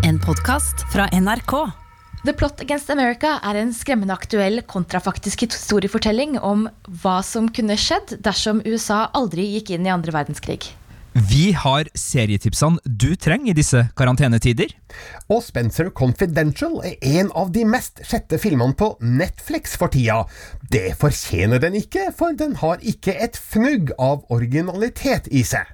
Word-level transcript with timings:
En 0.00 0.20
podkast 0.20 0.74
fra 0.92 1.04
NRK. 1.12 1.70
The 2.24 2.32
Plot 2.32 2.60
Against 2.64 2.90
America 2.90 3.34
er 3.44 3.58
en 3.60 3.74
skremmende 3.76 4.14
aktuell 4.16 4.62
kontrafaktisk 4.64 5.44
historiefortelling 5.44 6.38
om 6.40 6.64
hva 7.02 7.18
som 7.26 7.50
kunne 7.52 7.76
skjedd 7.76 8.14
dersom 8.24 8.62
USA 8.64 9.10
aldri 9.12 9.44
gikk 9.58 9.74
inn 9.76 9.84
i 9.84 9.92
andre 9.92 10.14
verdenskrig. 10.16 10.72
Vi 11.28 11.50
har 11.52 11.90
serietipsene 11.98 12.80
du 12.88 13.10
trenger 13.20 13.52
i 13.52 13.56
disse 13.58 13.82
karantenetider. 13.98 14.72
Og 15.28 15.44
Spencer 15.44 15.92
Confidential 15.92 16.78
er 16.88 16.96
en 17.20 17.28
av 17.36 17.52
de 17.52 17.66
mest 17.68 18.00
sjette 18.08 18.40
filmene 18.40 18.72
på 18.78 18.94
Netflix 19.04 19.76
for 19.76 19.92
tida. 19.92 20.22
Det 20.72 20.94
fortjener 21.00 21.60
den 21.60 21.76
ikke, 21.82 22.08
for 22.16 22.32
den 22.32 22.56
har 22.64 22.80
ikke 22.80 23.12
et 23.12 23.36
fnugg 23.36 23.92
av 24.00 24.24
originalitet 24.32 25.28
i 25.28 25.44
seg. 25.44 25.68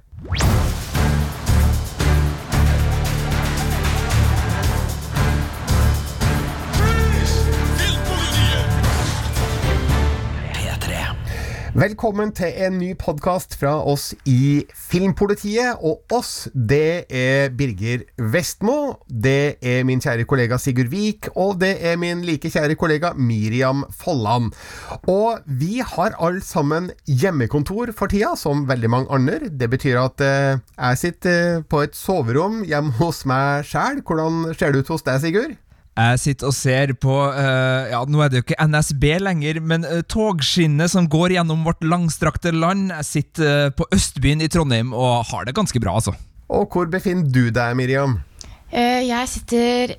Velkommen 11.78 12.32
til 12.34 12.56
en 12.58 12.74
ny 12.80 12.88
podkast 12.98 13.52
fra 13.60 13.76
oss 13.86 14.08
i 14.26 14.64
Filmpolitiet. 14.74 15.78
Og 15.86 16.00
oss, 16.10 16.48
det 16.50 17.04
er 17.06 17.52
Birger 17.54 18.02
Vestmo, 18.32 18.96
det 19.06 19.60
er 19.62 19.84
min 19.86 20.02
kjære 20.02 20.26
kollega 20.26 20.58
Sigurd 20.58 20.90
Vik, 20.90 21.28
og 21.38 21.60
det 21.60 21.76
er 21.86 21.94
min 22.02 22.24
like 22.26 22.50
kjære 22.50 22.74
kollega 22.80 23.12
Miriam 23.14 23.84
Folland. 23.94 24.50
Og 25.06 25.46
vi 25.46 25.78
har 25.78 26.18
alle 26.18 26.42
sammen 26.42 26.90
hjemmekontor 27.06 27.94
for 27.94 28.10
tida, 28.10 28.34
som 28.34 28.66
veldig 28.66 28.90
mange 28.90 29.14
andre. 29.14 29.38
Det 29.46 29.70
betyr 29.70 30.02
at 30.02 30.26
eh, 30.26 30.58
jeg 30.74 31.02
sitter 31.04 31.38
eh, 31.60 31.62
på 31.62 31.84
et 31.86 31.94
soverom 31.94 32.64
hjemme 32.66 32.96
hos 32.98 33.22
meg 33.22 33.70
sjæl. 33.70 34.02
Hvordan 34.02 34.50
ser 34.58 34.74
det 34.74 34.82
ut 34.82 34.96
hos 34.96 35.06
deg, 35.06 35.22
Sigurd? 35.22 35.58
Jeg 35.98 36.20
sitter 36.22 36.46
og 36.46 36.54
ser 36.54 36.92
på 37.02 37.14
uh, 37.34 37.88
Ja, 37.90 38.04
nå 38.06 38.20
er 38.22 38.30
det 38.30 38.38
jo 38.38 38.44
ikke 38.46 38.66
NSB 38.70 39.04
lenger, 39.24 39.58
men 39.58 39.86
uh, 39.88 39.98
togskinnet 40.06 40.92
som 40.92 41.08
går 41.10 41.34
gjennom 41.34 41.64
vårt 41.66 41.82
langstrakte 41.82 42.52
land. 42.54 42.92
Jeg 43.00 43.08
sitter 43.08 43.66
uh, 43.66 43.74
på 43.74 43.88
Østbyen 43.94 44.44
i 44.44 44.50
Trondheim 44.52 44.94
og 44.94 45.26
har 45.32 45.48
det 45.48 45.56
ganske 45.58 45.82
bra, 45.82 45.96
altså. 45.98 46.14
Og 46.48 46.70
hvor 46.70 46.86
befinner 46.90 47.26
du 47.26 47.48
deg, 47.50 47.74
Miriam? 47.76 48.20
Jeg 48.68 49.24
sitter 49.32 49.94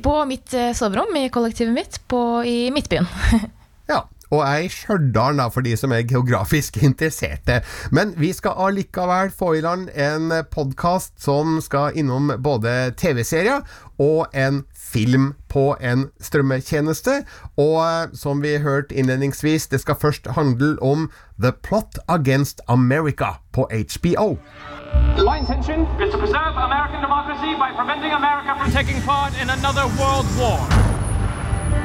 på 0.00 0.12
mitt 0.24 0.54
soverom 0.76 1.12
i 1.20 1.26
kollektivet 1.32 1.74
mitt 1.76 1.98
på, 2.08 2.20
i 2.48 2.70
Midtbyen. 2.72 3.04
ja, 3.92 3.98
og 4.30 4.42
er 4.46 4.64
i 4.64 4.70
Stjørdal, 4.72 5.42
for 5.52 5.66
de 5.66 5.76
som 5.76 5.92
er 5.92 6.06
geografisk 6.08 6.78
interesserte. 6.88 7.60
Men 7.90 8.14
vi 8.16 8.32
skal 8.32 8.56
allikevel 8.56 9.30
få 9.34 9.54
i 9.58 9.64
land 9.64 9.88
en 9.94 10.32
podkast 10.50 11.16
som 11.22 11.60
skal 11.64 11.96
innom 11.98 12.32
både 12.42 12.92
TV-serier 12.96 13.62
og 14.00 14.26
en 14.34 14.64
film 14.92 15.34
på 15.48 15.76
en 15.80 16.08
strømmetjeneste. 16.20 17.22
Og 17.56 17.76
eh, 17.84 18.14
som 18.14 18.42
vi 18.42 18.56
hørte 18.58 18.94
innledningsvis, 18.94 19.66
det 19.66 19.80
skal 19.80 19.94
først 20.00 20.30
handle 20.36 20.76
om 20.82 21.10
The 21.42 21.52
Plot 21.52 21.98
Against 22.08 22.60
America 22.68 23.38
på 23.52 23.68
HBO. 23.70 24.38
My 25.18 25.36
intention 25.38 25.86
is 26.02 26.10
to 26.12 26.18
preserve 26.18 26.54
American 26.56 27.00
democracy 27.02 27.54
by 27.54 27.70
preventing 27.78 28.12
America 28.12 28.50
from 28.58 28.70
taking 28.72 29.00
part 29.02 29.32
in 29.42 29.50
another 29.50 29.86
world 30.00 30.26
war. 30.40 30.89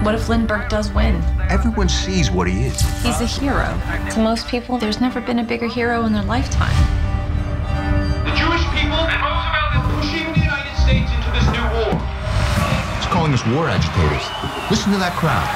What 0.05 0.13
if 0.13 0.29
Lindbergh 0.29 0.69
does 0.69 0.91
win? 0.91 1.15
Everyone 1.49 1.89
sees 1.89 2.29
what 2.29 2.47
he 2.47 2.67
is. 2.67 2.79
He's 3.01 3.21
a 3.21 3.25
hero. 3.25 3.65
To 4.11 4.19
most 4.19 4.47
people, 4.47 4.77
there's 4.77 5.01
never 5.01 5.19
been 5.19 5.39
a 5.39 5.43
bigger 5.43 5.65
hero 5.67 6.05
in 6.05 6.13
their 6.13 6.21
lifetime. 6.21 6.75
The 8.23 8.35
Jewish 8.37 8.61
people 8.69 9.01
and 9.01 9.17
Roosevelt 9.17 9.73
are 9.73 9.97
pushing 9.97 10.31
the 10.37 10.45
United 10.45 10.75
States 10.77 11.09
into 11.09 11.29
this 11.33 11.47
new 11.49 11.65
war. 11.73 11.97
He's 13.01 13.09
calling 13.09 13.33
us 13.33 13.43
war 13.47 13.67
agitators. 13.67 14.21
Listen 14.69 14.91
to 14.91 14.99
that 14.99 15.13
crowd. 15.17 15.49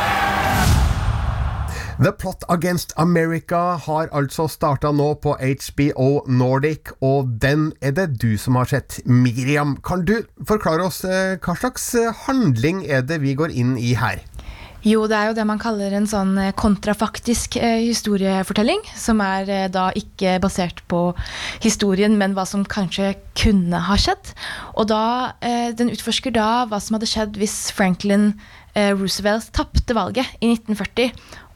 The 2.01 2.11
Plot 2.11 2.43
Against 2.49 2.93
America 2.97 3.75
har 3.77 4.09
altså 4.11 4.47
starta 4.47 4.91
nå 4.91 5.13
på 5.13 5.35
HBO 5.37 6.23
Nordic, 6.27 6.89
og 7.01 7.27
den 7.41 7.73
er 7.81 7.91
det 7.91 8.21
du 8.21 8.37
som 8.37 8.55
har 8.55 8.65
sett. 8.65 9.01
Miriam, 9.05 9.77
kan 9.85 10.05
du 10.05 10.23
forklare 10.47 10.87
oss 10.87 11.03
eh, 11.03 11.37
hva 11.37 11.55
slags 11.59 11.93
eh, 11.99 12.13
handling 12.25 12.85
er 12.87 13.05
det 13.05 13.21
vi 13.21 13.35
går 13.35 13.51
inn 13.53 13.77
i 13.77 13.93
her? 13.99 14.23
Jo, 14.87 15.01
det 15.11 15.15
er 15.17 15.27
jo 15.27 15.35
det 15.35 15.43
man 15.43 15.59
kaller 15.59 15.91
en 15.91 16.05
sånn 16.07 16.37
eh, 16.39 16.53
kontrafaktisk 16.55 17.57
eh, 17.59 17.81
historiefortelling. 17.83 18.79
Som 18.95 19.19
er 19.23 19.49
eh, 19.51 19.65
da 19.71 19.89
ikke 19.91 20.37
basert 20.39 20.79
på 20.87 21.01
historien, 21.59 22.15
men 22.19 22.35
hva 22.37 22.45
som 22.47 22.63
kanskje 22.63 23.11
kunne 23.35 23.81
ha 23.89 23.97
skjedd. 23.99 24.31
Og 24.79 24.87
da, 24.87 25.03
eh, 25.43 25.75
den 25.75 25.91
utforsker 25.91 26.31
da 26.35 26.63
hva 26.71 26.79
som 26.79 26.95
hadde 26.95 27.11
skjedd 27.11 27.41
hvis 27.41 27.59
Franklin 27.75 28.33
Roosevelt 28.79 29.49
tapte 29.51 29.95
valget 29.97 30.29
i 30.45 30.51
1940 30.53 31.09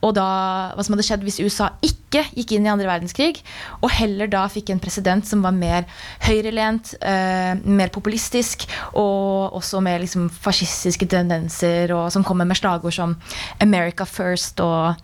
og 0.04 0.14
da, 0.18 0.28
hva 0.76 0.84
som 0.84 0.96
hadde 0.96 1.06
skjedd 1.08 1.24
hvis 1.26 1.40
USA 1.44 1.70
ikke 1.86 2.26
gikk 2.36 2.54
inn 2.56 2.68
i 2.68 2.72
andre 2.72 2.90
verdenskrig, 2.90 3.40
og 3.82 3.92
heller 3.96 4.30
da 4.32 4.44
fikk 4.52 4.74
en 4.74 4.82
president 4.84 5.28
som 5.28 5.44
var 5.46 5.56
mer 5.56 5.88
høyrelent, 6.26 6.94
eh, 7.02 7.54
mer 7.64 7.94
populistisk, 7.94 8.68
og 9.00 9.56
også 9.58 9.82
med 9.84 10.04
liksom 10.04 10.28
fascistiske 10.30 11.08
tendenser, 11.10 11.94
og 11.96 12.12
som 12.14 12.26
kommer 12.28 12.46
med 12.46 12.60
slagord 12.60 12.94
som 12.94 13.16
'America 13.60 14.06
first', 14.06 14.60
og, 14.60 14.96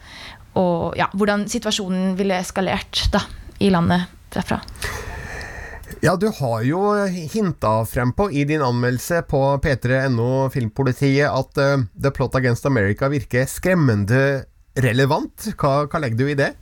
og 0.56 0.98
ja, 0.98 1.08
hvordan 1.14 1.48
situasjonen 1.48 2.18
ville 2.18 2.40
eskalert 2.40 3.08
da, 3.12 3.24
i 3.60 3.70
landet 3.70 4.06
derfra. 4.34 4.62
Ja, 6.02 6.16
du 6.16 6.30
har 6.31 6.62
jo 6.64 6.80
hinta 7.34 7.86
frem 7.86 8.14
på 8.16 8.30
i 8.31 8.46
din 8.48 8.62
anmeldelse 8.64 9.24
på 9.28 9.42
p3.no 9.60 10.48
Filmpolitiet 10.54 11.28
at 11.28 11.60
uh, 11.60 11.81
The 11.92 12.12
Plot 12.16 12.38
Against 12.40 12.66
America 12.70 13.10
virker 13.12 13.50
skremmende 13.50 14.46
relevant. 14.85 15.51
Hva, 15.59 15.85
hva 15.90 16.01
legger 16.03 16.19
du 16.19 16.28
i 16.29 16.40
det? 16.40 16.53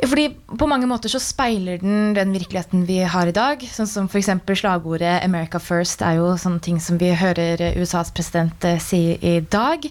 Fordi 0.00 0.30
På 0.58 0.66
mange 0.66 0.88
måter 0.88 1.12
så 1.12 1.20
speiler 1.20 1.80
den 1.80 2.14
den 2.14 2.32
virkeligheten 2.32 2.86
vi 2.88 3.00
har 3.04 3.28
i 3.28 3.34
dag. 3.36 3.60
Sånn 3.60 3.88
som 3.88 4.08
f.eks. 4.08 4.30
slagordet 4.60 5.22
'America 5.22 5.60
First' 5.60 6.02
er 6.02 6.16
jo 6.16 6.36
sånne 6.36 6.60
ting 6.60 6.80
som 6.80 6.98
vi 6.98 7.12
hører 7.14 7.76
USAs 7.76 8.10
president 8.10 8.64
eh, 8.64 8.78
si 8.78 9.18
i 9.20 9.40
dag. 9.40 9.84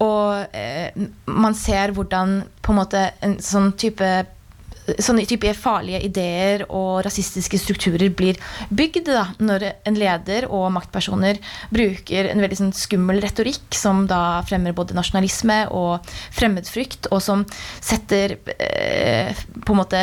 Og 0.00 0.56
eh, 0.56 0.90
man 1.26 1.54
ser 1.54 1.92
hvordan 1.92 2.42
på 2.62 2.72
en 2.72 2.80
måte 2.80 3.10
en 3.20 3.38
sånn 3.38 3.72
type 3.72 4.26
sånne 5.00 5.24
type 5.28 5.52
farlige 5.56 6.02
ideer 6.06 6.64
og 6.68 7.02
rasistiske 7.06 7.60
strukturer 7.60 8.12
blir 8.16 8.40
bygd 8.70 9.08
da, 9.10 9.26
når 9.42 9.68
en 9.88 9.98
leder 9.98 10.48
og 10.50 10.70
maktpersoner 10.76 11.40
bruker 11.72 12.30
en 12.32 12.42
veldig 12.42 12.58
sånn, 12.58 12.74
skummel 12.76 13.22
retorikk 13.24 13.76
som 13.76 14.06
da 14.10 14.42
fremmer 14.48 14.76
både 14.76 14.96
nasjonalisme 14.98 15.64
og 15.76 16.12
fremmedfrykt, 16.34 17.10
og 17.12 17.22
som 17.24 17.46
setter 17.80 18.38
eh, 18.58 19.32
på 19.62 19.74
en 19.74 19.82
måte 19.82 20.02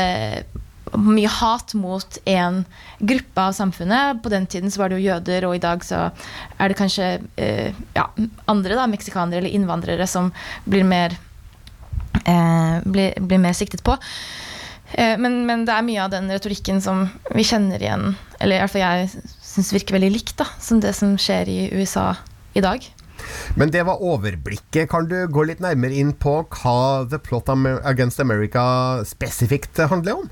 mye 0.98 1.30
hat 1.30 1.74
mot 1.78 2.18
én 2.26 2.64
gruppe 3.00 3.42
av 3.42 3.54
samfunnet. 3.54 4.24
På 4.24 4.30
den 4.30 4.48
tiden 4.48 4.72
så 4.72 4.82
var 4.82 4.90
det 4.90 5.00
jo 5.00 5.10
jøder, 5.10 5.46
og 5.48 5.56
i 5.56 5.64
dag 5.64 5.84
så 5.86 6.08
er 6.58 6.70
det 6.72 6.78
kanskje 6.80 7.10
eh, 7.38 7.78
ja, 7.96 8.08
andre, 8.50 8.76
da, 8.76 8.88
meksikanere 8.90 9.44
eller 9.44 9.56
innvandrere, 9.56 10.08
som 10.08 10.32
blir 10.66 10.88
mer, 10.88 11.16
eh, 12.24 12.80
blir, 12.86 13.20
blir 13.20 13.42
mer 13.42 13.58
siktet 13.58 13.86
på. 13.86 13.98
Eh, 14.94 15.18
men, 15.22 15.44
men, 15.46 15.66
det 15.68 15.76
er 15.76 15.86
mye 15.86 16.06
av 16.06 16.14
den 16.14 16.30
retorikken 16.32 16.82
som 16.82 17.08
vi 17.36 17.46
kjenner 17.46 17.82
igjen, 17.82 18.16
eller 18.40 18.58
i 18.58 18.64
hvert 18.64 18.74
fall 18.74 18.86
jeg 18.86 19.28
syns 19.46 19.74
virker 19.76 19.98
veldig 19.98 20.14
likt, 20.16 20.38
da, 20.40 20.48
som 20.62 20.82
det 20.82 20.96
som 20.98 21.18
skjer 21.20 21.52
i 21.52 21.60
USA 21.78 22.14
i 22.58 22.64
dag. 22.66 22.86
Men 23.60 23.72
det 23.74 23.84
var 23.86 24.02
overblikket. 24.02 24.90
Kan 24.90 25.10
du 25.12 25.18
gå 25.28 25.44
litt 25.46 25.62
nærmere 25.64 25.98
inn 26.00 26.14
på 26.16 26.40
hva 26.48 27.06
The 27.10 27.20
Plot 27.22 27.52
Against 27.52 28.22
America 28.24 29.04
spesifikt 29.06 29.82
handler 29.92 30.24
om? 30.24 30.30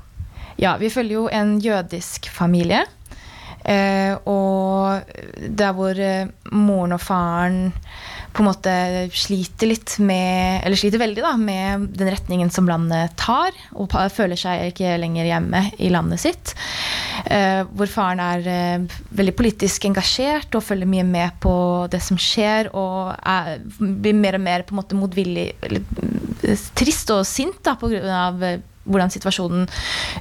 Ja, 0.58 0.76
vi 0.80 0.90
følger 0.90 1.20
jo 1.20 1.26
en 1.30 1.58
jødisk 1.62 2.30
familie. 2.34 2.86
Eh, 3.68 4.14
og 4.24 5.04
der 5.36 5.74
hvor 5.76 5.98
eh, 6.00 6.30
moren 6.54 6.94
og 6.96 7.02
faren 7.02 7.72
på 8.32 8.42
en 8.42 8.48
måte 8.48 8.72
sliter 9.16 9.70
litt 9.70 9.96
med 10.04 10.62
Eller 10.66 10.78
sliter 10.78 11.00
veldig 11.00 11.24
da, 11.24 11.32
med 11.40 11.88
den 11.98 12.10
retningen 12.12 12.50
som 12.54 12.68
landet 12.68 13.16
tar, 13.20 13.56
og 13.74 13.94
føler 14.14 14.38
seg 14.38 14.68
ikke 14.70 14.96
lenger 15.00 15.28
hjemme 15.28 15.62
i 15.78 15.90
landet 15.92 16.22
sitt. 16.22 16.54
Eh, 17.26 17.64
hvor 17.72 17.90
faren 17.90 18.22
er 18.22 18.48
eh, 18.52 18.98
veldig 19.18 19.34
politisk 19.38 19.88
engasjert 19.88 20.54
og 20.54 20.64
følger 20.64 20.90
mye 20.90 21.06
med 21.08 21.38
på 21.42 21.52
det 21.92 22.02
som 22.04 22.20
skjer, 22.20 22.70
og 22.76 23.14
er, 23.18 23.58
blir 23.78 24.16
mer 24.16 24.38
og 24.38 24.44
mer 24.44 24.66
på 24.66 24.76
en 24.76 24.82
måte 24.82 24.98
motvillig 24.98 25.50
eller 25.64 25.84
eh, 26.46 26.66
trist 26.78 27.10
og 27.14 27.24
sint 27.28 27.62
da, 27.66 27.78
pga. 27.80 28.02
Eh, 28.52 28.58
hvordan 28.88 29.12
situasjonen 29.12 29.66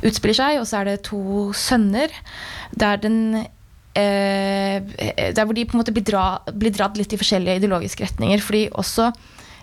utspiller 0.03 0.36
seg. 0.36 0.62
Og 0.62 0.68
så 0.69 0.81
er 0.81 0.89
det 0.89 1.06
to 1.07 1.51
sønner 1.56 2.12
der 2.75 3.00
den 3.00 3.48
Der 3.98 5.46
hvor 5.46 5.56
de 5.58 5.64
på 5.66 5.74
en 5.74 5.82
måte 5.82 5.94
blir, 5.96 6.06
dra, 6.06 6.40
blir, 6.54 6.74
dratt 6.76 7.00
litt 7.00 7.16
i 7.16 7.20
forskjellige 7.20 7.64
ideologiske 7.64 8.06
retninger. 8.06 8.44
Fordi 8.44 8.68
også 8.78 9.12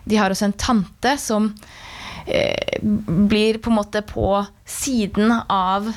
de 0.04 0.18
har 0.18 0.32
også 0.32 0.48
en 0.48 0.56
tante 0.58 1.14
som 1.22 1.46
eh, 2.26 2.80
blir 2.82 3.60
på 3.62 3.70
en 3.70 3.78
måte 3.78 4.02
på 4.06 4.42
siden 4.66 5.32
av 5.48 5.88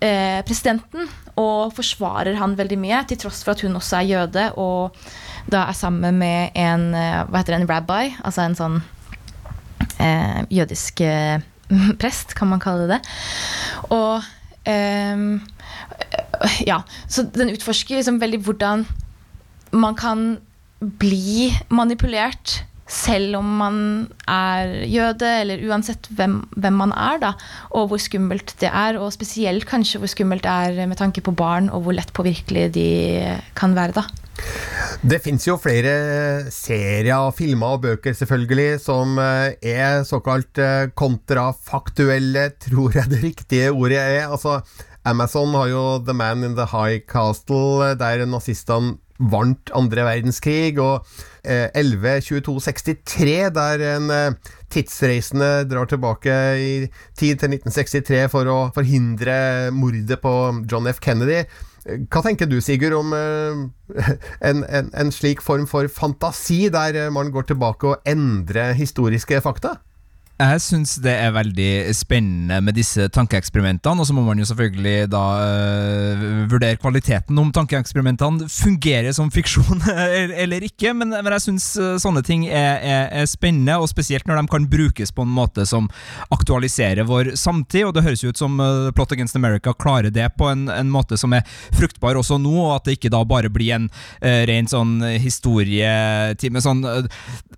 eh, 0.00 0.44
presidenten. 0.46 1.08
og 1.38 1.70
forsvarer 1.70 2.34
han 2.34 2.56
veldig 2.58 2.76
mye, 2.82 3.04
til 3.06 3.18
tross 3.22 3.44
for 3.46 3.54
at 3.54 3.60
hun 3.62 3.78
også 3.78 4.00
er 4.00 4.08
jøde 4.08 4.46
og 4.58 4.96
da 5.48 5.68
er 5.68 5.76
sammen 5.76 6.18
med 6.18 6.56
en 6.58 6.88
eh, 6.98 7.20
hva 7.28 7.40
heter 7.40 7.54
det, 7.54 7.60
en 7.62 7.70
rabbi, 7.70 8.08
altså 8.26 8.44
en 8.44 8.56
sånn 8.58 8.80
eh, 10.02 10.40
jødisk 10.52 11.00
eh, 11.06 11.38
prest, 12.00 12.34
kan 12.36 12.50
man 12.50 12.62
kalle 12.62 12.88
det. 12.90 12.98
Og 13.94 14.26
ehm, 14.68 15.38
ja, 16.70 16.82
så 17.08 17.26
den 17.34 17.52
utforsker 17.54 17.98
liksom 17.98 18.20
veldig 18.22 18.42
hvordan 18.46 18.86
man 19.74 19.96
kan 19.98 20.28
bli 20.78 21.50
manipulert 21.74 22.62
selv 22.88 23.36
om 23.36 23.48
man 23.60 23.80
er 24.24 24.70
jøde, 24.88 25.28
eller 25.42 25.60
uansett 25.68 26.08
hvem, 26.16 26.40
hvem, 26.56 26.78
man 26.80 26.94
er, 26.96 27.18
da, 27.20 27.32
og 27.76 27.90
hvor 27.90 28.00
skummelt 28.00 28.54
det 28.62 28.70
er. 28.72 28.96
Og 28.96 29.12
spesielt 29.12 29.68
kanskje 29.68 30.00
hvor 30.00 30.10
skummelt 30.10 30.46
det 30.46 30.54
er 30.54 30.88
med 30.88 30.96
tanke 31.00 31.20
på 31.24 31.36
barn, 31.36 31.68
og 31.68 31.84
hvor 31.84 31.96
lett 31.96 32.14
påvirkelige 32.16 32.72
de 32.78 32.88
kan 33.58 33.76
være. 33.76 34.00
da. 34.00 34.06
Det 35.02 35.20
fins 35.22 35.44
jo 35.46 35.58
flere 35.60 36.48
serier, 36.54 37.30
filmer 37.36 37.76
og 37.76 37.84
bøker 37.84 38.14
selvfølgelig 38.16 38.80
som 38.80 39.18
eh, 39.20 39.58
er 39.62 40.04
såkalt 40.08 40.58
eh, 40.62 40.90
kontrafaktuelle, 40.96 42.48
tror 42.62 42.96
jeg 42.96 43.12
det 43.12 43.22
riktige 43.22 43.72
ordet 43.74 44.00
er. 44.00 44.30
Altså, 44.30 44.62
Amazon 45.08 45.54
har 45.56 45.68
jo 45.70 45.82
The 46.04 46.14
Man 46.16 46.44
in 46.44 46.56
the 46.58 46.66
High 46.68 47.00
Castle, 47.08 47.94
der 47.96 48.26
nazistene 48.28 48.98
vant 49.18 49.72
andre 49.74 50.04
verdenskrig, 50.06 50.76
og 50.78 51.06
eh, 51.42 51.66
11.22.63, 51.74 53.48
der 53.56 53.82
en 53.96 54.12
eh, 54.14 54.52
tidsreisende 54.70 55.64
drar 55.70 55.88
tilbake 55.90 56.36
i 56.60 56.68
tid 57.18 57.40
til 57.40 57.56
1963 57.56 58.28
for 58.30 58.52
å 58.52 58.58
forhindre 58.76 59.72
mordet 59.74 60.20
på 60.22 60.34
John 60.70 60.86
F. 60.92 61.00
Kennedy. 61.02 61.42
Hva 62.12 62.22
tenker 62.22 62.46
du, 62.50 62.60
Sigurd, 62.62 62.94
om 62.98 63.14
en, 63.16 64.62
en, 64.62 64.92
en, 64.92 65.12
slik 65.14 65.42
form 65.42 65.66
for 65.66 65.88
fantasi, 65.90 66.66
der 66.70 67.08
man 67.14 67.32
går 67.34 67.48
tilbake 67.48 67.94
og 67.94 68.08
endrer 68.08 68.76
historiske 68.78 69.40
fakta? 69.42 69.78
Jeg 70.38 70.60
syns 70.62 70.92
det 71.02 71.10
er 71.18 71.32
veldig 71.34 71.90
spennende 71.98 72.60
med 72.62 72.76
disse 72.78 73.08
tankeeksperimentene, 73.10 73.98
og 73.98 74.06
så 74.06 74.14
må 74.14 74.22
man 74.22 74.38
jo 74.38 74.44
selvfølgelig 74.46 75.08
da 75.10 75.22
uh, 75.42 76.20
vurdere 76.52 76.78
kvaliteten 76.78 77.40
om 77.42 77.50
tankeeksperimentene 77.50 78.46
fungerer 78.46 79.10
som 79.16 79.32
fiksjon 79.34 79.82
eller 80.44 80.62
ikke, 80.68 80.92
men, 80.94 81.10
men 81.10 81.34
jeg 81.34 81.44
syns 81.48 81.66
uh, 81.82 81.96
sånne 81.98 82.22
ting 82.22 82.44
er, 82.46 82.78
er, 82.78 83.02
er, 83.18 83.26
spennende, 83.26 83.80
og 83.82 83.90
spesielt 83.90 84.30
når 84.30 84.38
de 84.38 84.52
kan 84.54 84.70
brukes 84.70 85.10
på 85.10 85.26
en 85.26 85.34
måte 85.40 85.66
som 85.66 85.90
aktualiserer 86.30 87.10
vår 87.10 87.32
samtid, 87.34 87.88
og 87.88 87.98
det 87.98 88.06
høres 88.06 88.22
jo 88.22 88.30
ut 88.30 88.38
som 88.38 88.62
uh, 88.62 88.92
Plot 88.94 89.18
Against 89.18 89.34
America 89.42 89.74
klarer 89.74 90.14
det 90.14 90.30
på 90.38 90.52
en, 90.52 90.68
en, 90.70 90.94
måte 90.94 91.18
som 91.18 91.34
er 91.34 91.42
fruktbar 91.74 92.14
også 92.14 92.38
nå, 92.38 92.54
og 92.68 92.76
at 92.76 92.86
det 92.86 93.00
ikke 93.00 93.10
da 93.10 93.26
bare 93.26 93.50
blir 93.50 93.74
en 93.74 93.90
ren 94.22 94.70
sånn 94.70 95.00
historietime 95.18 96.62
sånn 96.62 96.86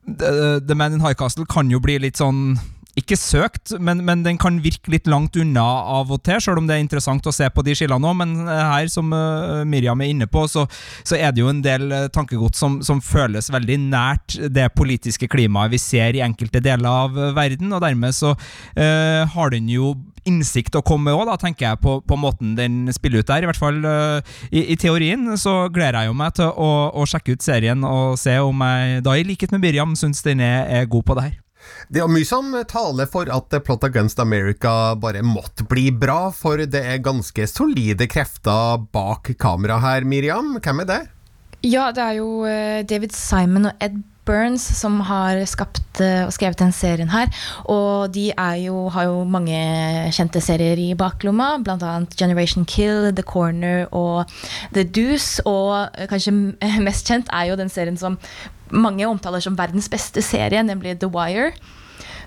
The 0.09 0.75
Man 0.75 0.97
in 0.97 1.05
High 1.05 1.19
Castle 1.19 1.45
kan 1.51 1.69
jo 1.71 1.81
bli 1.85 2.01
litt 2.01 2.17
sånn 2.21 2.55
ikke 2.99 3.17
søkt, 3.19 3.75
men, 3.79 4.03
men, 4.07 4.25
den 4.25 4.39
kan 4.41 4.59
virke 4.65 4.91
litt 4.91 5.07
langt 5.11 5.37
unna 5.39 5.63
av 5.95 6.11
og 6.11 6.23
til, 6.27 6.41
selv 6.43 6.61
om 6.61 6.67
det 6.67 6.77
er 6.77 6.83
interessant 6.83 7.27
å 7.27 7.35
se 7.35 7.47
på 7.53 7.63
de 7.67 7.75
skillene 7.79 8.11
òg. 8.11 8.17
Men 8.19 8.35
eh, 8.43 8.63
her, 8.67 8.91
som 8.91 9.13
uh, 9.15 9.63
Miriam 9.69 10.01
er 10.03 10.11
inne 10.11 10.27
på, 10.31 10.43
så, 10.51 10.67
så, 11.05 11.17
er 11.19 11.35
det 11.35 11.45
jo 11.45 11.51
en 11.53 11.63
del 11.63 11.87
uh, 11.93 12.09
tankegods 12.13 12.59
som, 12.59 12.81
som, 12.87 13.01
føles 13.01 13.51
veldig 13.53 13.79
nært 13.91 14.37
det 14.53 14.67
politiske 14.77 15.29
klimaet 15.31 15.73
vi 15.73 15.81
ser 15.81 16.19
i 16.19 16.23
enkelte 16.25 16.63
deler 16.63 17.07
av 17.07 17.19
verden, 17.37 17.73
og 17.73 17.83
dermed 17.85 18.15
så 18.17 18.35
uh, 18.35 19.23
har 19.35 19.55
den 19.55 19.71
jo 19.71 19.95
innsikt 20.29 20.77
å 20.77 20.85
komme 20.85 21.09
med 21.09 21.17
òg, 21.17 21.31
tenker 21.41 21.71
jeg, 21.71 21.81
på, 21.81 21.97
på, 22.05 22.19
måten 22.21 22.53
den 22.59 22.83
spiller 22.93 23.23
ut 23.23 23.31
der. 23.31 23.45
I 23.45 23.49
hvert 23.49 23.61
fall 23.61 23.79
i, 24.51 24.61
i, 24.61 24.77
teorien 24.79 25.31
så 25.41 25.55
gleder 25.73 26.03
jeg 26.03 26.11
jo 26.11 26.19
meg 26.19 26.35
til 26.37 26.51
å, 26.51 26.73
å, 26.93 27.07
sjekke 27.09 27.39
ut 27.39 27.47
serien 27.47 27.87
og 27.89 28.19
se 28.21 28.37
om 28.45 28.67
jeg 28.67 29.05
da, 29.07 29.17
i 29.17 29.25
likhet 29.25 29.55
med 29.55 29.65
Miriam, 29.65 29.97
syns 29.97 30.21
den 30.27 30.45
er, 30.45 30.67
er 30.69 30.91
god 30.91 31.09
på 31.09 31.17
det 31.17 31.31
her. 31.31 31.39
Det 31.89 32.03
er 32.03 32.11
mye 32.11 32.27
som 32.29 32.53
taler 32.71 33.09
for 33.11 33.31
at 33.33 33.57
Plot 33.67 33.87
Against 33.89 34.21
America 34.23 34.95
bare 35.01 35.25
måtte 35.27 35.67
bli 35.69 35.89
bra, 35.91 36.31
for 36.35 36.63
det 36.63 36.85
er 36.87 37.03
ganske 37.05 37.49
solide 37.51 38.09
krefter 38.11 38.85
bak 38.95 39.33
kamera 39.41 39.81
her, 39.83 40.07
Miriam. 40.09 40.57
Hvem 40.61 40.85
er 40.85 40.91
det? 40.91 41.01
Ja, 41.67 41.91
det 41.93 42.05
er 42.05 42.17
jo 42.21 42.31
eh, 42.49 42.81
David 42.89 43.13
Simon 43.13 43.69
og 43.69 43.85
Ed 43.85 44.01
Burns 44.29 44.63
som 44.79 45.01
har 45.09 45.41
skapt 45.49 46.01
eh, 46.01 46.23
og 46.27 46.33
skrevet 46.35 46.61
den 46.61 46.73
serien 46.77 47.11
her. 47.13 47.31
Og 47.73 48.13
de 48.15 48.31
jo, 48.63 48.87
har 48.95 49.09
jo 49.09 49.25
mange 49.29 49.59
kjente 50.15 50.43
serier 50.45 50.81
i 50.81 50.93
baklomma, 50.99 51.57
bl.a. 51.65 51.99
Generation 52.17 52.65
Kill, 52.65 53.11
The 53.17 53.27
Corner 53.27 53.87
og 53.91 54.31
The 54.75 54.85
Deuce. 54.85 55.43
Og 55.49 55.91
eh, 55.97 56.09
kanskje 56.11 56.37
mest 56.87 57.11
kjent 57.11 57.29
er 57.33 57.51
jo 57.51 57.61
den 57.61 57.73
serien 57.73 58.01
som 58.01 58.19
mange 58.73 59.07
omtaler 59.09 59.43
som 59.45 59.59
verdens 59.59 59.91
beste 59.93 60.23
serie, 60.25 60.63
nemlig 60.67 60.99
The 61.01 61.11
Wire. 61.11 61.53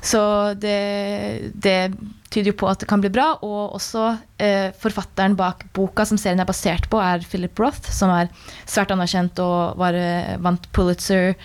Så 0.03 0.19
det, 0.59 1.53
det 1.55 1.93
tyder 2.33 2.51
jo 2.51 2.57
på 2.59 2.67
at 2.67 2.81
det 2.81 2.89
kan 2.89 3.01
bli 3.03 3.11
bra. 3.13 3.33
Og 3.45 3.77
også 3.77 4.09
eh, 4.41 4.73
forfatteren 4.79 5.37
bak 5.39 5.63
boka 5.75 6.05
som 6.07 6.19
serien 6.19 6.43
er 6.43 6.49
basert 6.49 6.89
på, 6.91 6.99
er 6.99 7.23
Philip 7.27 7.59
Roth, 7.61 7.91
som 7.93 8.11
er 8.11 8.31
svært 8.65 8.91
anerkjent 8.93 9.39
og 9.43 9.79
var, 9.79 9.95
eh, 9.95 10.35
vant 10.43 10.67
Pulitzer, 10.75 11.37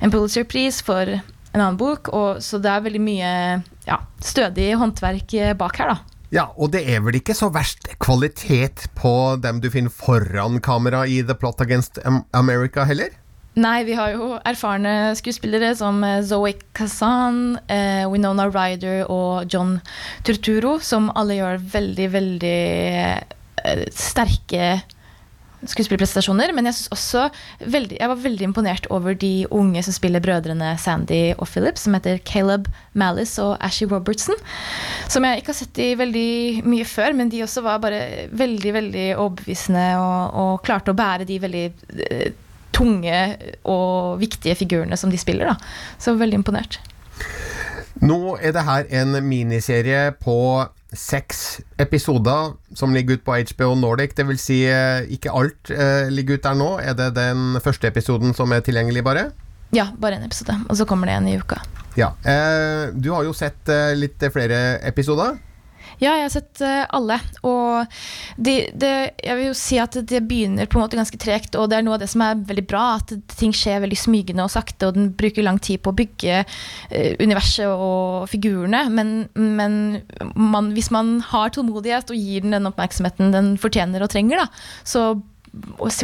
en 0.00 0.12
Pulitzer-pris 0.12 0.80
for 0.86 1.18
en 1.18 1.60
annen 1.60 1.80
bok. 1.80 2.08
Og, 2.16 2.40
så 2.44 2.62
det 2.62 2.72
er 2.72 2.86
veldig 2.86 3.02
mye 3.04 3.34
ja, 3.88 4.00
stødig 4.24 4.72
håndverk 4.80 5.36
eh, 5.36 5.52
bak 5.58 5.82
her, 5.82 5.94
da. 5.94 6.16
Ja, 6.30 6.46
og 6.54 6.70
det 6.70 6.84
er 6.86 7.02
vel 7.02 7.18
ikke 7.18 7.34
så 7.34 7.48
verst 7.50 7.88
kvalitet 7.98 8.86
på 8.94 9.34
dem 9.42 9.58
du 9.60 9.66
finner 9.72 9.90
foran 9.90 10.60
kamera 10.62 11.02
i 11.02 11.24
The 11.26 11.34
Plot 11.34 11.64
Against 11.64 11.98
America 12.30 12.86
heller? 12.86 13.10
Nei, 13.58 13.82
vi 13.82 13.96
har 13.98 14.12
jo 14.14 14.36
erfarne 14.46 15.10
skuespillere 15.18 15.72
som 15.74 15.98
eh, 16.06 16.20
Zoe 16.22 16.52
Kazan, 16.76 17.58
eh, 17.66 18.06
Winona 18.06 18.46
Ryder 18.46 19.10
og 19.10 19.50
John 19.50 19.80
Turturo, 20.22 20.76
som 20.78 21.10
alle 21.18 21.40
gjør 21.40 21.58
veldig, 21.72 22.06
veldig 22.14 22.60
eh, 23.66 23.82
sterke 23.90 24.76
skuespillerprestasjoner. 25.66 26.52
Men 26.54 26.70
jeg, 26.70 26.76
også 26.94 27.24
veldig, 27.74 27.98
jeg 27.98 28.10
var 28.12 28.20
veldig 28.22 28.46
imponert 28.46 28.86
over 28.94 29.18
de 29.18 29.48
unge 29.50 29.82
som 29.82 29.96
spiller 29.96 30.22
brødrene 30.22 30.70
Sandy 30.80 31.34
og 31.34 31.48
Philip, 31.50 31.80
som 31.80 31.96
heter 31.98 32.20
Caleb 32.24 32.68
Malice 32.94 33.42
og 33.42 33.56
Ashie 33.66 33.90
Robertson. 33.90 34.38
Som 35.10 35.26
jeg 35.26 35.42
ikke 35.42 35.52
har 35.52 35.58
sett 35.58 35.80
i 35.82 35.88
veldig 35.98 36.68
mye 36.70 36.86
før, 36.88 37.18
men 37.18 37.34
de 37.34 37.42
også 37.44 37.64
var 37.66 37.82
bare 37.82 38.28
veldig, 38.30 38.76
veldig 38.78 39.08
overbevisende 39.16 39.88
og, 39.98 40.38
og 40.44 40.62
klarte 40.70 40.94
å 40.94 41.00
bære 41.02 41.26
de 41.28 41.40
veldig 41.42 41.66
eh, 42.06 42.30
tunge 42.80 43.20
og 43.68 44.20
viktige 44.22 44.56
figurene 44.58 44.96
som 44.96 45.12
de 45.12 45.20
spiller. 45.20 45.52
Da. 45.52 45.56
Så 46.00 46.16
veldig 46.18 46.40
imponert. 46.40 46.80
Nå 48.00 48.36
er 48.40 48.54
det 48.56 48.64
her 48.64 48.86
en 49.02 49.18
miniserie 49.26 50.12
på 50.22 50.36
seks 50.96 51.60
episoder 51.78 52.54
som 52.74 52.94
ligger 52.94 53.18
ut 53.18 53.24
på 53.26 53.36
HBO 53.52 53.74
Nordic. 53.78 54.14
Det 54.16 54.26
vil 54.26 54.40
si, 54.40 54.62
eh, 54.66 55.04
ikke 55.12 55.34
alt 55.36 55.70
eh, 55.70 56.08
ligger 56.10 56.38
ut 56.38 56.46
der 56.46 56.56
nå. 56.58 56.70
Er 56.80 56.96
det 56.98 57.12
den 57.18 57.60
første 57.62 57.90
episoden 57.90 58.34
som 58.34 58.52
er 58.52 58.64
tilgjengelig, 58.64 59.04
bare? 59.04 59.28
Ja, 59.76 59.90
bare 60.00 60.18
en 60.18 60.26
episode. 60.26 60.56
Og 60.68 60.80
så 60.80 60.86
kommer 60.88 61.10
det 61.10 61.18
en 61.18 61.28
i 61.28 61.36
uka. 61.38 61.60
Ja, 61.98 62.12
eh, 62.24 62.90
Du 62.94 63.12
har 63.12 63.24
jo 63.26 63.36
sett 63.36 63.68
litt 63.98 64.22
flere 64.32 64.80
episoder. 64.86 65.36
Ja, 66.00 66.14
jeg 66.16 66.24
har 66.24 66.32
sett 66.32 66.62
uh, 66.64 66.86
alle. 66.96 67.18
Og 67.46 67.92
det, 68.40 68.54
det, 68.80 68.92
jeg 69.20 69.36
vil 69.36 69.48
jo 69.50 69.56
si 69.58 69.76
at 69.82 69.98
det 70.08 70.22
begynner 70.28 70.68
på 70.70 70.78
en 70.78 70.84
måte 70.86 70.98
ganske 70.98 71.20
tregt, 71.20 71.58
og 71.60 71.68
det 71.70 71.78
er 71.78 71.84
noe 71.84 71.98
av 71.98 72.02
det 72.02 72.08
som 72.12 72.24
er 72.24 72.40
veldig 72.48 72.64
bra, 72.70 72.84
at 72.96 73.12
ting 73.36 73.52
skjer 73.56 73.82
veldig 73.84 73.98
smygende 74.00 74.46
og 74.46 74.52
sakte, 74.54 74.88
og 74.88 74.96
den 74.96 75.10
bruker 75.16 75.44
lang 75.44 75.60
tid 75.60 75.82
på 75.84 75.92
å 75.92 75.98
bygge 76.00 76.40
uh, 76.44 77.10
universet 77.20 77.68
og 77.68 78.30
figurene. 78.32 78.86
Men, 78.96 79.12
men 79.36 79.76
man, 80.34 80.72
hvis 80.76 80.88
man 80.94 81.18
har 81.32 81.52
tålmodighet 81.52 82.14
og 82.14 82.20
gir 82.20 82.46
den 82.46 82.56
den 82.56 82.70
oppmerksomheten 82.70 83.34
den 83.34 83.52
fortjener 83.60 84.02
og 84.02 84.10
trenger, 84.12 84.42
da, 84.42 84.48
så 84.88 85.12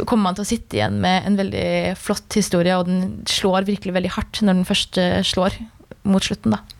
kommer 0.05 0.29
man 0.29 0.37
til 0.37 0.45
å 0.45 0.49
sitte 0.49 0.76
igjen 0.79 1.00
med 1.03 1.26
en 1.26 1.41
veldig 1.41 1.97
flott 2.00 2.37
historie, 2.37 2.76
og 2.76 2.88
den 2.88 3.26
slår 3.31 3.69
virkelig 3.69 3.95
veldig 3.97 4.15
hardt 4.17 4.41
når 4.43 4.61
den 4.61 4.69
først 4.69 4.99
slår 5.33 5.57
mot 6.07 6.25
slutten, 6.25 6.57
da. 6.57 6.75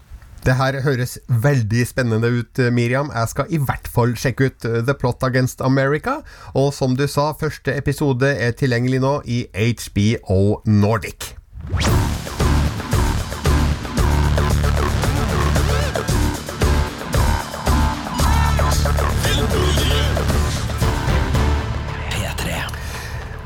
Det 0.47 0.55
her 0.55 0.77
høres 0.85 1.17
veldig 1.43 1.87
spennende 1.91 2.29
ut, 2.31 2.61
Miriam. 2.71 3.11
Jeg 3.15 3.33
skal 3.33 3.51
i 3.51 3.59
hvert 3.59 3.89
fall 3.91 4.15
sjekke 4.15 4.47
ut 4.47 4.69
uh, 4.69 4.79
The 4.87 4.95
Plot 4.95 5.27
Against 5.27 5.61
America. 5.61 6.21
Og 6.55 6.71
som 6.75 6.95
du 6.95 7.09
sa, 7.11 7.33
første 7.35 7.75
episode 7.75 8.31
er 8.31 8.55
tilgjengelig 8.55 9.03
nå 9.03 9.17
i 9.27 9.43
HBO 9.51 10.61
Nordic. 10.71 11.35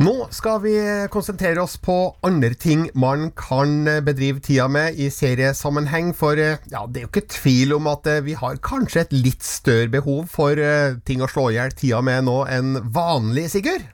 Nå 0.00 0.14
skal 0.32 0.62
vi 0.62 0.70
konsentrere 1.12 1.60
oss 1.60 1.74
på 1.76 1.94
andre 2.24 2.54
ting 2.56 2.86
man 2.96 3.26
kan 3.36 3.84
bedrive 4.00 4.40
tida 4.40 4.64
med 4.72 4.96
i 4.96 5.10
seriesammenheng, 5.12 6.14
for 6.16 6.40
eh, 6.40 6.56
ja, 6.72 6.86
det 6.88 7.02
er 7.02 7.04
jo 7.04 7.10
ikke 7.10 7.26
tvil 7.34 7.74
om 7.76 7.90
at 7.92 8.08
eh, 8.08 8.22
vi 8.24 8.32
har 8.38 8.56
kanskje 8.64 9.02
et 9.02 9.12
litt 9.12 9.44
større 9.44 9.90
behov 9.92 10.24
for 10.32 10.56
eh, 10.56 10.96
ting 11.04 11.20
å 11.20 11.28
slå 11.28 11.50
i 11.50 11.58
hjel 11.58 11.76
tida 11.76 12.00
med 12.00 12.24
nå 12.30 12.38
enn 12.48 12.78
vanlig, 12.96 13.50
Sigurd? 13.52 13.84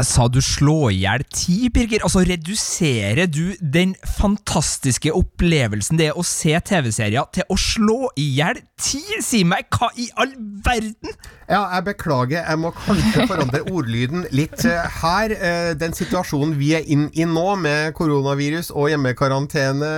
Sa 0.00 0.30
du 0.32 0.40
slå 0.40 0.94
i 0.94 1.02
hjel 1.02 1.26
ti, 1.28 1.58
Birger? 1.74 2.06
Altså, 2.08 2.24
reduserer 2.24 3.28
du 3.28 3.52
den 3.60 3.98
fantastiske 4.16 5.12
opplevelsen 5.12 6.00
det 6.00 6.08
er 6.08 6.16
å 6.16 6.24
se 6.24 6.56
TV-serier, 6.56 7.28
til 7.36 7.52
å 7.52 7.60
slå 7.60 8.06
i 8.16 8.30
hjel 8.38 8.64
ti? 8.80 9.04
Si 9.20 9.44
meg, 9.44 9.68
hva 9.76 9.92
i 9.92 10.08
all 10.16 10.32
verden? 10.64 11.18
Ja, 11.48 11.62
jeg 11.72 11.84
beklager, 11.86 12.42
jeg 12.44 12.58
må 12.60 12.68
kanskje 12.76 13.24
forandre 13.24 13.62
ordlyden 13.72 14.26
litt 14.36 14.60
eh, 14.68 14.84
her. 15.00 15.32
Eh, 15.32 15.70
Den 15.80 15.94
situasjonen 15.96 16.50
vi 16.58 16.74
er 16.76 16.84
inn 16.84 17.06
i 17.16 17.24
nå, 17.24 17.44
med 17.56 17.94
koronavirus 17.96 18.68
og 18.74 18.90
hjemmekarantene, 18.92 19.92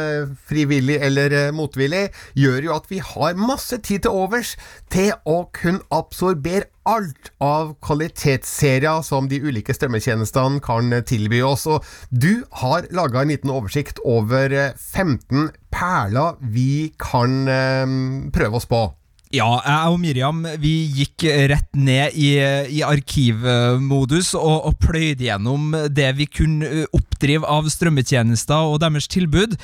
frivillig 0.46 1.00
eller 1.02 1.34
eh, 1.34 1.48
motvillig, 1.50 2.04
gjør 2.38 2.68
jo 2.68 2.76
at 2.76 2.86
vi 2.92 3.00
har 3.02 3.34
masse 3.34 3.80
tid 3.82 4.06
til 4.06 4.14
overs 4.14 4.52
til 4.94 5.10
å 5.26 5.40
kunne 5.58 5.82
absorbere 5.90 6.70
alt 6.86 7.32
av 7.42 7.74
kvalitetsserier 7.82 9.02
som 9.06 9.26
de 9.30 9.42
ulike 9.42 9.74
strømmetjenestene 9.74 10.62
kan 10.62 10.94
tilby 11.10 11.42
oss. 11.42 11.66
Og 11.66 11.82
du 12.14 12.44
har 12.62 12.86
laga 12.94 13.24
en 13.24 13.34
liten 13.34 13.50
oversikt 13.50 13.98
over 14.06 14.54
eh, 14.54 14.78
15 14.78 15.50
perler 15.74 16.38
vi 16.54 16.92
kan 16.94 17.42
eh, 17.50 17.98
prøve 18.38 18.62
oss 18.62 18.70
på. 18.70 18.86
Ja, 19.30 19.46
jeg 19.62 19.90
og 19.92 20.00
Miriam 20.02 20.40
vi 20.58 20.72
gikk 20.90 21.22
rett 21.52 21.68
ned 21.78 22.16
i, 22.18 22.32
i 22.74 22.80
arkivmodus 22.82 24.32
og, 24.34 24.56
og 24.66 24.74
pløyde 24.82 25.28
gjennom 25.28 25.68
det 25.86 26.08
vi 26.18 26.26
kunne 26.26 26.88
oppdrive 27.20 27.44
av 27.44 27.68
strømmetjenester 27.68 28.70
og 28.72 28.80
deres 28.80 29.08
tilbud. 29.10 29.56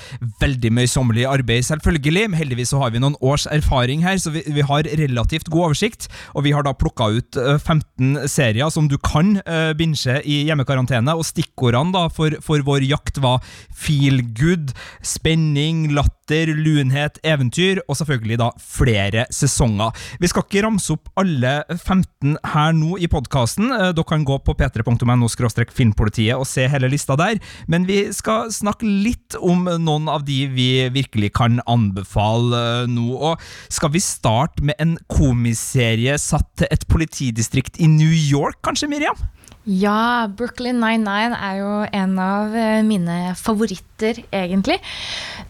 Veldig 0.42 0.70
møysommelig 0.76 1.24
arbeid, 1.30 1.64
selvfølgelig, 1.64 2.28
men 2.28 2.38
heldigvis 2.38 2.74
så 2.74 2.82
har 2.82 2.92
vi 2.92 3.00
noen 3.00 3.16
års 3.24 3.46
erfaring 3.48 4.04
her, 4.04 4.18
så 4.20 4.32
vi, 4.34 4.42
vi 4.44 4.64
har 4.66 4.84
relativt 5.00 5.48
god 5.48 5.70
oversikt. 5.70 6.10
Og 6.36 6.44
vi 6.44 6.52
har 6.52 6.66
da 6.66 6.74
plukka 6.76 7.08
ut 7.16 7.38
eh, 7.40 7.56
15 7.56 8.28
serier 8.28 8.68
som 8.72 8.90
du 8.90 8.98
kan 9.00 9.38
uh, 9.46 9.72
binche 9.76 10.18
i 10.28 10.42
hjemmekarantene, 10.50 11.14
og 11.16 11.24
stikkordene 11.24 11.94
da 11.94 12.06
for, 12.12 12.36
for 12.44 12.60
vår 12.66 12.84
jakt 12.84 13.20
var 13.24 13.40
feel 13.72 14.20
good, 14.36 14.74
spenning, 15.00 15.86
latter, 15.96 16.52
lunhet, 16.52 17.20
eventyr, 17.24 17.80
og 17.86 17.96
selvfølgelig 18.02 18.40
da 18.42 18.50
flere 18.60 19.24
sesonger. 19.32 19.96
Vi 20.20 20.28
skal 20.28 20.44
ikke 20.44 20.66
ramse 20.66 20.92
opp 20.92 21.08
alle 21.16 21.62
15 21.78 22.36
her 22.52 22.76
nå 22.76 23.00
i 23.00 23.08
podkasten. 23.10 23.72
Dere 23.72 24.06
kan 24.08 24.26
gå 24.26 24.38
på 24.44 24.56
p3.no 24.58 25.30
filmpolitiet 25.76 26.36
og 26.36 26.46
se 26.48 26.66
hele 26.70 26.90
lista 26.92 27.16
der, 27.18 27.38
men 27.70 27.86
vi 27.88 28.02
skal 28.16 28.52
snakke 28.54 28.86
litt 28.86 29.36
om 29.38 29.66
noen 29.66 30.10
av 30.12 30.26
de 30.26 30.44
vi 30.52 30.68
virkelig 30.94 31.32
kan 31.38 31.60
anbefale 31.66 32.62
eh, 32.82 32.90
nå. 32.90 33.08
Og 33.16 33.42
skal 33.72 33.92
vi 33.94 34.02
starte 34.02 34.64
med 34.66 34.78
en 34.82 34.96
komiserie 35.12 36.18
satt 36.20 36.48
til 36.60 36.70
et 36.70 36.86
politidistrikt 36.90 37.80
i 37.82 37.90
New 37.90 38.12
York, 38.12 38.60
kanskje, 38.66 38.90
Miriam? 38.92 39.18
Ja, 39.66 40.28
Brooklyn 40.30 40.78
99 40.78 41.32
er 41.34 41.54
jo 41.58 41.70
en 41.98 42.12
av 42.22 42.52
eh, 42.54 42.84
mine 42.86 43.32
favoritter, 43.34 44.20
egentlig. 44.30 44.76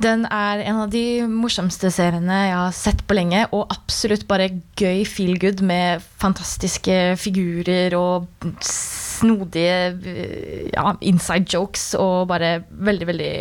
Den 0.00 0.24
er 0.32 0.62
en 0.64 0.78
av 0.86 0.94
de 0.94 1.26
morsomste 1.28 1.90
seriene 1.92 2.38
jeg 2.46 2.54
har 2.56 2.72
sett 2.72 3.02
på 3.04 3.18
lenge, 3.18 3.42
og 3.52 3.68
absolutt 3.74 4.24
bare 4.30 4.48
gøy 4.80 5.04
feel 5.04 5.36
good 5.42 5.60
med 5.60 6.00
fantastiske 6.16 6.96
figurer 7.20 7.98
og 8.00 8.24
snodige 8.64 9.76
eh, 9.92 10.72
ja, 10.72 10.96
inside 11.04 11.52
jokes, 11.52 11.90
og 12.00 12.30
bare 12.32 12.62
veldig, 12.72 13.12
veldig 13.12 13.36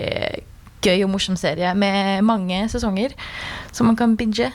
gøy 0.84 1.08
og 1.08 1.14
morsom 1.16 1.40
serie 1.40 1.72
med 1.72 2.20
mange 2.28 2.66
sesonger 2.70 3.16
som 3.72 3.88
man 3.88 3.96
kan 3.96 4.20
binge. 4.20 4.52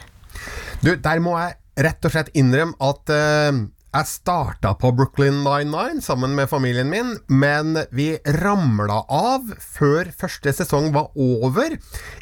Du, 0.84 0.92
der 1.00 1.24
må 1.24 1.38
jeg 1.40 1.56
rett 1.80 2.04
og 2.04 2.12
slett 2.12 2.34
innrømme 2.36 2.76
at 2.92 3.16
eh, 3.16 3.64
jeg 3.90 4.06
starta 4.06 4.70
på 4.78 4.92
Brooklyn 4.94 5.40
99 5.42 6.04
sammen 6.04 6.36
med 6.38 6.46
familien 6.50 6.86
min, 6.92 7.16
men 7.26 7.74
vi 7.90 8.12
ramla 8.38 9.00
av 9.10 9.48
før 9.58 10.12
første 10.14 10.52
sesong 10.54 10.92
var 10.94 11.08
over. 11.18 11.74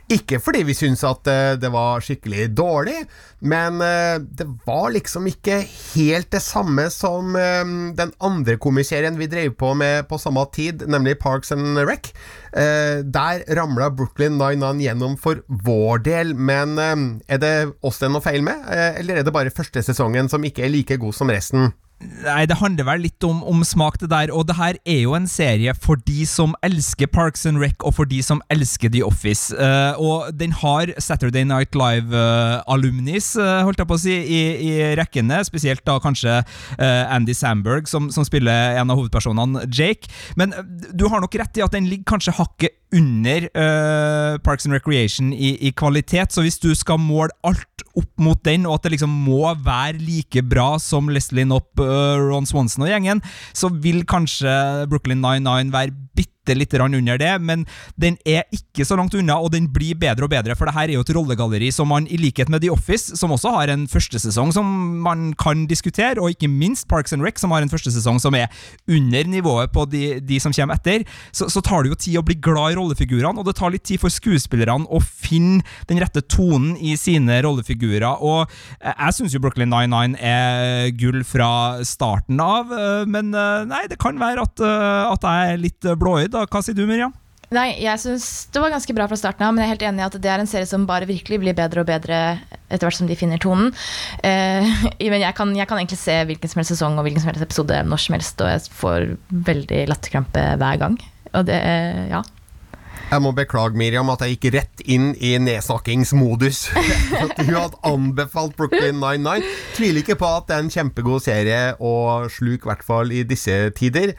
Ikke 0.09 0.41
fordi 0.41 0.63
vi 0.65 0.77
syntes 0.77 1.05
at 1.05 1.29
eh, 1.29 1.59
det 1.61 1.69
var 1.75 2.01
skikkelig 2.05 2.47
dårlig, 2.57 3.03
men 3.45 3.83
eh, 3.85 4.17
det 4.17 4.49
var 4.65 4.95
liksom 4.95 5.29
ikke 5.29 5.61
helt 5.93 6.31
det 6.33 6.41
samme 6.41 6.89
som 6.95 7.37
eh, 7.37 7.61
den 8.01 8.15
andre 8.17 8.57
komiserien 8.57 9.21
vi 9.21 9.29
drev 9.29 9.53
på 9.61 9.75
med 9.77 10.09
på 10.09 10.17
samme 10.17 10.47
tid, 10.57 10.87
nemlig 10.89 11.19
Parks 11.21 11.53
and 11.53 11.77
Rec. 11.85 12.15
Eh, 12.53 13.03
der 13.05 13.45
ramla 13.57 13.91
Brooklyn 13.91 14.39
99 14.39 14.81
gjennom 14.87 15.17
for 15.21 15.43
vår 15.49 16.05
del, 16.07 16.33
men 16.35 16.79
eh, 16.81 16.95
er 17.35 17.43
det 17.43 17.55
oss 17.85 18.01
det 18.01 18.09
er 18.09 18.15
noe 18.15 18.25
feil 18.25 18.45
med, 18.47 18.65
eh, 18.73 19.01
eller 19.03 19.21
er 19.21 19.27
det 19.27 19.35
bare 19.35 19.53
første 19.55 19.83
sesongen 19.85 20.31
som 20.33 20.45
ikke 20.45 20.65
er 20.65 20.73
like 20.73 21.01
god 21.01 21.17
som 21.17 21.33
resten? 21.33 21.73
Nei, 21.99 22.45
det 22.47 22.61
handler 22.61 22.87
vel 22.87 23.01
litt 23.09 23.25
om, 23.27 23.41
om, 23.43 23.65
smak, 23.67 23.97
det 23.99 24.11
der. 24.13 24.31
Og 24.31 24.45
det 24.47 24.55
her 24.55 24.77
er 24.87 25.01
jo 25.01 25.17
en 25.19 25.27
serie 25.31 25.73
for 25.75 25.99
de 26.07 26.23
som 26.31 26.55
elsker 26.63 27.11
Parks 27.11 27.43
and 27.49 27.59
Rec, 27.59 27.75
og 27.83 27.97
for 27.97 28.07
de 28.07 28.21
som 28.23 28.39
elsker 28.55 28.93
The 28.95 29.03
Office. 29.07 29.51
Uh, 29.51 29.99
og 29.99 30.31
den 30.39 30.55
har 30.61 30.93
Saturday 31.03 31.43
Night 31.49 31.75
Live-alumnis, 31.79 33.33
uh, 33.39 33.43
uh, 33.43 33.65
holdt 33.67 33.83
jeg 33.83 33.91
på 33.91 33.99
å 33.99 34.03
si, 34.05 34.15
i, 34.15 34.43
i, 34.69 34.73
rekkene. 34.99 35.41
Spesielt 35.49 35.83
da 35.89 35.99
kanskje 36.03 36.41
Andy 36.79 37.35
Samberg, 37.35 37.89
som, 37.91 38.09
som, 38.15 38.27
spiller 38.27 38.79
en 38.79 38.93
av 38.93 39.01
hovedpersonene, 39.01 39.67
Jake. 39.67 40.11
Men 40.39 40.55
du 40.95 41.09
har 41.11 41.23
nok 41.25 41.35
rett 41.41 41.59
i 41.59 41.65
at 41.65 41.75
den 41.75 41.89
ligger 41.91 42.15
kanskje 42.15 42.37
hakket 42.39 42.77
under 42.95 43.49
Parks 44.45 44.65
and 44.65 44.73
Recreation 44.73 45.33
i, 45.35 45.57
i 45.67 45.73
kvalitet, 45.77 46.33
så 46.33 46.45
hvis 46.45 46.61
du 46.63 46.71
skal 46.79 47.01
måle 47.03 47.35
alt 47.47 47.78
opp 47.99 48.11
mot 48.23 48.41
den, 48.47 48.67
og 48.69 48.79
at 48.79 48.87
det 48.87 48.97
liksom 48.97 49.13
må 49.27 49.53
være 49.65 49.99
like 49.99 50.43
bra 50.47 50.71
som 50.83 51.11
Leslie 51.13 51.47
Knopp, 51.49 51.79
Ron 51.79 52.49
Swanson 52.49 52.87
og 52.87 52.93
gjengen, 52.93 53.23
så 53.57 53.71
vil 53.73 54.05
kanskje 54.09 54.53
Brooklyn 54.91 55.23
99 55.25 55.75
være 55.75 55.97
bitte 56.17 56.38
litt 56.57 56.75
under 56.79 57.19
det, 57.19 57.33
men 57.41 57.67
den 57.97 58.17
er 58.25 58.45
ikke 58.55 58.87
så 58.87 58.97
langt 58.97 59.15
unna, 59.15 59.39
og 59.41 59.53
den 59.53 59.69
blir 59.73 59.97
bedre 59.99 60.27
og 60.27 60.31
bedre, 60.31 60.57
for 60.57 60.69
det 60.69 60.75
her 60.77 60.89
er 60.89 60.97
jo 60.99 61.05
et 61.05 61.15
rollegalleri 61.15 61.71
som 61.75 61.89
man, 61.89 62.07
i 62.07 62.19
likhet 62.21 62.49
med 62.49 62.63
The 62.63 62.71
Office, 62.71 63.17
som 63.17 63.33
også 63.35 63.53
har 63.57 63.73
en 63.73 63.87
første 63.91 64.21
sesong 64.23 64.53
som 64.55 64.69
man 65.03 65.33
kan 65.39 65.67
diskutere, 65.71 66.21
og 66.21 66.31
ikke 66.31 66.51
minst 66.51 66.89
Parks 66.89 67.13
and 67.13 67.25
Rec, 67.25 67.41
som 67.41 67.53
har 67.55 67.65
en 67.65 67.73
første 67.73 67.93
sesong 67.95 68.21
som 68.23 68.37
er 68.39 68.49
under 68.89 69.25
nivået 69.29 69.73
på 69.75 69.85
de, 69.91 70.21
de 70.21 70.41
som 70.41 70.55
kommer 70.55 70.79
etter, 70.79 71.05
så, 71.33 71.49
så, 71.49 71.63
tar 71.69 71.85
det 71.85 71.93
jo 71.93 71.99
tid 72.01 72.21
å 72.21 72.25
bli 72.25 72.39
glad 72.41 72.73
i 72.73 72.79
rollefigurene, 72.79 73.41
og 73.41 73.49
det 73.49 73.57
tar 73.59 73.73
litt 73.75 73.87
tid 73.89 74.01
for 74.01 74.13
skuespillerne 74.13 74.89
å 74.89 75.01
finne 75.03 75.65
den 75.91 76.01
rette 76.01 76.23
tonen 76.25 76.77
i 76.81 76.95
sine 77.01 77.41
rollefigurer, 77.45 78.23
og 78.25 78.49
jeg 78.85 79.17
syns 79.17 79.35
jo 79.35 79.43
Brooklyn 79.43 79.73
99 79.73 80.17
er 80.23 80.93
gull 80.99 81.21
fra 81.27 81.51
starten 81.87 82.41
av, 82.43 82.73
men 83.11 83.33
nei, 83.33 83.85
det 83.91 83.99
kan 84.01 84.19
være 84.21 84.47
at, 84.47 84.63
at 84.63 85.27
jeg 85.27 85.53
er 85.53 85.63
litt 85.63 85.89
blåøyd. 85.99 86.38
Hva 86.47 86.63
sier 86.63 86.77
du, 86.79 86.85
Miriam? 86.87 87.15
Nei, 87.55 87.79
jeg 87.81 87.97
synes 88.03 88.27
Det 88.53 88.61
var 88.61 88.75
ganske 88.75 88.93
bra 88.93 89.07
fra 89.09 89.17
starten 89.17 89.47
av, 89.47 89.55
men 89.55 89.63
jeg 89.63 89.69
er 89.69 89.75
helt 89.75 89.85
enig 89.89 90.03
i 90.03 90.07
at 90.07 90.17
det 90.21 90.31
er 90.31 90.43
en 90.43 90.51
serie 90.51 90.69
som 90.69 90.85
bare 90.89 91.09
virkelig 91.09 91.41
blir 91.41 91.57
bedre 91.57 91.81
og 91.81 91.89
bedre 91.89 92.17
etter 92.69 92.85
hvert 92.85 92.99
som 92.99 93.09
de 93.09 93.17
finner 93.17 93.41
tonen. 93.41 93.71
Eh, 94.21 94.69
men 95.13 95.23
jeg 95.23 95.37
kan, 95.37 95.55
jeg 95.57 95.69
kan, 95.71 95.81
egentlig 95.81 96.01
se 96.01 96.19
hvilken 96.29 96.53
som 96.53 96.61
helst 96.61 96.75
sesong 96.77 96.99
og 96.99 97.07
hvilken 97.07 97.25
som 97.25 97.33
helst 97.33 97.47
episode 97.47 97.79
når 97.89 98.03
som 98.05 98.19
helst, 98.19 98.43
og 98.45 98.53
jeg 98.53 98.81
får 98.83 99.07
veldig 99.49 99.87
latterkrampe 99.89 100.45
hver 100.61 100.83
gang. 100.83 100.99
Og 101.33 101.49
det, 101.49 101.57
ja. 102.13 102.21
Jeg 103.09 103.25
må 103.25 103.33
beklage, 103.33 103.79
Miriam, 103.81 104.11
at 104.13 104.21
jeg 104.21 104.37
gikk 104.37 104.51
rett 104.59 104.83
inn 104.85 105.15
i 105.17 105.33
nedsnakkingsmodus. 105.41 106.67
at 107.23 107.33
du 107.41 107.55
hadde 107.55 107.81
anbefalt 107.89 108.53
Brooklyn 108.61 109.01
99. 109.01 109.49
Tviler 109.79 110.05
ikke 110.05 110.19
på 110.21 110.29
at 110.37 110.51
det 110.51 110.59
er 110.59 110.67
en 110.67 110.75
kjempegod 110.77 111.25
serie 111.25 111.63
å 111.81 111.95
sluke, 112.29 112.67
i 112.67 112.73
hvert 112.75 112.85
fall 112.85 113.17
i 113.17 113.25
disse 113.25 113.57
tider. 113.79 114.13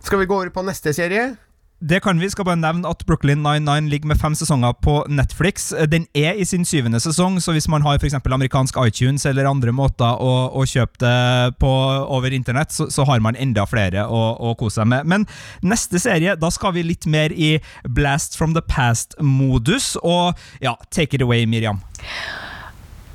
Skal 0.00 0.22
vi 0.22 0.28
gå 0.30 0.36
over 0.40 0.52
på 0.54 0.62
neste 0.66 0.94
serie? 0.96 1.32
Det 1.80 2.02
kan 2.04 2.18
vi. 2.20 2.28
Skal 2.28 2.44
bare 2.44 2.60
nevne 2.60 2.88
at 2.88 3.06
Brooklyn 3.08 3.40
99 3.40 3.88
ligger 3.88 4.10
med 4.10 4.18
fem 4.20 4.34
sesonger 4.36 4.74
på 4.84 4.98
Netflix. 5.08 5.70
Den 5.88 6.04
er 6.14 6.36
i 6.36 6.44
sin 6.44 6.64
syvende 6.64 7.00
sesong, 7.00 7.38
så 7.40 7.54
hvis 7.56 7.68
man 7.72 7.82
har 7.82 7.96
for 7.98 8.34
amerikansk 8.34 8.76
iTunes 8.86 9.24
eller 9.26 9.48
andre 9.48 9.72
måter 9.72 10.20
å, 10.20 10.50
å 10.52 10.64
kjøpe 10.68 11.00
det 11.00 11.56
på 11.56 11.70
over 12.04 12.36
internett, 12.36 12.72
så, 12.72 12.90
så 12.90 13.04
har 13.08 13.20
man 13.24 13.36
enda 13.36 13.64
flere 13.64 14.04
å, 14.04 14.20
å, 14.36 14.52
kose 14.60 14.82
seg 14.82 14.90
med. 14.92 15.08
Men 15.08 15.26
neste 15.62 15.98
serie, 15.98 16.36
da 16.36 16.50
skal 16.52 16.76
vi 16.76 16.84
litt 16.84 17.06
mer 17.06 17.32
i 17.32 17.56
Blast 17.88 18.36
from 18.36 18.52
the 18.52 18.60
Past-modus. 18.60 19.96
Og 20.04 20.36
ja, 20.60 20.76
take 20.90 21.16
it 21.16 21.24
away, 21.24 21.46
Miriam. 21.48 21.80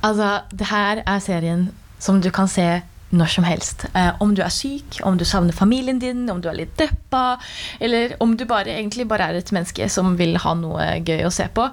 Altså, 0.01 0.41
det 0.49 0.73
her 0.73 1.05
er 1.05 1.21
serien 1.21 1.69
som 2.01 2.17
du 2.21 2.31
kan 2.33 2.49
se 2.49 2.81
når 3.15 3.31
som 3.35 3.45
helst. 3.47 3.85
Eh, 3.93 4.11
om 4.23 4.33
du 4.35 4.41
er 4.43 4.53
syk, 4.53 4.99
om 5.05 5.17
du 5.17 5.25
savner 5.27 5.55
familien 5.55 5.99
din, 6.01 6.25
om 6.31 6.41
du 6.41 6.49
er 6.49 6.57
litt 6.57 6.73
deppa, 6.79 7.37
eller 7.79 8.15
om 8.23 8.35
du 8.37 8.45
bare, 8.49 8.73
egentlig 8.73 9.07
bare 9.09 9.29
er 9.29 9.39
et 9.39 9.53
menneske 9.55 9.87
som 9.91 10.15
vil 10.19 10.37
ha 10.41 10.55
noe 10.57 10.89
gøy 11.05 11.25
å 11.27 11.33
se 11.33 11.47
på. 11.53 11.69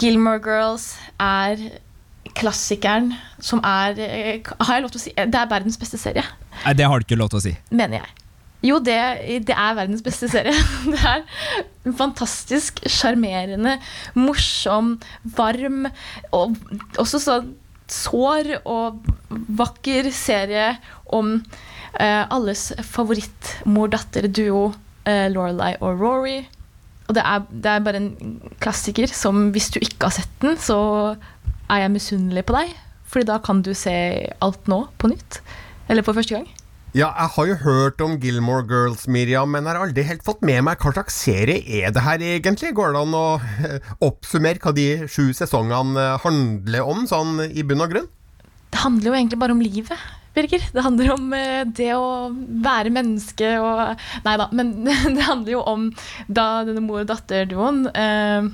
Gilmore 0.00 0.42
Girls 0.44 0.94
er 1.20 1.60
klassikeren 2.36 3.14
som 3.42 3.58
er 3.66 3.96
Har 3.98 4.74
jeg 4.76 4.82
lov 4.84 4.92
til 4.92 5.00
å 5.00 5.02
si 5.02 5.10
Det 5.16 5.34
er 5.34 5.48
verdens 5.50 5.78
beste 5.80 5.98
serie. 5.98 6.22
Nei, 6.62 6.74
det 6.78 6.86
har 6.86 7.00
du 7.00 7.06
ikke 7.06 7.18
lov 7.18 7.32
til 7.32 7.40
å 7.40 7.44
si. 7.48 7.54
Mener 7.74 8.02
jeg. 8.02 8.16
Jo, 8.60 8.76
det, 8.84 8.96
det 9.48 9.56
er 9.56 9.76
verdens 9.78 10.02
beste 10.04 10.28
serie. 10.28 10.52
Det 10.92 11.00
er 11.00 11.24
en 11.88 11.96
fantastisk 11.96 12.82
sjarmerende, 12.84 13.78
morsom, 14.18 14.98
varm 15.36 15.86
og 16.36 16.58
også 17.00 17.20
så 17.24 17.38
sår 17.92 18.60
og 18.64 19.00
vakker 19.60 20.10
serie 20.14 20.72
om 21.14 21.36
eh, 21.98 22.22
alles 22.22 22.70
favoritt-mor-datter-duo, 22.86 24.70
eh, 25.08 25.26
Lorelei 25.32 25.74
og 25.80 26.00
Rory. 26.00 26.38
Og 27.08 27.16
det 27.16 27.24
er, 27.26 27.42
det 27.50 27.72
er 27.72 27.84
bare 27.86 28.02
en 28.02 28.40
klassiker 28.62 29.10
som 29.10 29.50
hvis 29.54 29.72
du 29.74 29.80
ikke 29.82 30.06
har 30.06 30.14
sett 30.20 30.36
den, 30.44 30.54
så 30.60 30.78
er 31.70 31.84
jeg 31.84 31.94
misunnelig 31.96 32.46
på 32.46 32.56
deg. 32.58 32.74
Fordi 33.10 33.26
da 33.26 33.40
kan 33.42 33.62
du 33.66 33.72
se 33.74 33.94
alt 34.38 34.70
nå 34.70 34.84
på 34.98 35.10
nytt. 35.10 35.40
Eller 35.90 36.06
for 36.06 36.14
første 36.14 36.38
gang. 36.38 36.46
Ja, 36.90 37.12
jeg 37.14 37.30
har 37.36 37.46
jo 37.46 37.54
hørt 37.62 38.00
om 38.02 38.16
Gilmore 38.18 38.64
Girls, 38.66 39.04
Miriam, 39.06 39.52
men 39.54 39.68
har 39.70 39.78
aldri 39.78 40.02
helt 40.08 40.24
fått 40.26 40.40
med 40.42 40.64
meg 40.66 40.80
hva 40.82 40.90
slags 40.90 41.20
serie 41.22 41.60
er 41.62 41.92
det 41.94 42.02
her 42.02 42.18
egentlig? 42.18 42.72
Går 42.74 42.96
det 42.96 43.02
an 43.04 43.12
å 43.14 43.26
eh, 43.38 43.92
oppsummere 44.02 44.58
hva 44.58 44.72
de 44.74 44.86
sju 45.06 45.28
sesongene 45.38 45.94
eh, 46.02 46.16
handler 46.24 46.88
om, 46.90 47.04
sånn 47.06 47.44
i 47.46 47.62
bunn 47.62 47.84
og 47.84 47.94
grunn? 47.94 48.08
Det 48.74 48.82
handler 48.82 49.06
jo 49.06 49.14
egentlig 49.20 49.38
bare 49.38 49.54
om 49.54 49.62
livet. 49.62 50.02
Birger. 50.34 50.66
Det 50.74 50.82
handler 50.82 51.12
om 51.14 51.30
eh, 51.38 51.62
det 51.78 51.92
å 51.94 52.08
være 52.66 52.90
menneske 52.94 53.52
og 53.62 54.02
Nei 54.26 54.34
da, 54.42 54.48
men 54.50 54.74
det 55.16 55.28
handler 55.28 55.54
jo 55.54 55.62
om 55.70 55.86
da 56.26 56.64
denne 56.66 56.82
mor 56.82 57.04
og 57.04 57.12
datter-duoen. 57.12 57.84
Eh, 57.94 58.50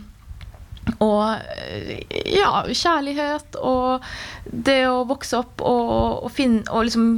og 1.03 1.43
eh, 1.67 2.03
ja, 2.31 2.63
kjærlighet 2.71 3.59
og 3.59 4.05
det 4.47 4.79
å 4.87 5.03
vokse 5.09 5.41
opp 5.41 5.63
og, 5.67 6.27
og 6.27 6.31
finne 6.33 6.63
og 6.71 6.87
liksom 6.87 7.09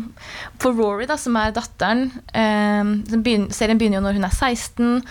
For 0.63 0.75
Rory, 0.75 1.05
da, 1.09 1.19
som 1.21 1.37
er 1.39 1.53
datteren 1.55 2.09
eh, 2.33 2.95
begynner, 3.13 3.53
Serien 3.55 3.79
begynner 3.81 4.01
jo 4.01 4.07
når 4.07 4.19
hun 4.19 4.29
er 4.29 4.35
16. 4.35 5.03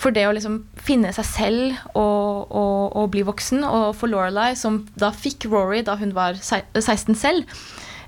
For 0.00 0.14
det 0.14 0.26
å 0.28 0.34
liksom 0.36 0.62
finne 0.80 1.12
seg 1.16 1.26
selv 1.28 1.82
og, 1.92 2.52
og, 2.54 2.94
og 2.94 3.10
bli 3.12 3.24
voksen. 3.26 3.64
Og 3.66 3.90
for 3.98 4.12
Lorelei, 4.12 4.52
som 4.58 4.84
da 5.00 5.10
fikk 5.14 5.48
Rory 5.52 5.82
da 5.84 5.98
hun 6.00 6.14
var 6.16 6.38
16 6.40 7.18
selv. 7.18 7.50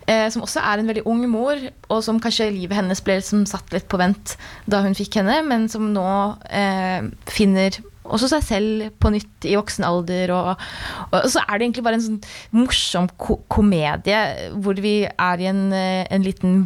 Eh, 0.07 0.29
som 0.31 0.45
også 0.45 0.63
er 0.63 0.79
en 0.79 0.87
veldig 0.87 1.03
ung 1.11 1.25
mor, 1.27 1.59
og 1.91 2.03
som 2.07 2.21
kanskje 2.23 2.53
livet 2.55 2.79
hennes 2.79 3.01
ble 3.03 3.19
liksom 3.19 3.43
satt 3.51 3.73
litt 3.75 3.89
på 3.91 3.99
vent 3.99 4.37
da 4.71 4.85
hun 4.85 4.95
fikk 4.95 5.19
henne, 5.19 5.41
men 5.49 5.67
som 5.73 5.89
nå 5.91 6.07
eh, 6.47 7.09
finner 7.27 7.81
også 8.13 8.29
seg 8.31 8.45
selv 8.47 8.85
på 9.03 9.11
nytt 9.15 9.47
i 9.49 9.57
voksen 9.59 9.87
alder. 9.87 10.33
Og, 10.35 10.65
og, 11.11 11.27
så 11.33 11.43
er 11.43 11.57
det 11.57 11.67
egentlig 11.67 11.85
bare 11.87 11.99
en 11.99 12.05
sånn 12.05 12.21
morsom 12.57 13.09
ko 13.21 13.39
komedie 13.53 14.21
hvor 14.63 14.79
vi 14.83 14.95
er 15.07 15.43
i 15.43 15.49
en, 15.51 15.63
eh, 15.77 16.05
en, 16.13 16.25
liten 16.27 16.59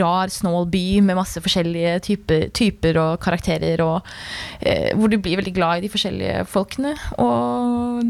rar, 0.00 0.32
snål 0.32 0.68
by 0.72 0.84
med 1.06 1.18
masse 1.18 1.40
forskjellige 1.42 1.96
typer, 2.06 2.46
typer 2.56 3.00
og 3.02 3.20
karakterer, 3.24 3.82
og 3.84 4.06
eh, 4.60 4.92
hvor 4.96 5.12
du 5.12 5.18
blir 5.22 5.40
veldig 5.40 5.54
glad 5.56 5.80
i 5.80 5.86
de 5.86 5.92
forskjellige 5.92 6.46
folkene. 6.50 6.94
Og 7.22 8.04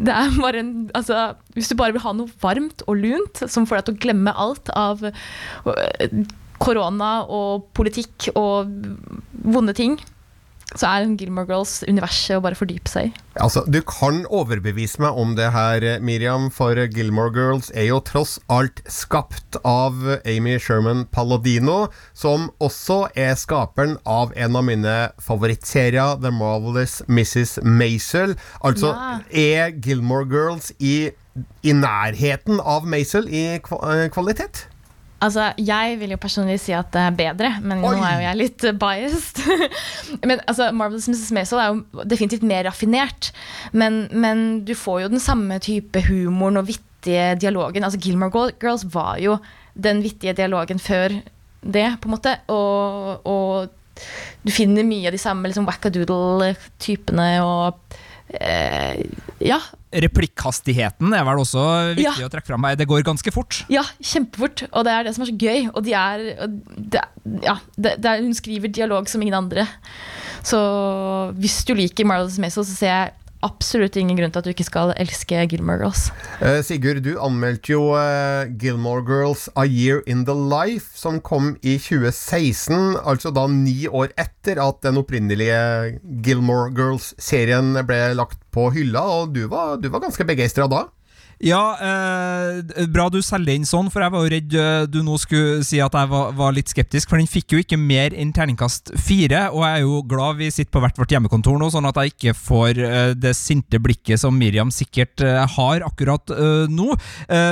det 0.00 0.14
er 0.14 0.40
bare 0.40 0.64
en 0.64 0.76
Altså, 1.00 1.34
hvis 1.54 1.68
du 1.70 1.76
bare 1.78 1.94
vil 1.94 2.02
ha 2.02 2.12
noe 2.16 2.30
varmt 2.42 2.82
og 2.90 2.98
lunt 2.98 3.40
som 3.50 3.66
får 3.68 3.78
deg 3.78 3.86
til 3.86 3.94
å 3.94 4.00
glemme 4.04 4.32
alt 4.42 4.70
av 4.76 5.02
eh, 5.06 6.16
korona 6.60 7.10
og 7.30 7.68
politikk 7.76 8.30
og 8.34 8.70
vonde 9.54 9.74
ting 9.76 9.96
så 10.78 10.86
er 10.86 11.08
Gilmore 11.18 11.48
Girls 11.48 11.80
universet 11.88 12.38
å 12.38 12.42
bare 12.44 12.58
fordype 12.58 12.90
seg 12.90 13.10
i. 13.10 13.12
Altså, 13.42 13.64
Du 13.66 13.80
kan 13.86 14.22
overbevise 14.30 15.00
meg 15.02 15.18
om 15.18 15.34
det 15.38 15.50
her, 15.54 15.86
Miriam, 16.04 16.48
for 16.54 16.78
Gilmore 16.94 17.32
Girls 17.34 17.70
er 17.74 17.88
jo 17.88 18.00
tross 18.06 18.38
alt 18.52 18.82
skapt 18.90 19.58
av 19.66 19.98
Amy 20.24 20.58
Sherman 20.62 21.06
Palladino, 21.10 21.88
som 22.14 22.50
også 22.62 23.08
er 23.18 23.34
skaperen 23.40 23.96
av 24.06 24.34
en 24.36 24.58
av 24.58 24.66
mine 24.66 24.96
favorittserier, 25.22 26.20
The 26.22 26.32
Marvelous 26.34 27.00
Mrs. 27.08 27.58
Maisel. 27.64 28.36
Altså, 28.62 28.94
ja. 28.94 29.20
er 29.30 29.78
Gilmore 29.82 30.28
Girls 30.30 30.70
i, 30.78 31.10
i 31.66 31.74
nærheten 31.74 32.60
av 32.62 32.86
Maisel 32.86 33.26
i 33.30 33.58
kvalitet? 33.62 34.66
Altså, 35.20 35.50
Jeg 35.60 35.98
vil 36.00 36.14
jo 36.14 36.20
personlig 36.20 36.56
si 36.62 36.72
at 36.72 36.88
det 36.94 37.00
er 37.04 37.16
bedre, 37.16 37.50
men 37.60 37.82
Oi. 37.84 37.94
nå 37.96 38.04
er 38.06 38.14
jo 38.14 38.24
jeg 38.24 38.38
litt 38.40 38.66
biased. 38.82 39.42
men 40.24 40.40
altså, 40.46 40.70
Marvelous 40.72 41.08
Mrs. 41.12 41.32
Maisel 41.36 41.60
er 41.60 41.74
jo 41.74 42.04
definitivt 42.08 42.46
mer 42.46 42.64
raffinert. 42.70 43.32
Men, 43.72 44.06
men, 44.12 44.64
du 44.64 44.72
får 44.78 45.02
jo 45.04 45.10
den 45.12 45.22
samme 45.22 45.58
type 45.62 46.02
humoren 46.08 46.62
og 46.62 46.70
vittige 46.70 47.34
dialogen. 47.40 47.84
Altså, 47.84 48.00
Gilmore 48.00 48.48
Girls 48.62 48.86
var 48.94 49.20
jo 49.20 49.36
den 49.76 50.00
vittige 50.04 50.34
dialogen 50.36 50.80
før 50.80 51.12
det, 51.60 51.86
på 52.00 52.08
en 52.08 52.14
måte. 52.16 52.34
Og, 52.48 53.26
og 53.28 53.68
du 54.46 54.52
finner 54.54 54.86
mye 54.88 55.10
av 55.10 55.16
de 55.16 55.20
samme 55.20 55.50
liksom, 55.50 55.68
wackadoodle-typene 55.68 57.28
og 57.44 57.98
eh, 58.40 59.04
Ja, 59.44 59.60
Replikkhastigheten 59.90 61.14
er 61.16 61.24
vel 61.26 61.40
også 61.42 61.62
viktig 61.98 62.22
ja. 62.22 62.28
å 62.28 62.30
trekke 62.30 62.46
fram. 62.46 62.66
Det 62.78 62.86
går 62.86 63.02
ganske 63.06 63.32
fort. 63.34 63.62
Ja, 63.72 63.82
kjempefort. 63.98 64.62
Og 64.70 64.84
det 64.86 64.92
er 64.94 65.06
det 65.06 65.14
som 65.16 65.24
er 65.24 65.32
så 65.32 65.38
gøy. 65.40 65.64
Og 65.72 65.82
de 65.86 65.94
er, 65.98 66.26
det, 66.78 67.02
ja, 67.42 67.56
det, 67.74 67.96
det 67.98 68.12
er, 68.12 68.22
Hun 68.22 68.36
skriver 68.38 68.70
dialog 68.70 69.10
som 69.10 69.24
ingen 69.24 69.38
andre. 69.40 69.66
Så 70.46 70.60
hvis 71.40 71.58
du 71.66 71.74
liker 71.74 72.06
Marlos 72.06 72.38
Maisel, 72.40 72.64
så 72.68 72.76
ser 72.76 72.94
jeg 72.94 73.16
absolutt 73.46 73.96
ingen 73.98 74.18
grunn 74.18 74.32
til 74.32 74.42
at 74.42 74.46
du 74.48 74.52
ikke 74.52 74.66
skal 74.66 74.92
elske 75.00 75.42
Gilmore 75.50 75.80
Girls. 75.82 76.08
Uh, 76.40 76.60
Sigurd, 76.64 77.02
du 77.04 77.14
anmeldte 77.22 77.72
jo 77.72 77.82
uh, 77.94 78.48
Gilmore 78.60 79.04
Girls 79.06 79.48
A 79.56 79.66
Year 79.66 80.04
In 80.10 80.24
The 80.28 80.36
Life, 80.36 80.92
som 80.98 81.20
kom 81.24 81.54
i 81.62 81.76
2016, 81.80 83.00
altså 83.00 83.32
da 83.34 83.46
ni 83.50 83.88
år 83.88 84.12
etter 84.20 84.60
at 84.62 84.80
den 84.86 85.00
opprinnelige 85.00 85.60
Gilmore 86.24 86.70
Girls-serien 86.76 87.74
ble 87.88 88.02
lagt 88.18 88.40
på 88.54 88.70
hylla, 88.74 89.04
og 89.20 89.36
du 89.36 89.46
var, 89.50 89.78
du 89.80 89.90
var 89.92 90.04
ganske 90.04 90.26
begeistra 90.28 90.68
da? 90.70 90.86
Ja, 91.40 91.72
eh, 91.80 92.86
bra 92.92 93.06
du 93.08 93.22
selger 93.24 93.56
inn 93.56 93.64
sånn, 93.64 93.86
for 93.88 94.04
jeg 94.04 94.12
var 94.12 94.24
jo 94.26 94.30
redd 94.34 94.54
eh, 94.60 94.82
du 94.92 94.98
nå 95.00 95.14
skulle 95.16 95.62
si 95.64 95.78
at 95.80 95.94
jeg 95.96 96.08
var, 96.10 96.34
var, 96.36 96.52
litt 96.52 96.68
skeptisk. 96.68 97.08
For 97.08 97.16
den 97.16 97.30
fikk 97.30 97.54
jo 97.54 97.60
ikke 97.62 97.78
mer 97.80 98.12
enn 98.12 98.34
terningkast 98.36 98.92
fire, 99.00 99.46
og 99.48 99.64
jeg 99.64 99.78
er 99.78 99.86
jo 99.86 100.02
glad 100.04 100.36
vi 100.36 100.50
sitter 100.52 100.74
på 100.76 100.82
hvert 100.84 101.00
vårt 101.00 101.14
hjemmekontor 101.14 101.56
nå, 101.56 101.70
sånn 101.72 101.88
at 101.88 101.96
jeg 101.96 102.12
ikke 102.12 102.34
får 102.36 102.80
eh, 102.84 103.12
det 103.16 103.32
sinte 103.38 103.80
blikket 103.80 104.20
som 104.20 104.36
Miriam 104.36 104.68
sikkert 104.74 105.24
eh, 105.24 105.40
har 105.56 105.86
akkurat 105.86 106.28
nå. 106.68 106.92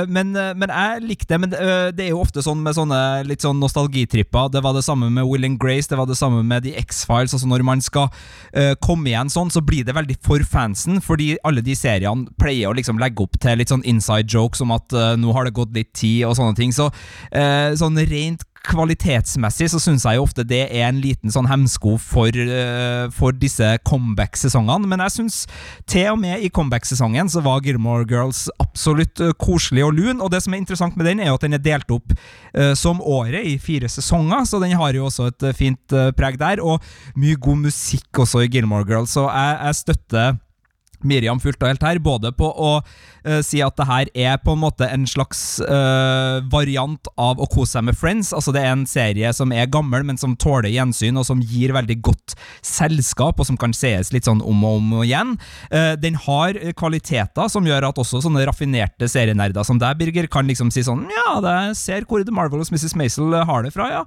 Men, 0.09 0.31
men, 0.35 0.69
jeg 0.69 1.01
likte 1.03 1.31
det. 1.31 1.39
Men 1.41 1.51
det 1.95 2.03
er 2.03 2.11
jo 2.11 2.21
ofte 2.21 2.43
sånn 2.43 2.61
med 2.63 2.75
sånne 2.77 2.99
litt 3.27 3.43
sånn 3.43 3.59
nostalgitripper. 3.61 4.51
Det 4.53 4.61
var 4.63 4.75
det 4.75 4.83
samme 4.85 5.09
med 5.13 5.25
Will 5.27 5.47
and 5.47 5.57
Grace, 5.61 5.89
det 5.89 5.97
var 5.97 6.07
det 6.09 6.17
samme 6.19 6.43
med 6.45 6.65
The 6.65 6.75
X-Files. 6.81 7.33
Altså 7.35 7.49
når 7.49 7.65
man 7.65 7.81
skal 7.83 8.11
komme 8.83 9.11
igjen 9.11 9.31
sånn, 9.33 9.51
så 9.53 9.63
blir 9.65 9.87
det 9.87 9.95
veldig 9.97 10.19
for 10.25 10.43
fansen, 10.47 10.99
fordi 11.03 11.31
alle 11.47 11.63
de 11.65 11.75
seriene 11.77 12.29
pleier 12.39 12.69
å 12.69 12.77
liksom 12.77 13.01
legge 13.01 13.25
opp 13.25 13.39
til 13.41 13.59
litt 13.59 13.71
sånn 13.71 13.78
sånn 13.79 13.87
inside 13.87 14.29
jokes 14.29 14.61
om 14.61 14.75
at 14.75 14.93
uh, 14.95 15.15
nå 15.19 15.33
har 15.35 15.47
det 15.47 15.55
gått 15.57 15.73
litt 15.75 15.93
tid, 15.93 16.25
og 16.27 16.37
sånne 16.37 16.57
ting. 16.57 16.75
Så 16.75 16.89
uh, 16.89 17.75
sånn 17.79 17.99
rent 18.09 18.45
kvalitetsmessig 18.67 19.69
så 19.71 19.79
syns 19.81 20.03
jeg 20.05 20.17
jo 20.17 20.25
ofte 20.25 20.43
det 20.47 20.61
er 20.67 20.89
en 20.89 20.99
liten 21.01 21.31
sånn 21.31 21.47
hemsko 21.49 21.95
for, 22.01 22.27
uh, 22.27 23.07
for 23.15 23.35
disse 23.35 23.65
comeback-sesongene. 23.87 24.89
Men 24.89 25.03
jeg 25.05 25.15
syns 25.15 25.39
til 25.89 26.11
og 26.13 26.19
med 26.21 26.43
i 26.43 26.51
comeback-sesongen 26.53 27.31
så 27.31 27.43
var 27.45 27.63
Gilmore 27.65 28.07
Girls 28.09 28.47
absolutt 28.61 29.21
uh, 29.23 29.31
koselig 29.39 29.85
og 29.87 29.95
lun. 29.97 30.19
Og 30.19 30.31
det 30.33 30.43
som 30.43 30.55
er 30.55 30.63
interessant 30.63 30.99
med 30.99 31.07
den, 31.09 31.23
er 31.23 31.31
jo 31.31 31.39
at 31.39 31.47
den 31.47 31.57
er 31.57 31.63
delt 31.63 31.95
opp 31.95 32.13
uh, 32.13 32.73
som 32.77 33.01
året 33.01 33.47
i 33.47 33.55
fire 33.61 33.89
sesonger, 33.91 34.45
så 34.45 34.61
den 34.61 34.75
har 34.79 34.95
jo 34.95 35.07
også 35.07 35.29
et 35.31 35.49
fint 35.57 35.97
preg 36.17 36.39
der. 36.41 36.61
Og 36.63 36.83
mye 37.19 37.39
god 37.39 37.65
musikk 37.69 38.23
også 38.25 38.43
i 38.43 38.51
Gilmore 38.51 38.87
Girls, 38.87 39.15
så 39.15 39.27
jeg, 39.29 39.57
jeg 39.63 39.81
støtter 39.83 40.37
Miriam 41.05 41.39
fullt 41.41 41.61
og 41.63 41.71
helt 41.71 41.85
her, 41.85 41.99
både 42.03 42.31
på 42.35 42.49
å 42.49 42.71
uh, 42.79 43.39
si 43.45 43.61
at 43.63 43.77
det 43.79 43.87
her 43.89 44.11
er 44.13 44.39
på 44.43 44.55
en 44.55 44.61
måte 44.63 44.87
en 44.89 45.05
slags 45.09 45.59
uh, 45.63 46.39
variant 46.51 47.09
av 47.19 47.39
å 47.39 47.47
kose 47.49 47.77
seg 47.77 47.85
med 47.89 47.97
Friends. 47.99 48.31
Altså 48.35 48.53
Det 48.55 48.63
er 48.63 48.73
en 48.73 48.87
serie 48.89 49.31
som 49.35 49.53
er 49.55 49.69
gammel, 49.71 50.05
men 50.07 50.19
som 50.19 50.35
tåler 50.39 50.71
gjensyn, 50.73 51.19
og 51.19 51.27
som 51.27 51.41
gir 51.43 51.73
veldig 51.75 51.99
godt 52.05 52.35
selskap, 52.65 53.39
og 53.39 53.49
som 53.49 53.59
kan 53.59 53.75
sees 53.75 54.13
litt 54.15 54.27
sånn 54.29 54.41
om 54.41 54.65
og 54.65 54.79
om 54.79 54.93
igjen. 55.03 55.35
Uh, 55.73 55.93
den 55.99 56.17
har 56.27 56.57
kvaliteter 56.79 57.51
som 57.51 57.67
gjør 57.67 57.89
at 57.89 58.01
også 58.01 58.23
sånne 58.25 58.45
raffinerte 58.49 59.09
serienerder 59.09 59.65
som 59.67 59.79
deg, 59.81 59.97
Birger, 59.99 60.29
kan 60.31 60.47
liksom 60.47 60.69
si 60.73 60.83
sånn 60.85 61.05
Ja, 61.11 61.39
det 61.43 61.55
ser 61.79 62.05
hvor 62.07 62.21
The 62.25 62.33
Marvelous 62.33 62.71
Mrs. 62.73 62.95
Maisel 62.99 63.33
har 63.33 63.63
det 63.65 63.71
fra, 63.73 63.87
ja. 63.91 64.01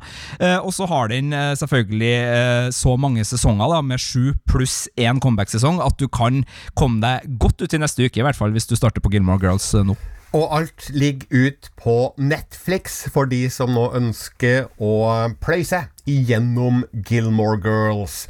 og 0.62 0.70
så 0.74 0.86
har 0.88 1.10
den 1.10 1.32
selvfølgelig 1.58 2.70
så 2.74 2.94
mange 3.00 3.24
sesonger, 3.26 3.70
da, 3.72 3.80
med 3.84 4.00
sju 4.02 4.32
pluss 4.48 4.86
én 5.00 5.20
comeback-sesong, 5.22 5.80
at 5.84 5.98
du 6.00 6.08
kan 6.12 6.42
Kom 6.82 6.96
deg 6.98 7.28
godt 7.38 7.62
ut 7.62 7.74
i 7.76 7.78
neste 7.78 8.02
uke, 8.02 8.18
i 8.18 8.24
hvert 8.26 8.34
fall 8.34 8.50
hvis 8.50 8.66
du 8.66 8.72
starter 8.74 8.98
på 9.04 9.12
Gilmore 9.12 9.38
Girls 9.38 9.68
eh, 9.78 9.84
nå. 9.86 9.94
Og 10.34 10.48
alt 10.56 10.88
ligger 10.90 11.28
ut 11.30 11.68
på 11.78 11.94
Netflix 12.18 13.04
for 13.14 13.30
de 13.30 13.44
som 13.54 13.70
nå 13.70 13.84
ønsker 13.94 14.66
å 14.82 14.96
pløye 15.44 15.68
seg 15.68 16.10
igjennom 16.10 16.82
Gilmore 17.06 17.60
Girls. 17.62 18.24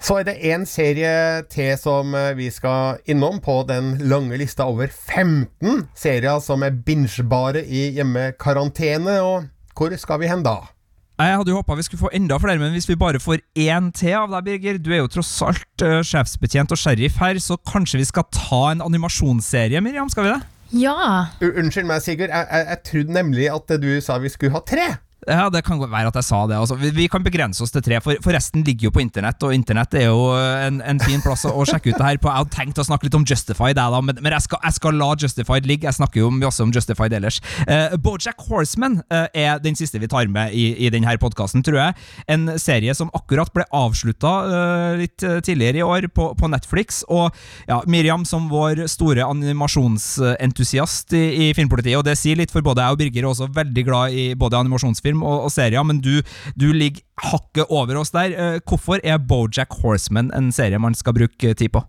Så 0.00 0.22
er 0.22 0.30
det 0.30 0.38
én 0.48 0.64
serie 0.64 1.44
til 1.52 1.74
som 1.76 2.16
eh, 2.16 2.32
vi 2.38 2.48
skal 2.54 3.04
innom 3.04 3.42
på 3.44 3.60
den 3.68 3.98
lange 4.08 4.40
lista 4.40 4.64
over 4.64 4.88
15 4.88 5.84
serier 5.92 6.40
som 6.40 6.64
er 6.64 6.80
bingebare 6.88 7.66
i 7.68 7.90
hjemmekarantene. 7.98 9.20
Og 9.28 9.76
hvor 9.76 9.92
skal 10.00 10.24
vi 10.24 10.32
hen 10.32 10.46
da? 10.46 10.62
Jeg 11.14 11.36
hadde 11.38 11.52
jo 11.52 11.60
håpa 11.60 11.76
vi 11.78 11.84
skulle 11.86 12.00
få 12.00 12.10
enda 12.16 12.40
flere, 12.42 12.58
men 12.58 12.72
hvis 12.74 12.88
vi 12.90 12.96
bare 12.98 13.20
får 13.22 13.38
én 13.54 13.92
til 13.94 14.16
av 14.18 14.32
deg, 14.32 14.48
Birger 14.48 14.80
Du 14.82 14.90
er 14.90 15.04
jo 15.04 15.10
tross 15.14 15.30
alt 15.46 15.84
uh, 15.86 16.00
sjefsbetjent 16.02 16.74
og 16.74 16.80
sheriff 16.80 17.20
her, 17.22 17.38
så 17.38 17.54
kanskje 17.70 18.00
vi 18.00 18.08
skal 18.08 18.26
ta 18.34 18.62
en 18.72 18.82
animasjonsserie, 18.82 19.78
Miriam? 19.84 20.10
Skal 20.10 20.26
vi 20.26 20.32
det? 20.32 20.40
Ja. 20.74 21.30
U 21.38 21.46
unnskyld 21.52 21.86
meg, 21.86 22.02
Sigurd. 22.02 22.34
Jeg, 22.34 22.48
jeg, 22.50 22.66
jeg 22.72 22.82
trodde 22.90 23.14
nemlig 23.14 23.46
at 23.52 23.76
du 23.78 23.88
sa 24.02 24.18
vi 24.18 24.32
skulle 24.32 24.56
ha 24.56 24.64
tre. 24.66 24.88
Ja, 25.24 25.48
det 25.52 25.62
kan 25.64 25.80
være 25.80 26.10
at 26.10 26.18
jeg 26.18 26.26
sa 26.26 26.42
det. 26.50 26.58
Altså. 26.58 26.76
Vi, 26.80 26.90
vi, 26.94 27.06
kan 27.08 27.24
begrense 27.24 27.62
oss 27.64 27.72
til 27.72 27.84
tre, 27.84 28.00
for, 28.04 28.18
for, 28.24 28.34
resten 28.36 28.64
ligger 28.66 28.88
jo 28.88 28.94
på 28.94 29.02
internett, 29.04 29.42
og 29.46 29.54
internett 29.56 29.94
er 29.96 30.08
jo 30.08 30.28
en, 30.34 30.80
en 30.84 31.00
fin 31.00 31.22
plass 31.24 31.46
å, 31.48 31.64
sjekke 31.68 31.92
ut 31.92 31.98
det 31.98 32.06
her 32.06 32.20
på. 32.20 32.28
Jeg 32.28 32.42
hadde 32.42 32.54
tenkt 32.54 32.80
å 32.80 32.86
snakke 32.86 33.08
litt 33.08 33.16
om 33.16 33.24
Justified, 33.28 33.78
jeg, 33.78 33.94
da, 33.94 34.00
men, 34.04 34.18
men 34.20 34.36
jeg, 34.36 34.46
skal, 34.46 34.60
jeg, 34.64 34.76
skal, 34.78 34.98
la 35.00 35.10
Justified 35.20 35.68
ligge. 35.68 35.88
Jeg 35.88 35.98
snakker 35.98 36.24
jo 36.24 36.30
masse 36.34 36.62
om 36.64 36.72
Justified 36.74 37.16
ellers. 37.16 37.40
Uh, 37.64 37.96
Bojack 38.00 38.44
Horseman 38.48 39.00
uh, 39.12 39.26
er 39.30 39.62
den 39.64 39.78
siste 39.78 40.00
vi 40.02 40.10
tar 40.10 40.28
med 40.32 40.52
i, 40.56 40.66
i 40.84 40.90
denne 40.92 41.16
podkasten, 41.20 41.64
tror 41.64 41.80
jeg. 41.80 41.96
En 42.30 42.50
serie 42.60 42.94
som 42.96 43.12
akkurat 43.16 43.52
ble 43.54 43.66
avslutta 43.74 44.34
uh, 44.44 44.90
litt 45.00 45.22
tidligere 45.46 45.80
i 45.80 45.86
år 45.86 46.08
på, 46.12 46.32
på, 46.38 46.50
Netflix. 46.52 47.02
Og 47.08 47.32
ja, 47.70 47.80
Miriam, 47.90 48.26
som 48.28 48.50
vår 48.52 48.84
store 48.92 49.24
animasjonsentusiast 49.26 51.14
i, 51.16 51.24
i 51.46 51.50
Filmpolitiet, 51.56 51.96
og 52.00 52.06
det 52.06 52.18
sier 52.20 52.38
litt 52.38 52.52
for 52.52 52.64
både 52.66 52.84
jeg 52.84 52.96
og 52.96 53.00
Birger, 53.00 53.24
er 53.24 53.30
også 53.30 53.50
veldig 53.54 53.86
glad 53.86 54.14
i 54.18 54.26
både 54.38 54.60
animasjonsfilm 54.60 55.13
film 55.14 55.24
og, 55.24 55.46
og 55.46 55.54
serier, 55.54 55.82
men 55.86 56.02
du, 56.02 56.20
du, 56.58 56.72
ligger 56.74 57.04
hakket 57.22 57.70
over 57.70 58.00
oss 58.00 58.14
der. 58.14 58.34
Uh, 58.34 58.60
hvorfor 58.66 59.00
er 59.04 59.18
Bojack 59.18 59.72
Horseman 59.82 60.32
en 60.34 60.52
serie 60.52 60.78
man 60.78 60.94
skal 60.94 61.14
bruke 61.14 61.54
tid 61.54 61.70
på? 61.70 61.84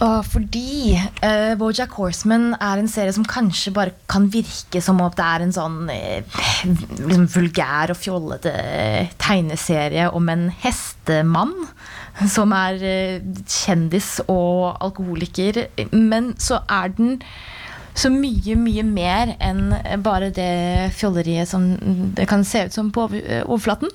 Uh, 0.00 0.22
fordi 0.24 0.96
uh, 0.96 1.52
Bojack 1.60 1.92
Horseman 1.92 2.54
er 2.56 2.80
en 2.80 2.88
serie 2.88 3.12
som 3.12 3.26
kanskje 3.28 3.72
bare 3.76 3.92
kan 4.08 4.30
virke 4.32 4.80
som 4.80 5.00
om 5.02 5.12
det 5.12 5.26
er 5.26 5.44
en 5.44 5.52
sånn 5.52 5.90
uh, 5.92 6.38
liksom 6.64 7.28
vulgær 7.34 7.92
og 7.92 8.00
fjollete 8.00 8.54
tegneserie 9.20 10.08
om 10.16 10.32
en 10.32 10.48
hestemann 10.62 11.52
som 12.28 12.52
er 12.52 12.80
kjendis 13.48 14.18
og 14.26 14.80
alkoholiker. 14.82 15.66
Men 15.92 16.34
så 16.42 16.58
er 16.68 16.90
den 16.96 17.20
så 18.00 18.08
mye, 18.12 18.56
mye 18.56 18.84
mer 18.86 19.34
enn 19.42 19.74
bare 20.04 20.30
det 20.34 20.92
fjolleriet 20.96 21.50
som 21.50 21.66
det 22.16 22.26
kan 22.30 22.44
se 22.48 22.64
ut 22.68 22.76
som 22.76 22.88
på 22.94 23.06
overflaten. 23.10 23.92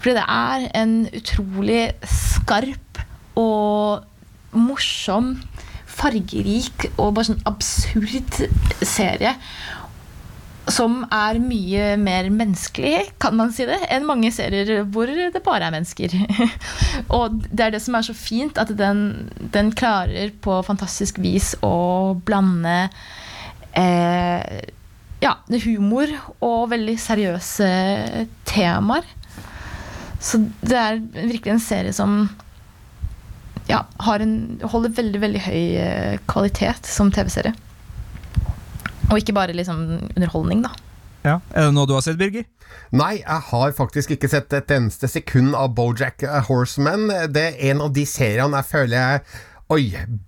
Fordi 0.00 0.16
det 0.16 0.24
er 0.24 0.66
en 0.80 0.94
utrolig 1.12 1.82
skarp 2.08 3.02
og 3.38 4.08
morsom, 4.56 5.36
fargerik 5.92 6.88
og 6.96 7.14
bare 7.16 7.30
sånn 7.30 7.46
absurd 7.48 8.42
serie. 8.80 9.36
Som 10.72 11.00
er 11.10 11.40
mye 11.42 11.96
mer 11.98 12.28
menneskelig, 12.32 13.08
kan 13.20 13.34
man 13.36 13.50
si 13.52 13.66
det, 13.66 13.80
enn 13.92 14.06
mange 14.06 14.30
serier 14.32 14.86
hvor 14.94 15.10
det 15.10 15.42
bare 15.44 15.66
er 15.66 15.74
mennesker. 15.74 16.14
og 17.18 17.42
det 17.50 17.66
er 17.66 17.74
det 17.74 17.82
som 17.82 17.98
er 17.98 18.06
så 18.06 18.14
fint, 18.16 18.60
at 18.62 18.70
den, 18.78 19.02
den 19.52 19.74
klarer 19.76 20.30
på 20.44 20.60
fantastisk 20.64 21.18
vis 21.20 21.52
å 21.66 22.14
blande 22.24 22.86
eh, 23.78 24.62
ja, 25.22 25.36
humor 25.64 26.12
og 26.42 26.70
veldig 26.72 26.94
seriøse 27.00 27.68
temaer. 28.48 29.06
Så 30.22 30.38
det 30.62 30.78
er 30.78 31.02
virkelig 31.02 31.56
en 31.56 31.62
serie 31.62 31.92
som 31.94 32.24
ja, 33.68 33.84
en, 34.14 34.60
holder 34.62 34.94
veldig, 34.96 35.20
veldig 35.22 35.42
høy 35.46 35.62
eh, 35.78 36.16
kvalitet 36.30 36.86
som 36.86 37.10
TV-serie. 37.14 37.54
Og 39.10 39.18
ikke 39.18 39.34
bare 39.36 39.54
liksom 39.54 39.84
underholdning, 40.14 40.64
da. 40.64 40.72
Ja. 41.22 41.36
Er 41.54 41.68
det 41.68 41.76
noe 41.76 41.86
du 41.86 41.94
har 41.94 42.02
sett, 42.02 42.18
Birger? 42.18 42.46
Nei, 42.96 43.20
jeg 43.20 43.44
har 43.50 43.74
faktisk 43.76 44.14
ikke 44.14 44.30
sett 44.30 44.52
et 44.56 44.70
eneste 44.74 45.08
sekund 45.10 45.54
av 45.58 45.74
Bojack 45.76 46.24
Horseman. 46.48 47.06
Det 47.32 47.44
er 47.50 47.58
en 47.70 47.82
av 47.86 47.92
de 47.94 48.04
seriene 48.08 48.58
jeg 48.58 48.70
føler 48.70 48.96
jeg 48.96 49.22
Oi, 49.72 49.86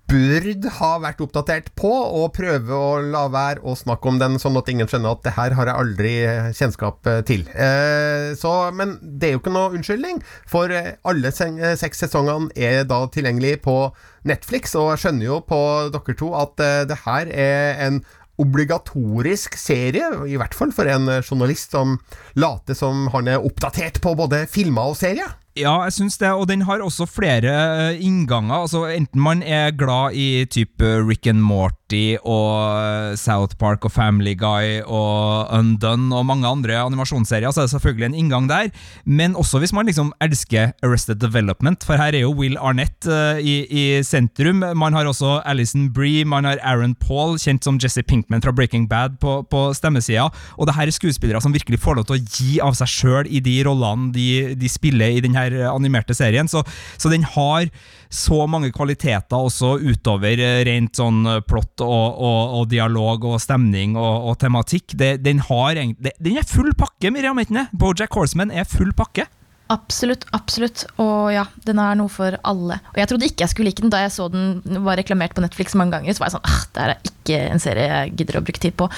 burde 0.09 0.71
ha 0.79 0.87
vært 1.03 1.19
oppdatert 1.21 1.67
på, 1.77 1.89
og 1.91 2.31
prøve 2.33 2.73
å 2.73 3.01
la 3.03 3.25
være 3.29 3.61
å 3.61 3.75
snakke 3.77 4.09
om 4.09 4.17
den, 4.17 4.39
sånn 4.41 4.57
at 4.57 4.71
ingen 4.71 4.89
skjønner 4.89 5.13
at 5.13 5.21
det 5.27 5.33
her 5.35 5.53
har 5.57 5.69
jeg 5.69 5.83
aldri 5.83 6.13
kjennskap 6.57 7.09
eh, 7.11 7.19
til. 7.27 7.43
Eh, 7.53 8.31
så, 8.39 8.53
men 8.73 8.95
det 9.03 9.27
er 9.27 9.35
jo 9.35 9.43
ikke 9.43 9.53
noe 9.53 9.75
unnskyldning, 9.77 10.23
for 10.49 10.73
eh, 10.73 10.95
alle 11.05 11.29
eh, 11.29 11.75
seks 11.77 12.01
sesongene 12.07 12.49
er 12.57 12.87
da 12.89 13.03
tilgjengelig 13.13 13.59
på 13.67 13.77
Netflix, 14.25 14.73
og 14.79 14.95
jeg 14.95 15.03
skjønner 15.03 15.29
jo 15.29 15.39
på 15.45 15.61
dere 15.93 16.19
to 16.23 16.33
at 16.41 16.65
eh, 16.65 16.81
det 16.89 17.01
her 17.05 17.29
er 17.29 17.85
en 17.85 18.01
obligatorisk 18.41 19.59
serie, 19.61 20.09
i 20.25 20.41
hvert 20.41 20.57
fall 20.57 20.73
for 20.73 20.89
en 20.89 21.19
journalist 21.21 21.77
som 21.77 21.99
later 22.33 22.73
som 22.73 23.11
han 23.13 23.29
er 23.29 23.45
oppdatert 23.45 24.01
på 24.01 24.17
både 24.17 24.47
filmer 24.49 24.95
og 24.95 24.97
serier. 25.05 25.37
Ja, 25.55 25.77
jeg 25.85 25.93
syns 25.95 26.17
det, 26.19 26.33
og 26.35 26.49
den 26.49 26.65
har 26.67 26.81
også 26.83 27.05
flere 27.07 27.51
eh, 27.93 28.01
innganger. 28.03 28.65
Altså 28.65 28.81
Enten 28.91 29.21
man 29.23 29.39
er 29.39 29.71
glad 29.71 30.11
i 30.11 30.43
type 30.51 30.83
Rick 31.07 31.27
and 31.31 31.39
Morty 31.39 31.84
og 31.93 32.49
eh, 32.81 33.15
South 33.15 33.55
Park 33.59 33.85
og 33.85 33.91
Family 33.93 34.33
Guy 34.33 34.81
og 34.81 35.51
Undone 35.53 36.15
og 36.15 36.25
mange 36.25 36.47
andre 36.47 36.79
animasjonsserier, 36.81 37.51
så 37.51 37.61
er 37.61 37.67
det 37.67 37.75
selvfølgelig 37.75 38.05
en 38.05 38.17
inngang 38.17 38.49
der. 38.49 38.71
Men 39.05 39.35
også 39.35 39.59
hvis 39.59 39.73
man 39.73 39.85
liksom 39.85 40.11
elsker 40.21 40.73
Arrested 40.83 41.21
Development, 41.21 41.83
for 41.83 41.95
her 41.95 42.13
er 42.13 42.25
jo 42.25 42.33
Will 42.33 42.57
Arnett 42.57 43.05
uh, 43.05 43.37
i, 43.37 43.65
i, 43.69 44.03
sentrum. 44.03 44.63
Man 44.75 44.93
har 44.93 45.05
også 45.05 45.41
Alison 45.45 45.91
Bree, 45.93 46.25
man 46.25 46.45
har 46.45 46.57
Aaron 46.63 46.95
Paul, 46.95 47.37
kjent 47.37 47.63
som 47.63 47.77
Jesse 47.81 48.01
Pinkman 48.03 48.41
fra 48.41 48.51
Breaking 48.51 48.89
Bad, 48.89 49.19
på, 49.21 49.43
på 49.49 49.67
stemmesida. 49.73 50.29
Og 50.57 50.67
det 50.67 50.75
her 50.75 50.89
er 50.89 50.95
skuespillere 50.95 51.41
som 51.41 51.53
virkelig 51.53 51.79
får 51.79 51.99
lov 51.99 52.09
til 52.09 52.17
å 52.17 52.23
gi 52.23 52.59
av 52.65 52.73
seg 52.77 52.89
sjøl 52.89 53.29
i 53.29 53.43
de 53.45 53.59
rollene 53.67 54.09
de, 54.15 54.55
de 54.57 54.71
spiller 54.71 55.13
i 55.13 55.21
denne 55.21 55.37
her 55.37 55.69
animerte 55.69 56.17
serien. 56.17 56.49
Så, 56.49 56.65
så, 56.97 57.11
den 57.13 57.25
har 57.35 57.69
så 58.09 58.43
mange 58.49 58.71
kvaliteter 58.75 59.47
også 59.47 59.75
utover 59.81 60.41
eh, 60.41 60.63
rent 60.67 60.99
sånn 60.99 61.23
eh, 61.29 61.41
plott 61.45 61.83
og, 61.85 62.19
og, 62.19 62.59
og 62.59 62.67
dialog 62.71 63.25
og 63.31 63.39
stemning 63.43 63.97
og, 63.99 64.31
og 64.31 64.37
tematikk. 64.41 64.97
Det, 64.97 65.15
den, 65.25 65.41
har, 65.47 65.79
den 65.79 66.37
er 66.37 66.49
full 66.49 66.73
pakke, 66.77 67.13
Miriam 67.13 67.39
Etne. 67.41 67.67
Bojack 67.73 68.15
Horseman 68.15 68.53
er 68.53 68.67
full 68.69 68.93
pakke. 68.95 69.27
Absolutt, 69.73 70.27
absolutt. 70.37 70.83
Og 71.01 71.31
ja, 71.33 71.45
den 71.65 71.79
er 71.81 71.97
noe 71.97 72.11
for 72.11 72.37
alle. 72.45 72.77
Og 72.93 72.99
jeg 73.01 73.09
trodde 73.09 73.29
ikke 73.29 73.45
jeg 73.45 73.53
skulle 73.53 73.71
like 73.71 73.81
den 73.81 73.93
da 73.93 74.03
jeg 74.03 74.13
så 74.13 74.27
den 74.29 74.59
var 74.85 74.99
reklamert 74.99 75.33
på 75.33 75.41
Netflix 75.41 75.73
mange 75.77 75.97
ganger. 75.97 76.13
Så 76.13 76.21
var 76.21 76.29
jeg 76.29 76.37
sånn, 76.37 76.49
ah, 76.51 76.65
det 76.75 76.83
er 76.83 77.09
ikke 77.09 77.39
en 77.49 77.63
serie 77.63 77.87
jeg 77.89 78.13
gidder 78.19 78.39
å 78.39 78.43
bruke 78.45 78.61
tid 78.61 78.77
på. 78.77 78.89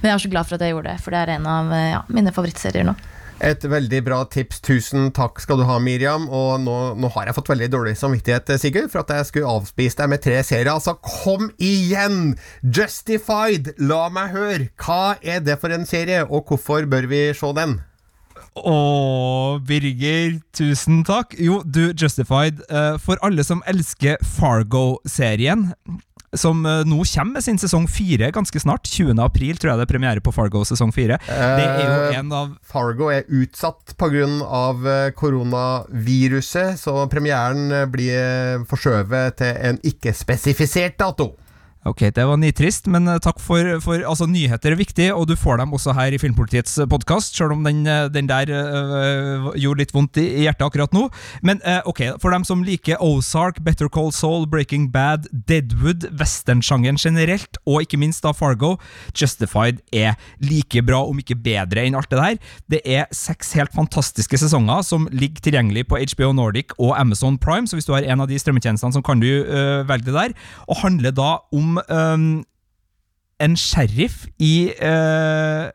Men 0.00 0.10
jeg 0.10 0.16
er 0.16 0.24
så 0.24 0.32
glad 0.32 0.48
for 0.48 0.58
at 0.58 0.66
jeg 0.66 0.74
gjorde 0.74 0.90
det, 0.90 1.04
for 1.04 1.14
det 1.14 1.20
er 1.22 1.34
en 1.36 1.46
av 1.50 1.76
eh, 1.76 1.92
ja, 1.92 2.00
mine 2.10 2.34
favorittserier 2.34 2.88
nå. 2.88 2.96
Et 3.44 3.64
veldig 3.68 3.98
bra 4.06 4.22
tips. 4.32 4.62
Tusen 4.64 5.10
takk 5.14 5.42
skal 5.42 5.60
du 5.60 5.66
ha, 5.68 5.76
Miriam. 5.82 6.24
Og 6.32 6.60
nå, 6.62 6.76
nå, 6.96 7.10
har 7.12 7.28
jeg 7.28 7.36
fått 7.36 7.50
veldig 7.52 7.68
dårlig 7.72 7.96
samvittighet, 8.00 8.54
Sigurd, 8.60 8.88
for 8.92 9.02
at 9.02 9.12
jeg 9.12 9.28
skulle 9.28 9.56
avspise 9.58 10.00
deg 10.00 10.12
med 10.12 10.22
tre 10.24 10.38
serier. 10.46 10.72
Altså, 10.72 10.96
kom 11.04 11.50
igjen! 11.60 12.36
Justified! 12.64 13.74
La 13.82 14.06
meg 14.12 14.32
høre! 14.32 14.70
Hva 14.80 15.18
er 15.20 15.44
det 15.44 15.58
for 15.60 15.74
en 15.74 15.84
serie, 15.88 16.24
og 16.24 16.48
hvorfor 16.48 16.88
bør 16.88 17.10
vi 17.12 17.26
se 17.36 17.52
den? 17.60 17.78
Å, 18.56 18.76
Birger, 19.68 20.38
tusen 20.56 21.02
takk. 21.04 21.36
Jo, 21.36 21.60
du, 21.60 21.90
Justified. 21.92 22.64
Uh, 22.72 22.96
for 23.02 23.20
alle 23.26 23.44
som 23.44 23.60
elsker 23.68 24.16
Fargo-serien 24.24 25.74
som 26.40 26.64
uh, 26.66 26.82
nå 26.86 27.02
kommer 27.12 27.38
med 27.38 27.44
sin 27.44 27.58
sesong 27.60 27.88
fire 27.90 28.30
ganske 28.34 28.60
snart. 28.60 28.86
20. 28.86 29.16
april 29.22 29.58
tror 29.58 29.72
jeg 29.72 29.80
det 29.80 29.86
er 29.86 29.92
premiere 29.92 30.24
på 30.24 30.34
Fargo 30.34 30.64
sesong 30.68 30.92
fire. 30.94 31.18
Eh, 31.32 32.16
en 32.18 32.32
av 32.32 32.54
Fargo 32.66 33.10
er 33.12 33.26
utsatt 33.28 33.96
pga. 33.98 34.06
Uh, 34.16 35.10
koronaviruset, 35.16 36.78
så 36.80 36.94
premieren 37.10 37.68
blir 37.92 38.62
forskjøvet 38.70 39.36
til 39.40 39.58
en 39.70 39.80
ikke-spesifisert 39.84 40.96
dato. 41.00 41.32
Ok, 41.86 42.00
det 42.10 42.24
var 42.26 42.38
nitrist, 42.40 42.88
men 42.90 43.06
eh, 43.06 43.20
takk 43.22 43.38
for, 43.38 43.62
for 43.84 44.02
altså, 44.02 44.26
Nyheter 44.26 44.74
er 44.74 44.78
viktig, 44.80 45.04
og 45.14 45.28
du 45.30 45.36
får 45.38 45.60
dem 45.60 45.74
også 45.76 45.92
her 45.94 46.16
i 46.16 46.18
Filmpolitiets 46.18 46.80
eh, 46.82 46.88
podkast, 46.90 47.36
selv 47.38 47.54
om 47.54 47.62
den, 47.62 47.84
eh, 47.86 48.08
den 48.10 48.26
der 48.26 48.50
øh, 48.50 49.52
gjorde 49.54 49.84
litt 49.84 49.94
vondt 49.94 50.18
i, 50.18 50.24
hjertet 50.42 50.66
akkurat 50.66 50.96
nå. 50.96 51.04
Men 51.46 51.60
øh, 51.62 51.86
ok, 51.92 52.02
for 52.22 52.34
dem 52.34 52.46
som 52.48 52.64
liker 52.66 52.98
Ozark, 52.98 53.60
Better 53.62 53.90
Call 53.92 54.10
Soul, 54.10 54.48
Breaking 54.50 54.88
Bad, 54.90 55.28
Deadwood, 55.46 56.08
westernsjangeren 56.18 56.98
generelt, 56.98 57.60
og 57.68 57.86
ikke 57.86 58.00
minst 58.02 58.26
da 58.26 58.34
Fargo, 58.34 58.74
Justified 59.14 59.78
er 59.94 60.18
like 60.42 60.82
bra, 60.82 61.04
om 61.06 61.22
ikke 61.22 61.38
bedre, 61.38 61.86
enn 61.86 61.94
alt 62.00 62.10
det 62.10 62.18
der. 62.18 62.42
Det 62.66 62.82
er 62.82 63.06
seks 63.14 63.54
helt 63.60 63.74
fantastiske 63.76 64.42
sesonger 64.42 64.82
som 64.82 65.06
ligger 65.14 65.46
tilgjengelig 65.46 65.86
på 65.92 66.02
HBO 66.02 66.32
Nordic 66.34 66.74
og 66.80 66.96
Amazon 66.98 67.38
Prime, 67.38 67.70
så 67.70 67.78
hvis 67.78 67.86
du 67.86 67.94
har 67.94 68.10
en 68.10 68.26
av 68.26 68.30
de 68.32 68.42
strømmetjenestene, 68.42 68.98
så 68.98 69.06
kan 69.06 69.22
du 69.22 69.30
øh, 69.30 69.86
velge 69.86 70.10
det 70.10 70.18
der, 70.18 70.36
og 70.66 70.82
handler 70.82 71.14
da 71.14 71.30
om 71.54 71.75
um, 71.88 72.44
en 73.42 73.56
sheriff 73.56 74.24
i 74.40 74.70
eh, 74.72 75.66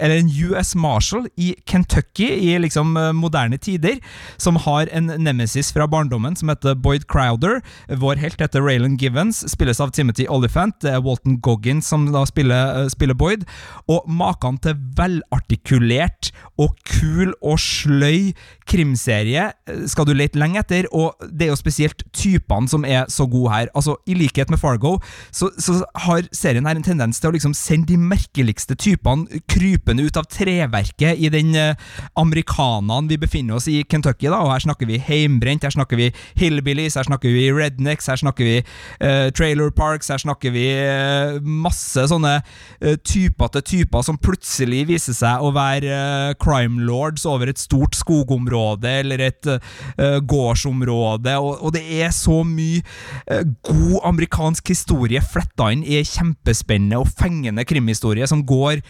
Eller 0.00 0.20
en 0.22 0.30
US 0.48 0.72
Marshal 0.74 1.26
i 1.36 1.52
Kentucky 1.68 2.28
i 2.32 2.54
liksom 2.62 2.96
eh, 2.96 3.10
moderne 3.12 3.58
tider, 3.60 3.98
som 4.40 4.56
har 4.64 4.88
en 4.92 5.10
nemesis 5.20 5.72
fra 5.74 5.86
barndommen 5.90 6.36
som 6.36 6.48
heter 6.48 6.78
Boyd 6.80 7.06
Crowder. 7.12 7.60
Vår 8.00 8.20
helt 8.22 8.40
heter 8.40 8.64
Raylan 8.64 8.96
Givens, 9.00 9.42
spilles 9.52 9.80
av 9.80 9.92
Timothy 9.96 10.26
Oliphant. 10.32 10.78
Det 10.80 10.94
er 10.94 11.04
Walton 11.04 11.38
Goggins 11.44 11.90
som 11.90 12.08
da 12.12 12.24
spiller, 12.28 12.84
eh, 12.84 12.88
spiller 12.92 13.18
Boyd. 13.18 13.44
Og 13.88 14.08
maken 14.08 14.58
til 14.64 14.78
velartikulert 14.96 16.32
og 16.60 16.76
kul 16.88 17.34
og 17.42 17.60
sløy 17.60 18.32
krimserie 18.70 19.50
eh, 19.50 19.84
skal 19.90 20.08
du 20.08 20.14
lete 20.16 20.40
lenge 20.40 20.60
etter, 20.62 20.88
og 20.96 21.20
det 21.28 21.48
er 21.48 21.52
jo 21.52 21.60
spesielt 21.60 22.04
typene 22.16 22.70
som 22.70 22.86
er 22.88 23.08
så 23.12 23.28
gode 23.28 23.52
her. 23.52 23.72
Altså, 23.74 23.98
I 24.08 24.16
likhet 24.16 24.50
med 24.50 24.60
Fargo, 24.62 24.96
så, 25.30 25.50
så 25.58 25.82
har 26.06 26.24
serien 26.32 26.66
her 26.66 26.78
en 26.78 26.86
tendens 26.86 27.09
til 27.18 27.30
å 27.30 27.34
liksom 27.34 27.54
sende 27.56 27.90
de 27.90 27.98
merkeligste 27.98 28.76
typene 28.78 29.40
krypende 29.50 30.04
ut 30.06 30.18
av 30.20 30.28
treverket 30.30 31.18
i 31.18 31.30
den 31.32 31.54
eh, 31.58 31.74
amerikaneren 32.20 33.08
vi 33.10 33.18
befinner 33.20 33.58
oss 33.58 33.66
i 33.70 33.80
Kentucky. 33.82 34.28
da, 34.28 34.38
og 34.44 34.52
Her 34.52 34.64
snakker 34.66 34.86
vi 34.86 35.00
heimbrent, 35.02 35.64
her 35.66 35.74
snakker 35.74 35.98
vi 35.98 36.10
hillbillies, 36.38 36.96
her 36.98 37.08
snakker 37.08 37.32
vi 37.34 37.48
rednecks, 37.54 38.06
her 38.10 38.20
snakker 38.20 38.46
vi 38.46 38.56
eh, 38.60 39.30
trailer 39.34 39.72
parks, 39.74 40.10
her 40.12 40.22
snakker 40.22 40.54
vi 40.54 40.66
eh, 40.76 41.40
masse 41.42 42.06
sånne 42.10 42.36
eh, 42.80 42.96
til 43.02 43.30
typer 43.30 44.04
som 44.06 44.18
plutselig 44.20 44.84
viser 44.90 45.16
seg 45.16 45.42
å 45.42 45.52
være 45.56 45.90
eh, 45.90 46.34
crime 46.40 46.84
lords 46.86 47.26
over 47.28 47.50
et 47.50 47.60
stort 47.60 47.96
skogområde 47.98 48.92
eller 49.00 49.24
et 49.24 49.50
eh, 49.50 50.18
gårdsområde, 50.20 51.36
og, 51.40 51.64
og 51.64 51.74
det 51.76 51.84
er 52.00 52.12
så 52.14 52.42
mye 52.46 52.82
eh, 53.26 53.44
god 53.66 53.98
amerikansk 54.12 54.72
historie 54.72 55.22
fletta 55.24 55.70
inn 55.74 55.84
i 55.84 56.00
kjempespennende 56.06 56.99
og 57.02 57.10
fengende 57.18 57.64
krimhistorie 57.68 58.28
som 58.30 58.44
går 58.46 58.80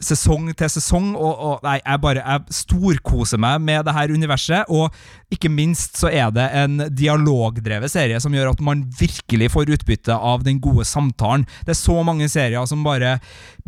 sesong 0.00 0.48
til 0.56 0.70
sesong, 0.72 1.12
og, 1.12 1.32
og 1.44 1.64
nei, 1.66 1.76
jeg 1.82 2.00
bare 2.00 2.22
jeg 2.24 2.60
storkoser 2.62 3.40
meg 3.40 3.60
med 3.64 3.84
det 3.84 3.94
her 3.96 4.12
universet, 4.14 4.70
og 4.72 4.94
ikke 5.30 5.50
minst 5.52 5.98
så 6.00 6.08
er 6.08 6.32
det 6.34 6.46
en 6.56 6.86
dialogdrevet 6.96 7.92
serie 7.92 8.18
som 8.22 8.34
gjør 8.34 8.54
at 8.54 8.62
man 8.64 8.86
virkelig 8.98 9.50
får 9.52 9.74
utbytte 9.76 10.16
av 10.16 10.44
den 10.46 10.58
gode 10.62 10.86
samtalen. 10.88 11.44
Det 11.66 11.74
er 11.74 11.78
så 11.78 12.00
mange 12.06 12.26
serier 12.32 12.64
som 12.66 12.82
bare 12.86 13.18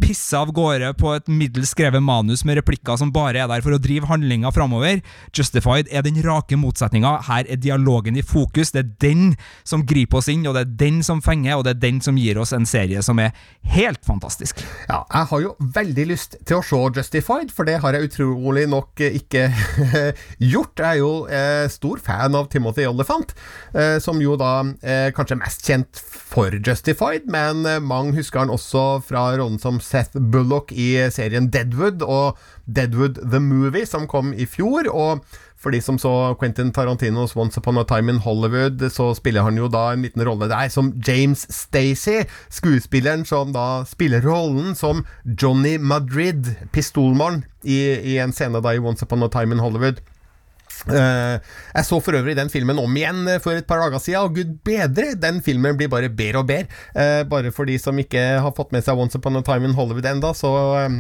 pisser 0.03 0.41
av 0.41 0.51
gårde 0.57 0.95
på 0.99 1.13
et 1.15 1.29
middels 1.31 1.71
skrevet 1.73 2.03
manus 2.03 2.43
med 2.49 2.59
replikker 2.59 2.99
som 2.99 3.13
bare 3.15 3.45
er 3.45 3.51
der 3.51 3.63
for 3.65 3.77
å 3.77 3.81
drive 3.83 4.09
handlinga 4.11 4.51
framover. 4.55 5.03
Justified 5.37 5.91
er 5.93 6.05
den 6.07 6.19
rake 6.25 6.57
motsetninga. 6.59 7.19
Her 7.29 7.45
er 7.45 7.61
dialogen 7.61 8.17
i 8.19 8.25
fokus. 8.25 8.73
Det 8.73 8.83
er 8.83 8.91
den 9.05 9.37
som 9.69 9.85
griper 9.87 10.23
oss 10.23 10.31
inn, 10.33 10.47
og 10.49 10.57
det 10.57 10.65
er 10.65 10.75
den 10.87 11.03
som 11.07 11.23
fenger, 11.23 11.59
og 11.59 11.67
det 11.69 11.77
er 11.77 11.85
den 11.85 12.01
som 12.05 12.19
gir 12.19 12.41
oss 12.41 12.55
en 12.57 12.67
serie 12.69 13.05
som 13.05 13.21
er 13.23 13.37
helt 13.77 13.92
fantastisk. 14.07 14.63
Ja, 14.89 15.03
jeg 15.13 15.29
har 15.31 15.43
jo 15.45 15.53
veldig 15.77 16.07
lyst 16.11 16.37
til 16.49 16.59
å 16.59 16.65
se 16.65 16.81
Justified, 16.97 17.53
for 17.55 17.69
det 17.69 17.79
har 17.83 17.97
jeg 17.97 18.09
utrolig 18.09 18.65
nok 18.71 19.03
ikke 19.05 19.49
gjort. 20.53 20.81
Jeg 20.81 20.89
er 20.89 21.01
jo 21.01 21.13
eh, 21.29 21.67
stor 21.73 22.03
fan 22.03 22.39
av 22.39 22.49
Timothy 22.53 22.87
Oliphant, 22.89 23.35
eh, 23.75 23.99
som 24.03 24.21
jo 24.23 24.39
da 24.41 24.53
eh, 24.83 25.11
kanskje 25.17 25.37
er 25.37 25.43
mest 25.45 25.67
kjent 25.69 26.03
for 26.33 26.55
Justified, 26.59 27.29
men 27.33 27.67
eh, 27.69 27.81
mange 27.83 28.17
husker 28.19 28.45
han 28.45 28.53
også 28.53 29.03
fra 29.07 29.29
rollen 29.37 29.61
som 29.63 29.81
Seth 29.83 30.17
Bullock 30.17 30.73
i 30.73 30.95
serien 31.13 31.51
Deadwood 31.53 32.05
og 32.07 32.41
Deadwood 32.67 33.21
The 33.23 33.43
Movie, 33.43 33.87
som 33.89 34.09
kom 34.11 34.33
i 34.33 34.49
fjor. 34.49 34.89
og 34.93 35.25
for 35.63 35.71
de 35.71 35.81
som 35.83 35.99
så 36.01 36.35
Quentin 36.41 36.73
Tarantinos 36.75 37.37
Once 37.39 37.61
Upon 37.61 37.79
a 37.79 37.85
Time 37.87 38.13
in 38.13 38.19
Hollywood, 38.25 38.83
så 38.91 39.13
spiller 39.15 39.47
han 39.47 39.59
jo 39.61 39.69
da 39.71 39.93
en 39.93 40.03
liten 40.03 40.25
rolle 40.27 40.51
der 40.51 40.69
som 40.73 40.91
James 41.07 41.47
Stacey, 41.55 42.27
skuespilleren 42.51 43.25
som 43.29 43.55
da 43.55 43.85
spiller 43.87 44.25
rollen 44.27 44.75
som 44.79 45.05
Johnny 45.25 45.77
Madrid, 45.79 46.55
pistolmann, 46.75 47.45
i, 47.63 47.79
i 48.15 48.19
en 48.19 48.35
scene 48.35 48.59
da 48.59 48.75
i 48.75 48.83
Once 48.83 49.07
Upon 49.07 49.23
a 49.23 49.31
Time 49.31 49.55
in 49.55 49.63
Hollywood. 49.63 50.03
Uh, 50.83 51.39
jeg 51.77 51.87
så 51.87 51.99
for 52.03 52.19
øvrig 52.19 52.35
den 52.35 52.51
filmen 52.51 52.81
om 52.83 52.97
igjen 52.99 53.21
eh, 53.31 53.39
for 53.43 53.55
et 53.55 53.67
par 53.69 53.79
dager 53.85 54.03
siden, 54.03 54.27
og 54.27 54.35
gud 54.39 54.57
bedre, 54.67 55.13
den 55.19 55.39
filmen 55.45 55.79
blir 55.79 55.91
bare 55.93 56.11
bedre 56.11 56.43
og 56.43 56.49
bedre. 56.51 56.81
Uh, 56.97 57.23
bare 57.31 57.53
for 57.55 57.71
de 57.71 57.79
som 57.79 57.99
ikke 58.03 58.23
har 58.43 58.55
fått 58.57 58.75
med 58.75 58.85
seg 58.85 58.99
Once 58.99 59.19
Upon 59.19 59.39
a 59.39 59.45
Time 59.47 59.71
in 59.71 59.77
Hollywood 59.79 60.09
enda, 60.11 60.33
så 60.35 60.51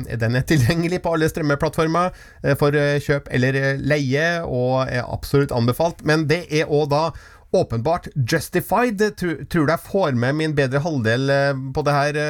den 0.07 0.39
er 0.39 0.47
tilgjengelig 0.47 1.03
på 1.03 1.17
alle 1.17 1.31
strømmeplattformer 1.31 2.13
for 2.61 2.77
kjøp 3.03 3.29
eller 3.35 3.59
leie, 3.83 4.27
og 4.47 4.87
er 4.87 5.07
absolutt 5.07 5.55
anbefalt. 5.55 6.05
Men 6.07 6.27
det 6.31 6.45
er 6.51 6.71
òg 6.71 6.91
da 6.93 7.05
åpenbart 7.53 8.09
justified. 8.17 9.03
Tror, 9.19 9.43
du 9.49 9.73
jeg 9.73 9.85
får 9.87 10.19
med 10.19 10.39
min 10.39 10.57
bedre 10.57 10.83
halvdel 10.85 11.33
på 11.75 11.85
det 11.87 11.97
her, 11.97 12.21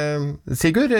Sigurd? 0.53 0.95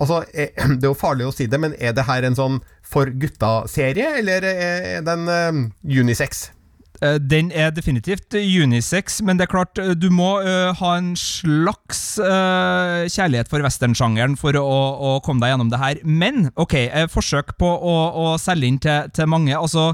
Altså, 0.00 0.22
det 0.78 0.82
er 0.82 0.90
jo 0.90 0.98
farlig 0.98 1.28
å 1.28 1.34
si 1.34 1.48
det, 1.50 1.60
men 1.62 1.76
er 1.78 1.96
det 1.96 2.06
her 2.08 2.26
en 2.26 2.38
sånn 2.38 2.60
for 2.86 3.10
gutta-serie, 3.10 4.18
eller 4.20 4.46
er 4.46 5.02
den 5.06 5.72
unisex? 5.82 6.50
Den 6.96 7.50
er 7.52 7.74
definitivt 7.76 8.32
unisex, 8.34 9.18
men 9.22 9.36
det 9.36 9.46
er 9.46 9.52
klart 9.52 9.80
du 10.00 10.06
må 10.08 10.38
uh, 10.40 10.72
ha 10.78 10.92
en 10.96 11.10
slags 11.20 12.16
uh, 12.22 13.04
kjærlighet 13.04 13.50
for 13.52 13.64
westernsjangeren 13.64 14.36
for 14.40 14.56
å, 14.56 14.62
å, 14.64 15.10
komme 15.24 15.44
deg 15.44 15.52
gjennom 15.52 15.72
det 15.72 15.82
her. 15.82 16.00
Men 16.04 16.48
ok, 16.56 16.78
forsøk 17.12 17.56
på 17.60 17.68
å, 17.68 17.96
å 18.16 18.30
selge 18.40 18.70
inn 18.70 18.80
til, 18.80 19.12
til 19.12 19.28
mange. 19.28 19.52
Altså 19.58 19.90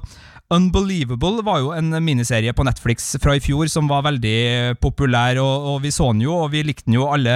Unbelievable 0.53 1.41
var 1.47 1.63
jo 1.63 1.73
en 1.73 1.95
miniserie 2.05 2.53
på 2.53 2.65
Netflix 2.67 3.15
fra 3.23 3.37
i 3.39 3.43
fjor 3.43 3.71
som 3.73 3.89
var 3.89 4.05
veldig 4.05 4.77
populær, 4.83 5.41
og, 5.41 5.69
og 5.73 5.83
vi 5.85 5.93
så 5.95 6.11
den 6.13 6.25
jo, 6.27 6.37
og 6.45 6.53
vi 6.53 6.65
likte 6.67 6.87
den 6.91 6.99
jo 6.99 7.09
alle, 7.13 7.33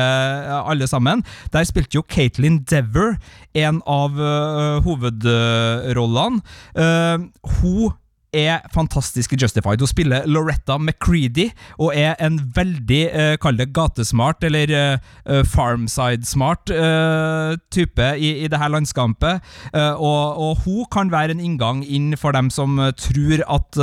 alle 0.61 0.89
sammen. 0.91 1.25
Der 1.55 1.65
spilte 1.69 1.97
jo 1.97 2.05
Caitlin 2.05 2.61
Dever 2.69 3.17
en 3.57 3.81
av 3.89 4.19
uh, 4.21 4.83
hovedrollene. 4.85 6.43
Uh, 6.77 7.25
hun 7.61 7.97
er 8.37 8.67
fantastisk 8.75 9.33
i 9.33 9.39
Justified. 9.41 9.81
Hun 9.81 9.91
spiller 9.91 10.27
Loretta 10.29 10.77
McCready 10.79 11.49
og 11.79 11.93
er 11.97 12.17
en 12.23 12.39
veldig, 12.57 13.03
uh, 13.13 13.35
kall 13.41 13.59
det 13.59 13.71
gatesmart, 13.77 14.45
eller 14.47 14.73
uh, 14.73 15.43
farmside-smart 15.49 16.73
uh, 16.75 17.57
type 17.73 18.11
i, 18.17 18.33
i 18.45 18.51
det 18.51 18.61
her 18.61 18.73
landskampet. 18.73 19.43
Og, 19.77 20.39
og, 20.41 20.63
hun 20.65 20.85
kan 20.93 21.11
være 21.13 21.35
en 21.35 21.43
inngang 21.43 21.83
inn 21.85 22.15
for 22.19 22.35
dem 22.35 22.49
som 22.53 22.79
tror 22.99 23.43
at 23.45 23.79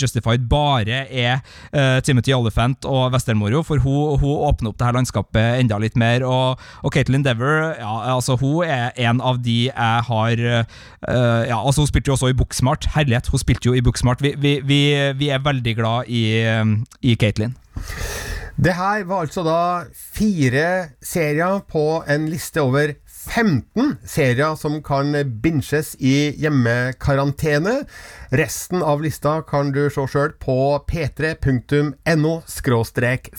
Justified 0.00 0.44
bare 0.50 1.02
er 1.08 1.40
Timothy 2.04 2.32
Oliphant 2.36 2.86
og 2.88 3.12
Westermoro, 3.14 3.62
for 3.66 3.82
hun, 3.82 4.18
hun, 4.20 4.36
åpner 4.48 4.70
opp 4.70 4.78
det 4.78 4.86
her 4.86 4.96
landskapet 4.96 5.60
enda 5.60 5.78
litt 5.82 5.98
mer. 5.98 6.24
Og, 6.26 6.60
og 6.82 6.94
Caitlyn 6.94 7.24
Dever, 7.26 7.74
ja, 7.80 7.94
altså 8.14 8.36
hun 8.40 8.68
er 8.68 8.92
en 9.08 9.22
av 9.24 9.40
de 9.42 9.58
jeg 9.66 10.06
har 10.08 10.42
Ja, 10.42 11.58
altså 11.58 11.82
hun 11.82 11.90
spilte 11.90 12.10
jo 12.12 12.16
også 12.16 12.30
i 12.30 12.38
Booksmart. 12.38 12.86
Herlighet, 12.94 13.30
hun 13.32 13.42
spilte 13.42 13.70
jo 13.70 13.76
i 13.76 13.82
Booksmart. 13.82 13.91
Vi, 14.22 14.34
vi, 14.38 14.60
vi, 14.64 14.80
vi 15.18 15.30
er 15.30 15.44
veldig 15.44 15.76
glad 15.78 16.08
i, 16.08 16.24
i 17.02 17.16
Katelyn. 17.16 17.54
Det 18.62 18.74
her 18.76 19.04
var 19.08 19.24
altså 19.24 19.42
da 19.46 19.60
fire 19.92 20.92
serier 21.02 21.62
på 21.72 22.02
en 22.06 22.28
liste 22.30 22.60
over 22.62 22.92
15 23.22 23.96
serier 24.08 24.54
som 24.58 24.80
kan 24.84 25.14
binges 25.42 25.94
i 25.98 26.32
hjemmekarantene. 26.42 27.82
Resten 28.34 28.82
av 28.82 29.02
lista 29.02 29.40
kan 29.48 29.72
du 29.74 29.86
se 29.90 30.06
sjøl 30.10 30.36
på 30.42 30.58
p3.no 30.90 32.34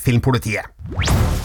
filmpolitiet. 0.05 1.42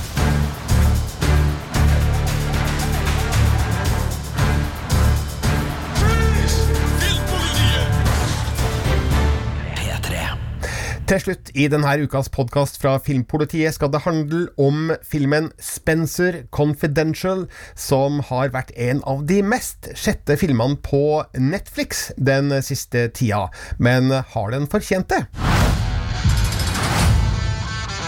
Til 11.09 11.23
slutt 11.23 11.49
i 11.57 11.65
denne 11.73 11.89
ukas 12.05 12.27
podkast 12.29 12.75
fra 12.83 12.99
Filmpolitiet 13.01 13.73
skal 13.73 13.89
det 13.89 14.03
handle 14.05 14.43
om 14.61 14.91
filmen 15.01 15.47
Spencer 15.57 16.43
Confidential, 16.53 17.47
som 17.73 18.19
har 18.29 18.51
vært 18.53 18.75
en 18.77 19.01
av 19.09 19.23
de 19.31 19.39
mest 19.41 19.89
sjette 19.97 20.37
filmene 20.37 20.77
på 20.85 21.23
Netflix 21.41 22.11
den 22.21 22.53
siste 22.61 23.07
tida. 23.17 23.47
Men 23.79 24.13
har 24.35 24.53
den 24.53 24.69
fortjent 24.69 25.09
det? 25.09 25.23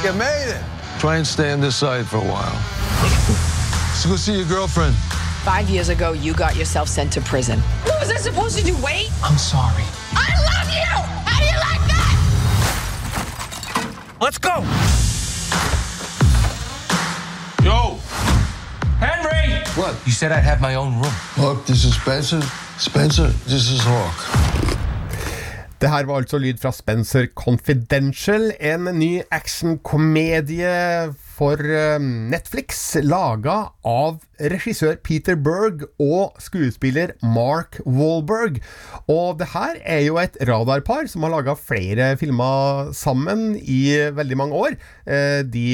You 0.05 0.13
made 0.21 0.53
it! 0.53 0.61
Try 1.01 1.17
and 1.17 1.27
stay 1.27 1.55
on 1.55 1.65
this 1.65 1.77
side 1.77 2.05
for 2.05 2.19
a 2.19 2.29
while. 2.29 2.59
Let's 3.01 4.05
go 4.05 4.17
see 4.17 4.37
your 4.37 4.45
girlfriend. 4.45 4.93
Five 5.49 5.71
years 5.71 5.89
ago, 5.89 6.13
you 6.13 6.35
got 6.35 6.55
yourself 6.55 6.89
sent 6.89 7.15
to 7.15 7.23
prison. 7.23 7.61
What 7.87 7.99
was 8.01 8.11
I 8.11 8.21
supposed 8.21 8.59
to 8.59 8.63
do? 8.63 8.77
Wait? 8.85 9.09
I'm 9.25 9.39
sorry. 9.39 9.89
I 10.13 10.29
love 10.53 10.69
you! 10.69 11.10
You 11.10 11.10
Let's 14.23 14.37
go! 14.37 14.57
Yo! 17.65 17.97
Henry! 19.01 19.65
What? 19.77 19.97
You 20.05 20.13
said 20.13 20.31
I'd 20.31 20.45
have 20.45 20.61
my 20.61 20.75
own 20.75 20.93
room. 21.01 21.13
Look, 21.39 21.65
this 21.65 21.85
is 21.87 21.95
Spencer. 21.95 22.43
Spencer, 22.79 23.29
this 23.49 23.71
is 23.71 23.81
Hawk. 23.81 24.17
Det 25.81 25.89
her 25.91 26.05
var 26.05 26.17
altså 26.17 26.39
lyd 26.39 26.59
fra 26.59 26.73
Spencer 26.73 27.27
Confidential, 27.35 28.53
en 28.61 28.89
ny 28.93 29.23
actionkomedie 29.31 31.15
for 31.41 31.57
eh, 31.65 31.97
Netflix, 32.01 32.83
laga 33.01 33.71
av 33.87 34.19
regissør 34.53 34.99
Peter 35.01 35.39
Berg 35.41 35.87
og 35.97 36.37
skuespiller 36.43 37.15
Mark 37.25 37.79
Wahlberg. 37.87 38.59
Og 39.09 39.41
det 39.41 39.49
her 39.55 39.81
er 39.81 40.05
jo 40.05 40.21
et 40.21 40.37
radarpar 40.51 41.09
som 41.09 41.25
har 41.25 41.33
laga 41.39 41.57
flere 41.57 42.13
filmer 42.21 42.93
sammen 42.97 43.55
i 43.57 43.81
veldig 44.13 44.41
mange 44.43 44.61
år. 44.67 44.77
Eh, 45.09 45.41
de 45.49 45.67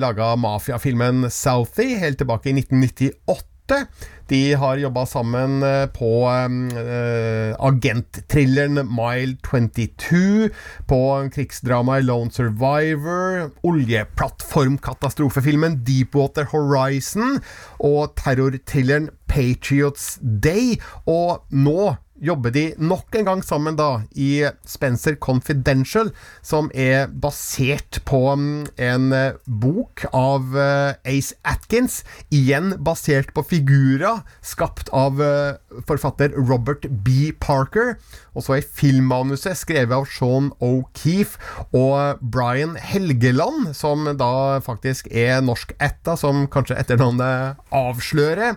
laga 0.00 0.34
mafiafilmen 0.40 1.28
Southie 1.30 2.02
helt 2.02 2.18
tilbake 2.22 2.50
i 2.50 2.58
1998. 2.58 3.51
De 4.32 4.54
har 4.56 4.78
jobba 4.80 5.02
sammen 5.06 5.62
eh, 5.62 5.86
på 5.92 6.24
uh, 6.24 7.52
agentthrilleren 7.68 8.80
Mile 8.88 9.36
22, 9.44 10.48
på 10.88 11.28
krigsdramaet 11.34 12.06
Lone 12.06 12.30
Survivor, 12.32 13.50
oljeplattformkatastrofefilmen 13.66 15.84
Deepwater 15.84 16.44
Horizon 16.54 17.42
og 17.78 18.16
terrorthrilleren 18.22 19.10
Patriots 19.28 20.18
Day. 20.22 20.80
Og 21.04 21.44
nå 21.50 21.96
jobber 22.22 22.54
de 22.54 22.64
nok 22.78 23.16
en 23.18 23.26
gang 23.26 23.42
sammen 23.44 23.76
da 23.78 24.02
i 24.14 24.44
Spencer 24.68 25.16
Confidential, 25.22 26.12
som 26.42 26.70
er 26.74 27.10
basert 27.10 28.00
på 28.08 28.20
mm, 28.38 28.66
en 28.78 29.08
eh, 29.16 29.38
bok 29.46 30.04
av 30.14 30.54
eh, 30.54 30.94
Ace 31.16 31.36
Atkins, 31.42 32.02
igjen 32.30 32.76
basert 32.78 33.34
på 33.34 33.44
figurer 33.50 34.22
skapt 34.44 34.92
av 34.94 35.22
eh, 35.22 35.58
forfatter 35.88 36.34
Robert 36.36 36.86
B. 37.04 37.32
Parker. 37.40 37.96
Og 38.34 38.46
så 38.46 38.56
er 38.56 38.68
filmmanuset 38.78 39.58
skrevet 39.60 39.94
av 39.96 40.08
Sean 40.10 40.50
O'Keefe 40.62 41.40
og 41.76 42.22
Brian 42.32 42.76
Helgeland, 42.80 43.72
som 43.76 44.08
da 44.18 44.60
faktisk 44.64 45.10
er 45.10 45.42
norsk 45.44 45.74
etta, 45.82 46.16
som 46.16 46.46
kanskje 46.52 46.78
etternavnet 46.80 47.60
avslører. 47.74 48.56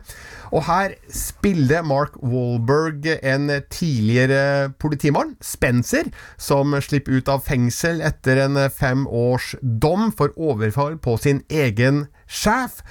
Og 0.55 0.63
her 0.69 0.95
spiller 1.11 1.83
Mark 1.83 2.15
Walberg 2.23 3.07
en 3.19 3.49
tidligere 3.69 4.71
politimann, 4.79 5.35
Spencer, 5.43 6.11
som 6.37 6.75
slipper 6.81 7.19
ut 7.19 7.31
av 7.31 7.43
fengsel 7.47 8.01
etter 8.05 8.45
en 8.45 8.59
fem 8.71 9.05
års 9.07 9.53
dom 9.61 10.11
for 10.15 10.35
overfall 10.37 10.99
på 11.01 11.17
sin 11.21 11.43
egen 11.49 12.05
sjef. 12.27 12.81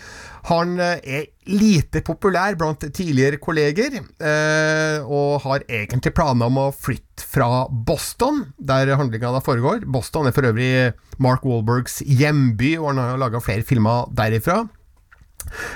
Han 0.51 0.77
er 0.77 1.31
lite 1.49 2.03
populær 2.05 2.57
blant 2.61 2.85
tidligere 2.85 3.41
kolleger, 3.41 3.97
eh, 3.97 4.99
og 5.01 5.41
har 5.47 5.65
egentlig 5.65 6.13
planer 6.17 6.53
om 6.53 6.61
å 6.61 6.69
flytte 6.77 7.25
fra 7.25 7.65
Boston, 7.71 8.43
der 8.61 8.93
handlinga 8.99 9.33
da 9.33 9.41
foregår. 9.45 9.87
Boston 9.89 10.29
er 10.29 10.37
for 10.37 10.45
øvrig 10.51 10.93
Mark 11.23 11.47
Walbergs 11.49 12.03
hjemby, 12.05 12.75
og 12.77 12.93
han 12.93 13.01
har 13.01 13.23
laga 13.23 13.41
flere 13.41 13.65
filmer 13.65 14.11
derifra. 14.13 14.67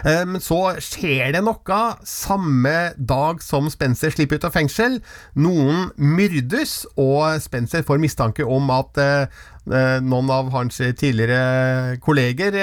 Eh, 0.04 0.24
men 0.28 0.42
så 0.42 0.60
skjer 0.82 1.34
det 1.34 1.42
noe 1.44 1.80
samme 2.06 2.76
dag 2.96 3.42
som 3.44 3.68
Spencer 3.72 4.14
slipper 4.14 4.40
ut 4.40 4.48
av 4.48 4.56
fengsel. 4.56 4.98
Noen 5.38 5.90
myrdes, 5.96 6.82
og 6.96 7.38
Spencer 7.44 7.86
får 7.86 8.02
mistanke 8.02 8.46
om 8.46 8.70
at 8.74 9.00
eh, 9.02 9.38
eh, 9.68 9.98
noen 10.04 10.32
av 10.32 10.50
hans 10.54 10.80
tidligere 10.80 11.98
kolleger 12.04 12.58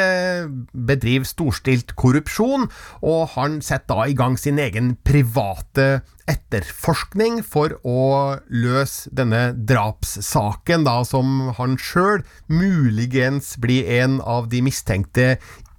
bedriver 0.73 1.27
storstilt 1.29 1.95
korrupsjon, 1.99 2.67
og 3.05 3.21
han 3.35 3.61
setter 3.65 3.83
da 3.95 4.09
i 4.09 4.17
gang 4.17 4.33
sin 4.39 4.59
egen 4.59 4.95
private 5.05 6.01
etterforskning 6.25 7.43
for 7.45 7.75
å 7.85 8.37
løse 8.49 9.11
denne 9.13 9.51
drapssaken, 9.69 10.85
da, 10.87 11.03
som 11.05 11.51
han 11.59 11.77
sjøl 11.77 12.23
muligens 12.49 13.53
blir 13.61 13.85
en 14.01 14.17
av 14.25 14.49
de 14.49 14.63
mistenkte 14.65 15.35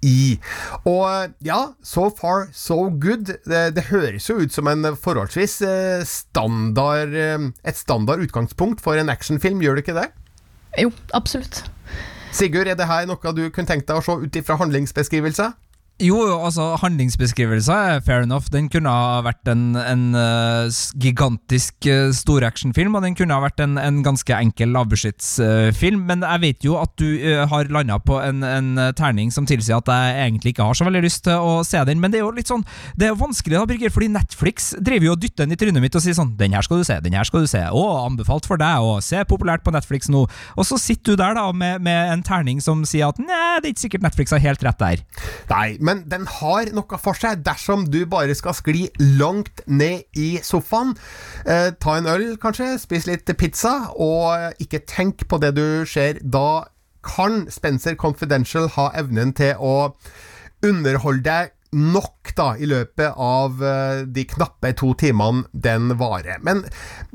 i. 0.07 0.37
Og 0.87 1.35
ja, 1.45 1.59
so 1.83 2.07
far 2.17 2.47
so 2.55 2.87
good. 2.89 3.33
Det, 3.47 3.63
det 3.75 3.87
høres 3.91 4.29
jo 4.29 4.39
ut 4.41 4.53
som 4.53 4.69
en 4.71 4.93
forholdsvis 4.95 5.59
eh, 5.67 6.05
standard 6.07 7.15
eh, 7.15 7.49
et 7.67 7.79
standard 7.79 8.23
utgangspunkt 8.23 8.83
for 8.83 8.99
en 8.99 9.11
actionfilm, 9.13 9.61
gjør 9.63 9.77
det 9.77 9.87
ikke 9.87 9.99
det? 9.99 10.09
Jo, 10.77 10.91
absolutt. 11.17 11.63
Sigurd, 12.37 12.67
er 12.69 12.77
det 12.77 12.89
her 12.89 13.07
noe 13.09 13.33
du 13.33 13.47
kunne 13.49 13.69
tenkt 13.69 13.87
deg 13.89 13.99
å 13.99 14.03
se 14.05 14.13
ut 14.21 14.39
ifra 14.39 14.59
handlingsbeskrivelse? 14.59 15.51
Jo, 15.97 16.17
altså 16.45 16.75
handlingsbeskrivelser 16.77 17.73
er 17.73 18.01
fair 18.05 18.21
enough. 18.21 18.51
Den 18.53 18.67
kunne 18.69 18.91
ha 18.93 19.21
vært 19.25 19.49
en, 19.49 19.71
en 19.81 20.03
uh, 20.13 20.69
gigantisk 20.93 21.87
uh, 21.89 22.11
storactionfilm, 22.13 22.93
og 22.93 23.01
den 23.01 23.15
kunne 23.17 23.33
ha 23.33 23.41
vært 23.41 23.63
en, 23.65 23.79
en 23.81 24.03
ganske 24.05 24.29
enkel 24.29 24.75
lavbudsjettsfilm. 24.75 26.03
Uh, 26.03 26.07
men 26.11 26.21
jeg 26.21 26.43
vet 26.43 26.67
jo 26.67 26.75
at 26.77 26.93
du 27.01 27.07
uh, 27.07 27.47
har 27.49 27.71
landa 27.73 27.97
på 27.97 28.19
en, 28.21 28.45
en, 28.45 28.69
terning 28.97 29.33
som 29.33 29.47
tilsier 29.49 29.79
at 29.79 29.89
jeg 29.89 30.27
egentlig 30.27 30.53
ikke 30.53 30.67
har 30.67 30.77
så 30.77 30.85
veldig 30.85 31.01
lyst 31.01 31.23
til 31.25 31.41
å 31.41 31.63
se 31.65 31.81
den. 31.89 31.97
Men 32.03 32.13
det 32.13 32.21
er 32.21 32.27
jo 32.27 32.35
litt 32.35 32.51
sånn 32.51 32.61
Det 32.93 33.07
er 33.07 33.15
jo 33.15 33.17
vanskelig, 33.23 33.57
da, 33.57 33.65
Birger, 33.73 33.93
fordi 33.95 34.11
Netflix 34.13 34.69
driver 34.77 35.09
jo 35.09 35.15
og 35.17 35.23
dytter 35.23 35.47
den 35.47 35.57
i 35.57 35.59
trynet 35.59 35.81
mitt 35.81 35.97
og 35.97 36.05
sier 36.05 36.17
sånn 36.17 36.35
Den 36.37 36.53
her 36.53 36.65
skal 36.65 36.83
du 36.83 36.85
se, 36.85 36.99
den 37.01 37.17
her 37.17 37.25
skal 37.25 37.41
du 37.41 37.49
se. 37.49 37.63
Å, 37.65 37.83
anbefalt 38.03 38.45
for 38.45 38.61
deg, 38.61 38.85
og 38.85 39.01
se 39.05 39.23
populært 39.25 39.65
på 39.65 39.73
Netflix 39.73 40.13
nå. 40.13 40.27
Og 40.29 40.69
så 40.69 40.77
sitter 40.77 41.17
du 41.17 41.23
der 41.25 41.33
da 41.41 41.49
med, 41.49 41.81
med 41.81 42.13
en 42.13 42.25
terning 42.27 42.61
som 42.61 42.85
sier 42.85 43.09
at 43.09 43.17
nei, 43.17 43.57
det 43.63 43.71
er 43.71 43.73
ikke 43.73 43.87
sikkert 43.87 44.07
Netflix 44.11 44.37
har 44.37 44.45
helt 44.45 44.69
rett 44.69 44.85
der. 44.85 45.05
Nei, 45.49 45.67
men 45.87 46.03
den 46.11 46.27
har 46.39 46.71
noe 46.75 46.99
for 47.01 47.17
seg 47.17 47.43
dersom 47.47 47.87
du 47.93 48.01
bare 48.09 48.35
skal 48.37 48.55
skli 48.57 48.87
langt 49.19 49.63
ned 49.65 50.05
i 50.19 50.29
sofaen. 50.43 50.95
Eh, 51.47 51.71
ta 51.79 51.97
en 51.97 52.09
øl, 52.11 52.29
kanskje, 52.41 52.73
spis 52.83 53.07
litt 53.09 53.29
pizza, 53.39 53.93
og 53.95 54.57
ikke 54.63 54.83
tenk 54.89 55.27
på 55.31 55.39
det 55.43 55.55
du 55.57 55.85
ser. 55.87 56.19
Da 56.23 56.67
kan 57.07 57.45
Spencer 57.51 57.95
Confidential 57.95 58.67
ha 58.75 58.89
evnen 58.99 59.31
til 59.37 59.55
å 59.59 59.93
underholde 60.65 61.23
deg 61.27 61.53
nok 61.75 62.31
da, 62.37 62.51
i 62.59 62.67
løpet 62.69 63.17
av 63.17 63.61
uh, 63.63 64.03
de 64.03 64.23
knappe 64.29 64.71
to 64.77 64.93
timene 64.99 65.45
den 65.51 65.93
varer. 65.99 66.39
Men 66.45 66.63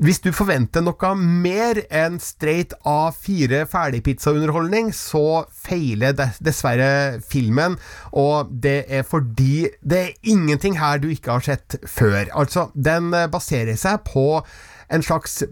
hvis 0.03 0.21
du 0.23 0.31
forventer 0.35 0.83
noe 0.85 1.13
mer 1.19 1.81
enn 1.89 2.19
straight 2.23 2.75
A4 2.87 3.63
ferdigpizzaunderholdning, 3.71 4.91
så 4.95 5.45
feiler 5.49 6.15
dessverre 6.43 7.21
filmen, 7.23 7.77
og 8.11 8.51
det 8.63 8.83
er 8.89 9.07
fordi 9.07 9.69
det 9.81 10.01
er 10.03 10.29
ingenting 10.35 10.77
her 10.81 11.01
du 11.01 11.09
ikke 11.13 11.37
har 11.39 11.47
sett 11.47 11.79
før. 11.89 12.27
Altså, 12.33 12.69
den 12.73 13.13
eh, 13.15 13.29
baserer 13.31 13.77
seg 13.79 14.03
på 14.07 14.43
en 14.91 15.03
slags 15.05 15.43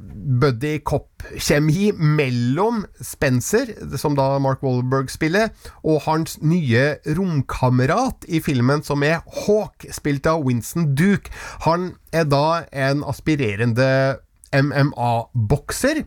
buddy 0.42 0.80
cop-kjemi 0.88 1.92
mellom 1.96 2.86
Spencer, 3.02 3.74
som 3.98 4.16
da 4.18 4.40
Mark 4.42 4.64
Wahlberg 4.66 5.12
spiller, 5.14 5.52
og 5.84 6.04
hans 6.08 6.38
nye 6.42 6.98
romkamerat 7.18 8.28
i 8.28 8.42
filmen, 8.44 8.84
som 8.84 9.04
er 9.04 9.22
Hawk, 9.46 9.88
spilt 9.92 10.28
av 10.30 10.46
Winston 10.48 10.92
Duke. 10.96 11.32
Han 11.68 11.94
er 12.12 12.28
da 12.30 12.64
en 12.74 13.06
aspirerende 13.08 14.22
MMA-bokser, 14.52 16.04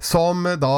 som 0.00 0.46
da 0.60 0.74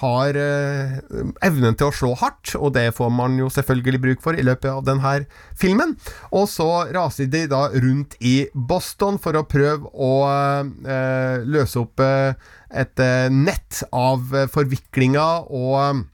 har 0.00 0.38
eh, 0.38 0.98
evnen 1.46 1.78
til 1.78 1.88
å 1.88 1.94
slå 1.94 2.12
hardt, 2.18 2.54
og 2.58 2.74
det 2.76 2.90
får 2.96 3.12
man 3.14 3.38
jo 3.40 3.50
selvfølgelig 3.52 4.02
bruk 4.04 4.24
for 4.24 4.38
i 4.38 4.44
løpet 4.46 4.70
av 4.72 4.84
denne 4.86 5.14
filmen. 5.58 5.96
Og 6.32 6.48
så 6.50 6.68
raser 6.94 7.30
de 7.30 7.46
da 7.50 7.66
rundt 7.74 8.18
i 8.20 8.36
Boston 8.54 9.20
for 9.22 9.38
å 9.38 9.46
prøve 9.48 9.90
å 9.94 10.12
eh, 10.28 11.46
løse 11.46 11.82
opp 11.82 12.02
eh, 12.04 12.34
et 12.68 13.00
eh, 13.00 13.26
nett 13.32 13.82
av 13.94 14.26
forviklinger 14.52 15.48
og 15.54 16.06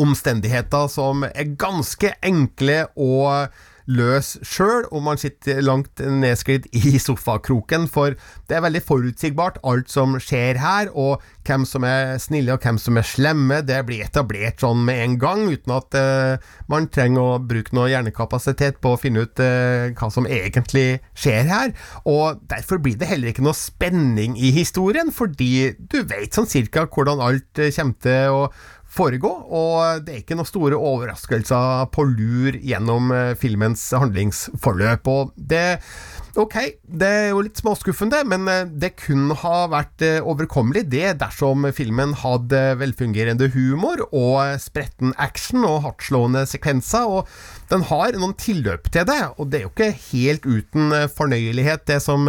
omstendigheter 0.00 0.88
som 0.90 1.24
er 1.28 1.56
ganske 1.60 2.14
enkle 2.24 2.84
og 2.96 3.50
løs 3.90 4.36
sjøl 4.46 4.86
om 4.94 5.06
man 5.08 5.20
sitter 5.20 5.60
langt 5.64 6.00
nedsklidd 6.00 6.68
i 6.76 6.98
sofakroken, 7.02 7.88
for 7.90 8.16
det 8.48 8.56
er 8.56 8.64
veldig 8.64 8.82
forutsigbart 8.86 9.60
alt 9.66 9.90
som 9.92 10.16
skjer 10.22 10.60
her, 10.60 10.90
og 10.94 11.22
hvem 11.46 11.66
som 11.68 11.84
er 11.88 12.16
snille 12.22 12.54
og 12.54 12.64
hvem 12.64 12.78
som 12.80 12.98
er 13.00 13.06
slemme, 13.06 13.60
det 13.66 13.80
blir 13.88 14.04
etablert 14.06 14.62
sånn 14.62 14.84
med 14.86 15.02
en 15.04 15.16
gang, 15.22 15.46
uten 15.50 15.74
at 15.74 15.98
uh, 15.98 16.50
man 16.70 16.88
trenger 16.92 17.36
å 17.36 17.38
bruke 17.42 17.74
noe 17.76 17.90
hjernekapasitet 17.90 18.80
på 18.82 18.94
å 18.94 19.00
finne 19.00 19.26
ut 19.26 19.42
uh, 19.42 19.90
hva 19.96 20.10
som 20.12 20.28
egentlig 20.30 21.00
skjer 21.18 21.50
her. 21.50 21.74
Og 22.08 22.42
derfor 22.50 22.82
blir 22.82 22.98
det 23.00 23.10
heller 23.10 23.32
ikke 23.32 23.46
noe 23.46 23.58
spenning 23.58 24.36
i 24.38 24.52
historien, 24.54 25.10
fordi 25.14 25.72
du 25.80 26.02
vet 26.04 26.36
sånn 26.36 26.50
cirka 26.50 26.86
hvordan 26.90 27.22
alt 27.24 27.62
uh, 27.62 27.70
kommer 27.74 27.98
til 28.04 28.36
å 28.36 28.44
foregå, 28.90 29.30
og 29.30 30.04
det 30.04 30.14
er 30.14 30.22
ikke 30.24 30.38
noen 30.38 30.48
store 30.48 30.78
overraskelser 30.78 31.90
på 31.94 32.06
lur 32.10 32.56
gjennom 32.58 33.12
eh, 33.14 33.34
filmens 33.38 33.90
handlingsforløp. 33.96 35.10
Og 35.10 35.36
det 35.36 35.80
Ok, 36.38 36.54
det 36.86 37.08
er 37.10 37.24
jo 37.32 37.40
litt 37.42 37.58
småskuffende, 37.58 38.20
men 38.30 38.44
eh, 38.46 38.68
det 38.82 38.92
kunne 39.00 39.34
ha 39.40 39.64
vært 39.70 40.04
eh, 40.06 40.20
overkommelig, 40.22 40.84
det, 40.92 41.16
dersom 41.18 41.66
filmen 41.74 42.14
hadde 42.20 42.60
velfungerende 42.78 43.48
humor 43.50 44.04
og 44.06 44.60
spretten 44.62 45.10
action 45.18 45.66
og 45.66 45.80
hardtslående 45.88 46.44
sekvenser. 46.46 47.10
og 47.10 47.26
den 47.70 47.82
har 47.90 48.14
noen 48.14 48.36
tilløp 48.38 48.86
til 48.94 49.06
det, 49.10 49.20
og 49.38 49.50
det 49.50 49.58
er 49.58 49.66
jo 49.66 49.74
ikke 49.74 49.92
helt 50.12 50.46
uten 50.46 50.94
fornøyelighet, 51.14 51.86
det 51.90 51.98
som 52.02 52.26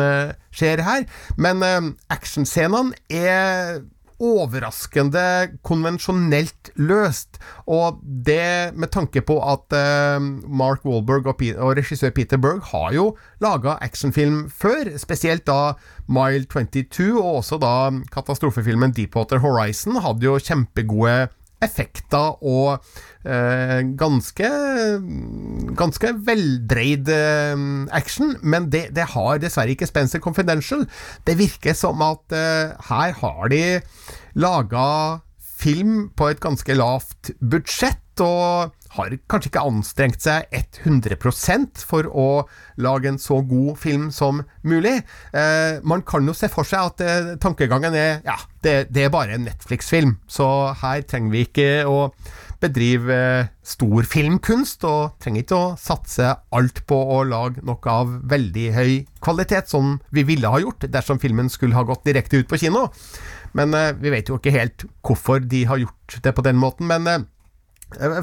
skjer 0.54 0.82
her. 0.86 1.06
Men 1.38 1.62
actionscenene 2.14 2.98
er 3.10 3.82
overraskende 4.22 5.24
konvensjonelt 5.66 6.72
løst. 6.80 7.40
Og 7.66 8.00
det 8.04 8.74
med 8.78 8.94
tanke 8.94 9.24
på 9.26 9.40
at 9.42 9.76
eh, 9.76 10.22
Mark 10.48 10.86
Wahlberg 10.86 11.32
og, 11.34 11.44
og, 11.58 11.76
regissør 11.80 12.14
Peter 12.16 12.42
Berg 12.42 12.62
har 12.72 12.94
jo 12.96 13.08
laga 13.44 13.78
actionfilm 13.82 14.46
før, 14.50 14.94
spesielt 15.02 15.48
da 15.50 15.74
Mile 16.12 16.46
22, 16.46 17.18
og 17.18 17.42
også 17.42 17.60
da 17.62 17.76
katastrofefilmen 18.14 18.94
Deepwater 18.96 19.42
Horizon 19.44 20.02
hadde 20.04 20.28
jo 20.28 20.40
kjempegode 20.42 21.30
effekter 21.62 22.38
og 22.42 22.82
eh, 23.26 23.80
ganske 24.00 24.50
ganske 25.78 26.14
veldreid 26.28 27.12
eh, 27.14 27.66
action, 27.96 28.36
men 28.42 28.70
det, 28.74 28.88
det, 28.98 29.10
har 29.14 29.42
dessverre 29.42 29.76
ikke 29.76 29.90
Spencer 29.90 30.24
Confidential. 30.24 30.88
Det 31.28 31.38
virker 31.40 31.78
som 31.78 32.02
at 32.06 32.36
eh, 32.36 32.74
her 32.90 33.18
har 33.22 33.52
de 33.54 33.64
laga 34.42 35.22
film 35.62 36.10
på 36.18 36.32
et 36.32 36.42
ganske 36.42 36.74
lavt 36.78 37.34
budsjett, 37.40 38.02
og 38.22 38.74
har 38.98 39.16
kanskje 39.32 39.52
ikke 39.52 39.66
anstrengt 39.70 40.24
seg 40.24 40.52
100% 40.84 41.84
for 41.88 42.10
å 42.12 42.28
lage 42.82 43.12
en 43.12 43.20
så 43.22 43.40
god 43.48 43.80
film 43.80 44.10
som 44.16 44.44
mulig. 44.68 44.98
Eh, 45.34 45.80
man 45.88 46.04
kan 46.08 46.28
jo 46.28 46.36
se 46.38 46.52
for 46.52 46.68
seg 46.68 46.92
at 46.92 47.04
eh, 47.06 47.34
tankegangen 47.42 47.96
er 47.96 48.22
ja, 48.28 48.38
det, 48.66 48.76
det 48.92 49.08
er 49.08 49.14
bare 49.14 49.38
en 49.38 49.48
Netflix-film, 49.48 50.18
så 50.28 50.48
her 50.84 51.06
trenger 51.08 51.36
vi 51.36 51.46
ikke 51.48 51.70
å 51.90 52.00
bedrive 52.62 53.16
eh, 53.16 53.50
stor 53.66 54.06
filmkunst, 54.08 54.86
og 54.88 55.18
trenger 55.22 55.46
ikke 55.46 55.58
å 55.58 55.74
satse 55.80 56.30
alt 56.54 56.84
på 56.90 56.98
å 57.16 57.22
lage 57.28 57.64
noe 57.66 57.94
av 57.94 58.14
veldig 58.30 58.68
høy 58.76 58.94
kvalitet, 59.24 59.72
som 59.72 59.98
vi 60.14 60.26
ville 60.28 60.52
ha 60.52 60.62
gjort 60.62 60.86
dersom 60.92 61.22
filmen 61.22 61.50
skulle 61.52 61.78
ha 61.78 61.86
gått 61.88 62.06
direkte 62.08 62.42
ut 62.42 62.50
på 62.52 62.62
kino. 62.62 62.88
Men 63.58 63.76
eh, 63.78 63.94
vi 63.98 64.14
vet 64.14 64.30
jo 64.30 64.40
ikke 64.40 64.56
helt 64.56 64.88
hvorfor 65.02 65.44
de 65.44 65.66
har 65.70 65.82
gjort 65.82 66.20
det 66.24 66.36
på 66.38 66.46
den 66.46 66.60
måten. 66.62 66.90
men 66.92 67.08
eh, 67.08 67.22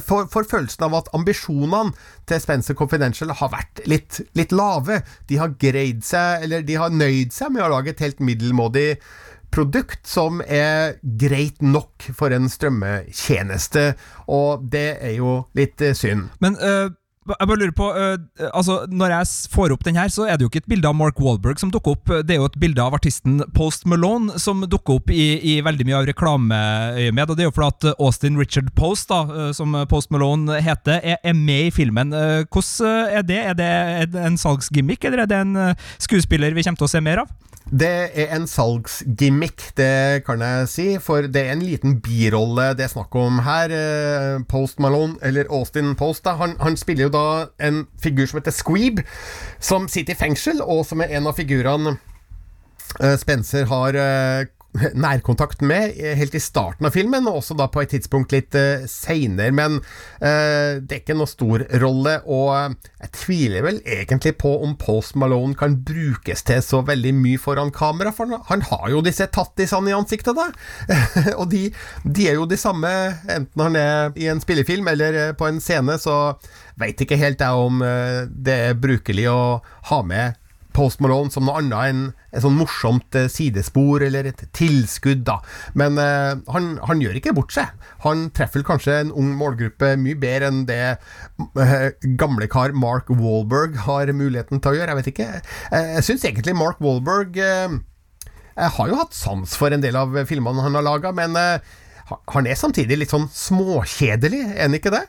for, 0.04 0.28
for, 0.32 0.46
følelsen 0.48 0.86
av 0.88 0.98
at 1.00 1.10
ambisjonene 1.16 1.94
til 2.28 2.42
Spencer 2.42 2.76
Confidential 2.78 3.32
har 3.36 3.52
vært 3.52 3.82
litt, 3.90 4.20
litt, 4.38 4.54
lave. 4.56 5.02
De 5.28 5.40
har 5.40 5.56
greid 5.60 6.04
seg, 6.06 6.44
eller 6.46 6.66
de 6.66 6.78
har 6.80 6.94
nøyd 6.94 7.34
seg 7.36 7.52
med 7.54 7.66
å 7.66 7.72
lage 7.76 7.92
et 7.94 8.04
helt 8.04 8.22
middelmådig 8.24 8.90
produkt 9.54 10.04
som 10.08 10.42
er 10.44 10.98
greit 11.02 11.62
nok 11.64 12.10
for 12.16 12.34
en 12.36 12.50
strømmetjeneste, 12.52 13.90
og 14.28 14.66
det 14.72 14.88
er 15.00 15.14
jo 15.16 15.42
litt 15.56 15.80
eh, 15.84 15.96
synd. 15.96 16.28
Men 16.44 16.58
uh 16.60 16.88
jeg 17.34 17.48
bare 17.50 17.60
lurer 17.60 17.74
på, 17.76 17.88
uh, 17.92 18.48
altså 18.52 18.80
Når 18.88 19.14
jeg 19.14 19.30
får 19.52 19.74
opp 19.74 19.84
den 19.86 19.98
her, 19.98 20.10
så 20.12 20.26
er 20.26 20.36
det 20.36 20.46
jo 20.46 20.50
ikke 20.52 20.62
et 20.64 20.70
bilde 20.70 20.88
av 20.88 20.96
Mark 20.96 21.20
Walberg 21.22 21.60
som 21.60 21.72
dukker 21.74 21.96
opp. 21.96 22.12
Det 22.26 22.34
er 22.34 22.40
jo 22.40 22.48
et 22.48 22.60
bilde 22.60 22.84
av 22.84 22.96
artisten 22.98 23.40
Post 23.56 23.86
Malone 23.90 24.38
som 24.40 24.62
dukker 24.64 25.00
opp 25.00 25.12
i, 25.14 25.38
i 25.54 25.58
veldig 25.64 25.88
mye 25.88 25.98
av 26.00 26.08
reklameøyemed. 26.10 27.32
Og 27.32 27.38
det 27.38 27.44
er 27.44 27.50
jo 27.50 27.56
fordi 27.56 27.88
at 27.90 27.98
Austin 27.98 28.38
Richard 28.40 28.70
Post, 28.78 29.10
da, 29.12 29.24
uh, 29.28 29.50
som 29.56 29.76
Post 29.90 30.12
Malone 30.14 30.60
heter, 30.64 31.02
er, 31.02 31.20
er 31.22 31.36
med 31.36 31.68
i 31.68 31.74
filmen. 31.74 32.14
Uh, 32.14 32.46
hvordan 32.46 33.20
er 33.20 33.28
det? 33.28 33.42
Er 33.52 33.58
det 33.58 34.24
en 34.24 34.40
salgsgimmick, 34.40 35.04
eller 35.04 35.24
er 35.24 35.30
det 35.30 35.42
en 35.42 35.56
skuespiller 36.00 36.54
vi 36.56 36.64
kommer 36.64 36.80
til 36.80 36.88
å 36.88 36.92
se 36.96 37.04
mer 37.04 37.24
av? 37.24 37.36
Det 37.68 37.88
er 38.16 38.30
en 38.32 38.46
salgsgimmick, 38.48 39.60
det 39.76 40.24
kan 40.24 40.40
jeg 40.40 40.68
si, 40.72 40.86
for 41.04 41.26
det 41.28 41.42
er 41.42 41.52
en 41.52 41.64
liten 41.64 41.98
birolle 42.00 42.70
det 42.78 42.86
er 42.86 42.92
snakk 42.94 43.12
om 43.20 43.42
her. 43.44 43.68
Eh, 43.68 44.38
Post 44.48 44.80
Malone, 44.80 45.18
eller 45.22 45.50
Austin 45.52 45.92
Post, 45.98 46.24
da, 46.24 46.32
han, 46.40 46.56
han, 46.62 46.78
spiller 46.80 47.08
jo 47.08 47.12
da 47.12 47.17
en 47.62 47.86
figur 48.02 48.26
som 48.26 48.40
heter 48.40 48.54
Squeeb, 48.54 49.02
som 49.60 49.88
sitter 49.88 50.14
i 50.16 50.18
fengsel, 50.18 50.62
og 50.62 50.84
som 50.88 51.02
er 51.04 51.16
en 51.18 51.28
av 51.30 51.36
figurene 51.38 51.96
eh, 53.00 53.16
Spencer 53.20 53.68
har 53.70 53.98
eh, 53.98 54.46
nærkontakt 54.94 55.62
med 55.66 55.96
helt 56.18 56.34
i 56.34 56.40
starten 56.42 56.86
av 56.88 56.94
filmen, 56.94 57.26
og 57.28 57.40
også 57.40 57.56
da 57.58 57.68
på 57.70 57.82
et 57.82 57.92
tidspunkt 57.94 58.32
litt 58.34 58.56
uh, 58.58 58.86
seinere. 58.90 59.52
Men 59.54 59.78
uh, 59.80 60.78
det 60.80 60.94
er 60.94 61.02
ikke 61.02 61.16
noe 61.18 61.30
stor 61.30 61.64
rolle, 61.82 62.18
og 62.26 62.50
uh, 62.54 62.92
jeg 63.02 63.12
tviler 63.18 63.66
vel 63.66 63.80
egentlig 63.84 64.34
på 64.40 64.54
om 64.64 64.76
Post 64.80 65.18
Malone 65.18 65.56
kan 65.58 65.78
brukes 65.86 66.44
til 66.48 66.62
så 66.64 66.82
veldig 66.86 67.14
mye 67.18 67.42
foran 67.42 67.72
kamera, 67.74 68.12
for 68.14 68.30
han, 68.30 68.44
han 68.50 68.64
har 68.70 68.88
jo 68.94 69.04
disse 69.04 69.28
tattisene 69.34 69.92
i 69.92 69.96
ansiktet, 69.96 70.38
da. 70.38 70.48
og 71.40 71.48
de, 71.52 71.68
de, 72.04 72.28
er 72.28 72.38
jo 72.38 72.48
de 72.48 72.60
samme, 72.60 72.92
enten 73.28 73.66
han 73.68 73.78
er 73.78 74.18
i 74.18 74.28
en 74.30 74.42
spillefilm 74.42 74.88
eller 74.90 75.20
på 75.38 75.48
en 75.48 75.62
scene, 75.62 75.98
så 76.00 76.36
veit 76.78 77.00
ikke 77.02 77.18
helt 77.18 77.42
jeg 77.42 77.66
om 77.68 77.80
det 78.28 78.54
er 78.68 78.78
brukelig 78.78 79.24
å 79.30 79.40
ha 79.90 79.98
med 80.06 80.38
Post 80.76 81.02
Malone 81.02 81.32
som 81.34 81.46
noe 81.48 81.58
annet 81.58 81.90
enn 81.90 82.02
et 82.28 82.44
sånn 82.44 82.58
morsomt 82.58 83.16
eh, 83.16 83.28
sidespor 83.32 84.04
eller 84.04 84.28
et 84.28 84.42
tilskudd, 84.56 85.24
da. 85.28 85.38
Men 85.78 85.96
eh, 86.02 86.34
han, 86.52 86.70
han, 86.84 87.02
gjør 87.02 87.18
ikke 87.20 87.34
bort 87.36 87.54
seg. 87.54 87.72
Han 88.04 88.28
treffer 88.36 88.64
kanskje 88.66 88.98
en 89.02 89.12
ung 89.16 89.32
målgruppe 89.38 89.94
mye 90.00 90.18
bedre 90.20 90.50
enn 90.52 90.62
det 90.68 90.82
eh, 90.84 91.88
gamlekar 92.20 92.76
Mark 92.76 93.08
Walberg 93.12 93.80
har 93.86 94.12
muligheten 94.12 94.60
til 94.60 94.74
å 94.74 94.78
gjøre. 94.78 94.92
Jeg 94.92 95.00
vet 95.00 95.12
ikke. 95.14 95.28
Eh, 95.72 95.92
jeg 95.96 96.08
syns 96.10 96.28
egentlig 96.28 96.56
Mark 96.58 96.82
Walberg 96.84 97.36
Jeg 97.38 98.72
har 98.74 98.88
jo 98.90 98.98
hatt 98.98 99.14
sans 99.16 99.52
for 99.56 99.72
en 99.72 99.82
del 99.84 99.96
av 99.96 100.16
filmene 100.28 100.64
han 100.64 100.76
har 100.76 100.84
laga, 100.84 101.12
men 101.14 101.36
han 101.38 102.48
er 102.48 102.58
samtidig 102.58 102.96
litt 102.98 103.12
sånn 103.12 103.28
småkjedelig, 103.30 104.40
er 104.56 104.66
han 104.66 104.76
ikke 104.76 104.92
det? 104.92 105.04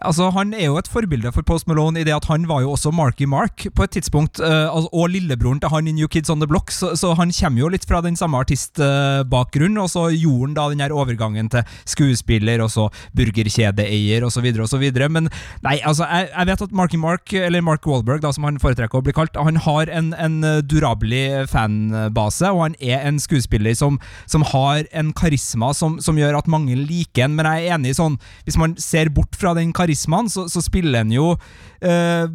Altså, 0.00 0.30
Han 0.32 0.54
er 0.56 0.70
jo 0.70 0.78
et 0.80 0.88
forbilde 0.88 1.28
for 1.34 1.44
Post 1.44 1.68
Malone 1.68 2.00
i 2.00 2.06
det 2.08 2.14
at 2.14 2.24
han 2.30 2.46
var 2.48 2.62
jo 2.64 2.72
også 2.72 2.92
Marky 2.94 3.26
Mark 3.28 3.66
på 3.76 3.84
et 3.84 3.92
tidspunkt, 3.98 4.40
uh, 4.40 4.72
og 4.72 5.10
lillebroren 5.12 5.60
til 5.60 5.68
han 5.72 5.88
i 5.90 5.92
New 5.92 6.08
Kids 6.08 6.30
On 6.32 6.40
The 6.40 6.48
Block, 6.48 6.72
så, 6.72 6.94
så 6.96 7.12
han 7.18 7.32
kommer 7.36 7.60
jo 7.60 7.68
litt 7.74 7.84
fra 7.88 8.00
den 8.04 8.16
samme 8.16 8.40
artistbakgrunnen, 8.40 9.76
og 9.82 9.90
så 9.92 10.06
gjorde 10.14 10.48
han 10.48 10.56
da 10.56 10.68
den 10.72 10.80
her 10.80 10.94
overgangen 10.96 11.50
til 11.52 11.66
skuespiller, 11.84 12.62
og 12.64 12.72
så 12.72 12.86
burgerkjedeeier, 13.16 14.24
osv., 14.24 14.48
osv. 14.64 14.86
Men 15.12 15.28
nei, 15.66 15.76
altså, 15.84 16.08
jeg, 16.08 16.30
jeg, 16.32 16.48
vet 16.48 16.64
at 16.64 16.74
Marky 16.80 17.00
Mark, 17.00 17.36
eller 17.36 17.66
Mark 17.66 17.84
Wahlberg, 17.86 18.24
da, 18.24 18.32
som 18.32 18.48
han 18.48 18.60
foretrekker 18.62 19.02
å 19.02 19.04
bli 19.04 19.16
kalt, 19.16 19.36
han 19.36 19.60
har 19.66 19.92
en, 19.92 20.14
en 20.16 20.40
durabelig 20.64 21.44
fanbase, 21.52 22.48
og 22.48 22.64
han 22.70 22.78
er 22.80 23.04
en 23.04 23.20
skuespiller 23.20 23.76
som, 23.76 24.00
som 24.30 24.46
har 24.54 24.88
en 24.96 25.12
karisma 25.12 25.74
som, 25.76 26.00
som 26.00 26.16
gjør 26.16 26.40
at 26.40 26.48
mange 26.50 26.78
liker 26.78 27.28
en, 27.28 27.36
men 27.36 27.48
jeg 27.50 27.68
er 27.68 27.76
enig 27.76 27.92
i 27.92 28.00
sånn, 28.00 28.16
hvis 28.48 28.56
man 28.60 28.78
ser 28.80 29.12
bort 29.12 29.36
fra 29.36 29.52
den 29.58 29.74
karismaen 29.76 29.89
karismaen, 29.90 30.30
så, 30.30 30.48
så 30.48 30.62
spiller 30.62 31.02
han 31.02 31.12
jo 31.12 31.34
eh, 31.82 32.26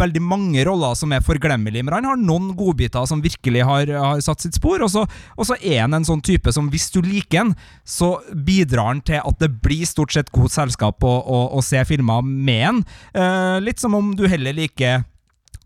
veldig 0.00 0.22
mange 0.22 0.64
roller 0.64 0.94
som 0.94 1.12
er 1.12 1.24
forglemmelige, 1.24 1.84
men 1.84 1.94
han 1.98 2.08
har 2.08 2.20
noen 2.20 2.54
godbiter 2.56 3.06
som 3.06 3.22
virkelig 3.22 3.64
har, 3.66 3.90
har 3.90 4.20
satt 4.20 4.40
sitt 4.40 4.58
spor. 4.58 4.82
Og 4.82 4.90
så, 4.90 5.06
og 5.36 5.46
så 5.48 5.56
er 5.60 5.82
han 5.84 5.94
en 5.94 6.06
sånn 6.06 6.22
type 6.22 6.52
som, 6.52 6.70
hvis 6.70 6.90
du 6.94 7.00
liker 7.04 7.44
han, 7.44 7.54
så 7.84 8.18
bidrar 8.32 8.94
han 8.94 9.04
til 9.04 9.20
at 9.22 9.40
det 9.40 9.52
blir 9.62 9.86
stort 9.88 10.14
sett 10.14 10.32
godt 10.34 10.54
selskap 10.54 11.02
å, 11.04 11.14
å, 11.20 11.40
å 11.58 11.64
se 11.64 11.82
filmer 11.88 12.22
med 12.24 12.66
han. 12.66 12.84
Eh, 13.14 13.56
litt 13.64 13.82
som 13.82 13.96
om 13.98 14.14
du 14.16 14.26
heller 14.30 14.56
liker 14.56 15.04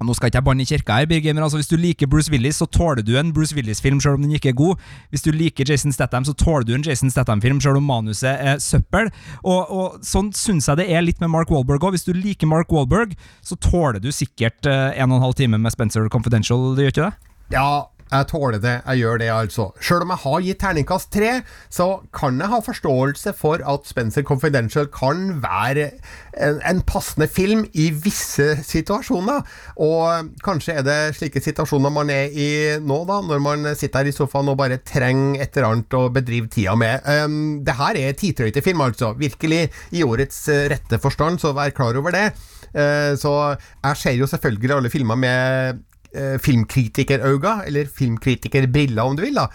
nå 0.03 0.15
skal 0.17 0.31
ikke 0.31 0.41
jeg 0.41 0.47
banne 0.49 0.65
i 0.65 0.69
kirka 0.69 0.97
her, 0.99 1.07
Birger, 1.07 1.37
men 1.37 1.45
altså 1.47 1.61
hvis 1.61 1.71
du 1.71 1.77
liker 1.79 2.11
Bruce 2.11 2.33
Willis, 2.33 2.59
så 2.59 2.67
tåler 2.67 3.05
du 3.07 3.15
en 3.19 3.31
Bruce 3.35 3.55
Willis-film 3.55 4.01
selv 4.03 4.19
om 4.19 4.25
den 4.27 4.35
ikke 4.35 4.51
er 4.51 4.59
god. 4.59 4.81
Hvis 5.15 5.23
du 5.23 5.31
liker 5.31 5.69
Jason 5.69 5.95
Statham, 5.95 6.27
så 6.27 6.35
tåler 6.35 6.67
du 6.67 6.75
en 6.75 6.85
Jason 6.85 7.11
Statham-film 7.11 7.61
selv 7.63 7.79
om 7.79 7.87
manuset 7.87 8.35
er 8.35 8.59
søppel. 8.59 9.13
Og, 9.43 9.71
og 9.71 10.01
Sånn 10.05 10.33
syns 10.37 10.69
jeg 10.69 10.83
det 10.83 10.89
er 10.91 11.05
litt 11.07 11.23
med 11.23 11.31
Mark 11.33 11.53
Walberg 11.55 11.87
òg. 11.87 11.95
Hvis 11.95 12.07
du 12.09 12.13
liker 12.17 12.51
Mark 12.51 12.73
Walberg, 12.75 13.15
så 13.45 13.57
tåler 13.57 14.03
du 14.03 14.11
sikkert 14.13 14.67
eh, 14.67 14.99
en 14.99 15.15
og 15.15 15.21
en 15.21 15.29
halv 15.29 15.39
time 15.39 15.61
med 15.61 15.73
Spencer 15.75 16.11
Confidential, 16.13 16.75
du 16.75 16.83
gjør 16.83 16.95
ikke 16.95 17.09
det? 17.09 17.31
Ja, 17.55 17.87
jeg 18.15 18.29
tåler 18.31 18.61
det, 18.63 18.75
jeg 18.85 19.03
gjør 19.03 19.21
det 19.21 19.31
altså. 19.35 19.69
Sjøl 19.83 20.05
om 20.05 20.13
jeg 20.15 20.23
har 20.25 20.45
gitt 20.47 20.61
terningkast 20.63 21.11
tre, 21.15 21.33
så 21.73 21.89
kan 22.15 22.39
jeg 22.41 22.51
ha 22.53 22.61
forståelse 22.65 23.35
for 23.39 23.63
at 23.75 23.89
Spencer 23.89 24.25
Confidential 24.27 24.89
kan 24.95 25.41
være 25.43 25.91
en, 26.39 26.61
en, 26.63 26.83
passende 26.85 27.29
film 27.31 27.65
i 27.73 27.89
visse 28.05 28.47
situasjoner. 28.67 29.43
Og 29.83 30.31
kanskje 30.45 30.79
er 30.79 30.87
det 30.87 30.99
slike 31.19 31.43
situasjoner 31.43 31.95
man 31.95 32.13
er 32.13 32.31
i 32.31 32.49
nå, 32.83 33.01
da, 33.09 33.21
når 33.25 33.43
man 33.43 33.71
sitter 33.79 34.05
her 34.05 34.13
i 34.13 34.15
sofaen 34.15 34.53
og 34.53 34.59
bare 34.61 34.81
trenger 34.87 35.43
et 35.43 35.57
eller 35.57 35.71
annet 35.71 35.99
å 35.99 36.07
bedrive 36.15 36.51
tida 36.53 36.77
med. 36.79 37.07
Um, 37.07 37.65
det 37.65 37.79
her 37.79 37.99
er 38.01 38.19
titrøyte 38.19 38.63
film, 38.65 38.85
altså. 38.85 39.15
Virkelig 39.19 39.67
i 39.95 40.05
årets 40.07 40.45
eh, 40.53 40.69
rette 40.73 41.01
forstand, 41.03 41.41
så 41.43 41.55
vær 41.57 41.75
klar 41.75 41.97
over 41.99 42.15
det. 42.15 42.29
Uh, 42.75 43.15
så 43.19 43.35
jeg 43.55 44.01
ser 44.01 44.17
jo 44.19 44.31
selvfølgelig 44.31 44.79
alle 44.79 44.93
filmer 44.93 45.19
med 45.19 45.83
eh, 46.15 46.37
filmkritikerauga, 46.43 47.61
eller 47.67 47.91
filmkritikerbriller, 47.91 49.03
om 49.03 49.17
du 49.17 49.25
vil. 49.27 49.35
da 49.39 49.49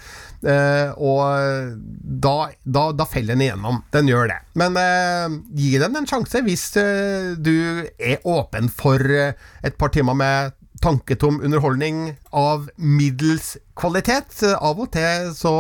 eh, 0.44 0.92
Og 0.98 1.74
da, 2.02 2.36
da, 2.64 2.86
da, 2.92 3.10
feller 3.10 3.36
den 3.36 3.48
igjennom. 3.48 3.82
Den 3.96 4.12
gjør 4.12 4.32
det. 4.34 4.40
Men 4.60 4.78
eh, 4.80 5.40
gi 5.58 5.74
den 5.82 5.98
en 6.00 6.10
sjanse 6.10 6.44
hvis 6.46 6.70
eh, 6.80 7.36
du 7.40 7.86
er 7.98 8.24
åpen 8.28 8.70
for 8.70 9.04
eh, 9.04 9.34
et 9.64 9.78
par 9.80 9.94
timer 9.96 10.18
med 10.18 10.56
tanketom 10.82 11.42
underholdning 11.44 12.16
av 12.30 12.70
middels 12.76 13.58
kvalitet. 13.80 14.42
Av 14.56 14.80
og 14.80 14.92
til 14.94 15.32
så 15.36 15.54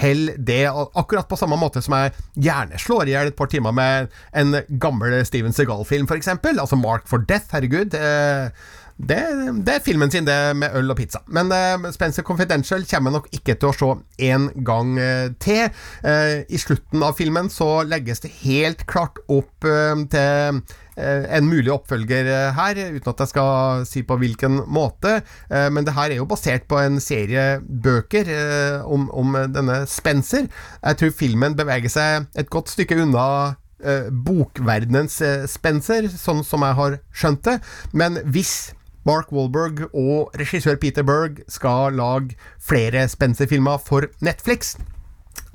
holder 0.00 0.38
det 0.38 0.62
akkurat 0.70 1.28
på 1.30 1.38
samme 1.38 1.58
måte 1.60 1.82
som 1.84 1.96
jeg 1.98 2.14
gjerne 2.46 2.80
slår 2.80 3.08
i 3.10 3.14
hjel 3.14 3.30
et 3.30 3.38
par 3.38 3.50
timer 3.52 3.74
med 3.74 4.14
en 4.34 4.58
gammel 4.82 5.20
Steven 5.26 5.54
Segal-film, 5.54 6.08
f.eks. 6.10 6.32
Altså 6.54 6.78
Mark 6.80 7.06
for 7.10 7.22
Death, 7.28 7.54
herregud. 7.54 7.94
Eh, 7.94 8.50
det, 8.96 9.18
det, 9.66 9.72
er 9.74 9.82
filmen 9.82 10.10
sin, 10.10 10.26
det 10.26 10.54
med 10.54 10.74
øl 10.78 10.92
og 10.92 10.98
pizza. 11.00 11.18
Men 11.26 11.50
uh, 11.50 11.90
Spencer 11.92 12.22
Confidential 12.22 12.84
kommer 12.86 13.10
nok 13.16 13.26
ikke 13.34 13.56
til 13.58 13.72
å 13.72 13.74
se 13.74 14.28
en 14.30 14.46
gang 14.66 14.94
uh, 15.00 15.32
til. 15.42 15.66
Uh, 16.04 16.46
I 16.46 16.60
slutten 16.62 17.02
av 17.02 17.16
filmen 17.18 17.50
så 17.50 17.82
legges 17.90 18.22
det 18.22 18.30
helt 18.44 18.86
klart 18.86 19.18
opp 19.26 19.66
til 20.14 20.58
en 20.94 21.46
mulig 21.48 21.72
oppfølger 21.72 22.28
her, 22.54 22.78
uten 22.94 23.10
at 23.10 23.22
jeg 23.24 23.30
skal 23.32 23.86
si 23.88 24.04
på 24.06 24.14
hvilken 24.20 24.60
måte. 24.70 25.16
Men 25.50 25.82
det 25.82 25.96
her 25.96 26.12
er 26.12 26.20
jo 26.20 26.28
basert 26.30 26.68
på 26.70 26.78
en 26.78 27.00
serie 27.02 27.56
bøker 27.58 28.30
om, 28.86 29.08
om 29.10 29.34
denne 29.50 29.80
Spencer. 29.90 30.46
Jeg 30.84 31.00
tror 31.00 31.16
filmen 31.18 31.58
beveger 31.58 31.90
seg 31.90 32.28
et 32.38 32.52
godt 32.52 32.70
stykke 32.70 33.00
unna 33.02 33.26
bokverdenens 34.28 35.18
Spencer, 35.50 36.06
sånn 36.14 36.46
som 36.46 36.62
jeg 36.62 36.78
har 36.78 36.98
skjønt 37.10 37.42
det. 37.48 37.58
Men 37.90 38.22
hvis 38.30 38.54
Mark 39.04 39.32
Walberg 39.36 39.84
og 39.92 40.32
regissør 40.40 40.80
Peter 40.80 41.04
Berg 41.04 41.42
skal 41.52 41.96
lage 41.98 42.38
flere 42.62 43.04
Spencer-filmer 43.12 43.80
for 43.84 44.08
Netflix. 44.24 44.74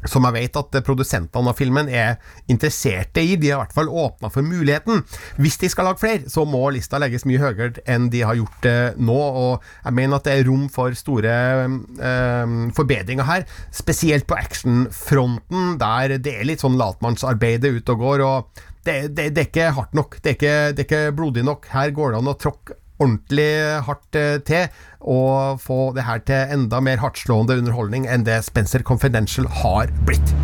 Som 0.07 0.23
jeg 0.29 0.35
vet 0.37 0.55
at 0.55 0.75
produsentene 0.87 1.51
av 1.51 1.57
filmen 1.59 1.89
er 1.91 2.21
interesserte 2.47 3.19
i. 3.19 3.33
De 3.35 3.49
har 3.49 3.57
i 3.57 3.63
hvert 3.65 3.75
fall 3.75 3.89
åpna 3.91 4.29
for 4.31 4.45
muligheten. 4.47 5.01
Hvis 5.41 5.59
de 5.59 5.67
skal 5.71 5.89
lage 5.89 5.99
flere, 5.99 6.29
så 6.31 6.45
må 6.47 6.61
lista 6.71 7.01
legges 7.01 7.25
mye 7.27 7.41
høyere 7.41 7.83
enn 7.89 8.07
de 8.13 8.21
har 8.23 8.37
gjort 8.39 8.61
det 8.63 8.77
nå. 9.01 9.17
Og 9.17 9.67
jeg 9.83 9.97
mener 9.97 10.15
at 10.15 10.29
det 10.29 10.37
er 10.37 10.47
rom 10.47 10.69
for 10.71 10.95
store 10.95 11.35
eh, 11.65 12.55
forbedringer 12.77 13.27
her. 13.27 13.47
Spesielt 13.75 14.29
på 14.29 14.39
actionfronten, 14.39 15.75
der 15.81 16.15
det 16.21 16.37
er 16.37 16.47
litt 16.47 16.63
sånn 16.63 16.79
latmannsarbeidet 16.79 17.73
ute 17.81 17.97
og 17.97 18.05
går. 18.05 18.27
og 18.29 18.67
det, 18.85 19.09
det, 19.11 19.33
det, 19.35 19.41
er 19.41 19.49
ikke 19.49 19.71
hardt 19.75 19.97
nok. 19.97 20.21
Det 20.23 20.31
er 20.31 20.37
ikke, 20.37 20.59
det 20.71 20.85
er 20.85 20.87
ikke 20.87 21.17
blodig 21.17 21.43
nok. 21.43 21.67
Her 21.73 21.91
går 21.91 22.13
det 22.13 22.21
an 22.21 22.31
å 22.31 22.39
tråkke 22.39 22.79
ordentlig 22.99 23.49
hardt 23.87 24.19
eh, 24.19 24.37
til 24.45 24.67
og 24.99 25.61
få 25.63 25.91
det 25.95 26.03
her 26.07 26.23
til 26.27 26.55
enda 26.55 26.81
mer 26.83 26.99
hardtslående 26.99 27.59
underholdning 27.61 28.07
enn 28.11 28.27
det 28.27 28.41
Spencer 28.47 28.83
Confidential 28.83 29.47
har 29.63 29.93
blitt. 30.05 30.35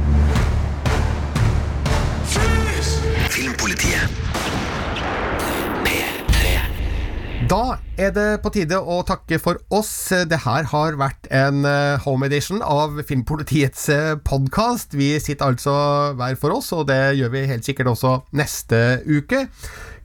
Da 7.46 7.76
er 8.02 8.10
det 8.10 8.40
på 8.42 8.50
tide 8.56 8.78
å 8.80 8.96
takke 9.06 9.38
for 9.38 9.60
oss. 9.76 9.92
Det 10.26 10.40
her 10.48 10.66
har 10.72 10.96
vært 10.98 11.28
en 11.30 11.62
eh, 11.70 12.02
home 12.02 12.26
edition 12.26 12.64
av 12.66 12.98
Filmpolitiets 13.06 13.84
eh, 13.94 14.16
podkast. 14.18 14.96
Vi 14.98 15.12
sitter 15.22 15.52
altså 15.52 15.76
hver 16.18 16.40
for 16.42 16.56
oss, 16.58 16.72
og 16.74 16.88
det 16.90 17.20
gjør 17.20 17.36
vi 17.36 17.46
helt 17.52 17.68
sikkert 17.68 17.92
også 17.94 18.16
neste 18.34 18.82
uke. 19.06 19.46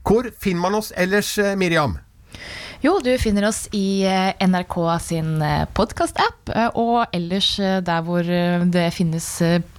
Hvor 0.05 0.29
finner 0.37 0.67
man 0.67 0.77
oss 0.83 0.93
ellers, 0.93 1.33
Miriam? 1.57 1.97
Jo, 2.81 2.95
du 2.97 3.11
finner 3.21 3.45
oss 3.45 3.67
i 3.77 4.01
eh, 4.09 4.31
NRK 4.41 4.75
sin 5.05 5.35
eh, 5.45 5.67
podkast-app, 5.77 6.49
eh, 6.49 6.69
og 6.81 7.13
ellers 7.13 7.53
der 7.85 8.01
hvor 8.07 8.25
det 8.25 8.87
finnes 8.97 9.27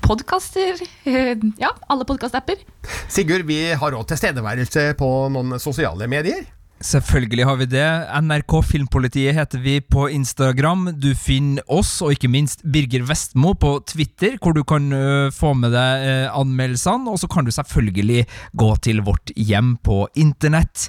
podkaster. 0.06 0.78
Ja, 1.62 1.72
alle 1.90 2.06
podkast-apper. 2.06 2.62
Sigurd, 3.10 3.42
vi 3.48 3.58
har 3.78 3.94
òg 3.98 4.06
tilstedeværelse 4.06 4.92
på 4.98 5.08
noen 5.34 5.58
sosiale 5.62 6.06
medier. 6.10 6.44
Selvfølgelig 6.82 7.46
har 7.46 7.58
vi 7.58 7.66
det. 7.70 7.88
NRK 8.26 8.54
Filmpolitiet 8.66 9.34
heter 9.34 9.60
vi 9.62 9.76
på 9.82 10.06
Instagram. 10.10 10.92
Du 10.98 11.10
finner 11.18 11.66
oss, 11.70 11.96
og 12.02 12.14
ikke 12.14 12.30
minst 12.30 12.62
Birger 12.62 13.06
Vestmo, 13.06 13.54
på 13.58 13.76
Twitter, 13.86 14.38
hvor 14.42 14.54
du 14.54 14.62
kan 14.66 14.88
få 15.34 15.52
med 15.58 15.74
deg 15.74 16.08
anmeldelsene. 16.34 17.10
Og 17.10 17.22
så 17.22 17.30
kan 17.30 17.46
du 17.46 17.54
selvfølgelig 17.54 18.24
gå 18.58 18.72
til 18.82 19.02
vårt 19.06 19.34
hjem 19.38 19.76
på 19.82 20.04
internett. 20.18 20.88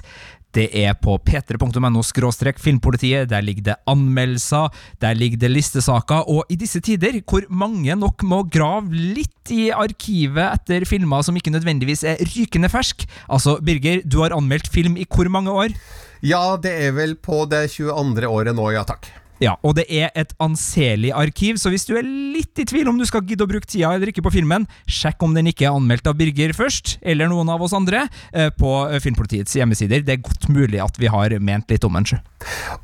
Det 0.54 0.68
er 0.70 0.94
på 0.94 1.16
p3.no 1.18 2.02
filmpolitiet. 2.62 3.28
Der 3.30 3.42
ligger 3.42 3.62
det 3.62 3.76
anmeldelser, 3.90 4.70
der 5.00 5.14
ligger 5.14 5.38
det 5.38 5.50
listesaker, 5.50 6.28
og 6.30 6.44
i 6.48 6.56
disse 6.56 6.80
tider, 6.80 7.20
hvor 7.26 7.42
mange 7.50 7.94
nok 7.96 8.22
må 8.22 8.42
grave 8.44 8.90
litt 8.92 9.50
i 9.50 9.70
arkivet 9.70 10.54
etter 10.54 10.86
filmer 10.86 11.22
som 11.22 11.36
ikke 11.36 11.52
nødvendigvis 11.52 12.04
er 12.04 12.22
rykende 12.22 12.70
fersk 12.72 13.04
Altså, 13.28 13.58
Birger, 13.64 14.02
du 14.04 14.20
har 14.22 14.34
anmeldt 14.36 14.70
film 14.72 14.96
i 14.96 15.06
hvor 15.08 15.28
mange 15.28 15.50
år? 15.50 15.74
Ja, 16.24 16.56
det 16.56 16.72
er 16.86 16.94
vel 16.96 17.16
på 17.16 17.44
det 17.50 17.66
22. 17.74 18.28
året 18.28 18.56
nå, 18.56 18.70
ja 18.72 18.84
takk. 18.86 19.10
Ja, 19.44 19.58
og 19.66 19.74
det 19.76 19.84
er 19.92 20.12
et 20.16 20.32
anselig 20.42 21.10
arkiv, 21.12 21.58
så 21.60 21.68
hvis 21.72 21.84
du 21.84 21.94
er 21.98 22.06
litt 22.06 22.56
i 22.60 22.64
tvil 22.68 22.88
om 22.88 22.96
du 23.00 23.04
skal 23.08 23.24
gidde 23.26 23.44
å 23.44 23.50
bruke 23.50 23.68
tida 23.68 23.90
eller 23.92 24.08
ikke 24.08 24.24
på 24.24 24.32
filmen, 24.38 24.64
sjekk 24.88 25.20
om 25.26 25.34
den 25.36 25.50
ikke 25.50 25.66
er 25.68 25.76
anmeldt 25.76 26.08
av 26.08 26.16
Birger 26.16 26.54
først, 26.56 26.96
eller 27.04 27.28
noen 27.28 27.50
av 27.52 27.62
oss 27.64 27.74
andre, 27.76 28.06
eh, 28.32 28.48
på 28.54 28.72
eh, 28.86 29.00
Filmpolitiets 29.04 29.56
hjemmesider. 29.58 30.04
Det 30.06 30.16
er 30.16 30.24
godt 30.24 30.48
mulig 30.48 30.80
at 30.80 30.96
vi 31.00 31.10
har 31.12 31.34
ment 31.44 31.68
litt 31.72 31.84
om 31.84 31.98
den. 31.98 32.22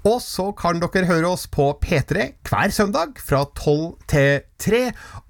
Og 0.09 0.19
så 0.25 0.51
kan 0.57 0.83
dere 0.83 1.09
høre 1.09 1.33
oss 1.33 1.47
på 1.51 1.71
P3 1.81 2.29
hver 2.49 2.75
søndag 2.75 3.21
fra 3.25 3.45
12 3.55 3.97
til 4.11 4.45
3. 4.61 4.83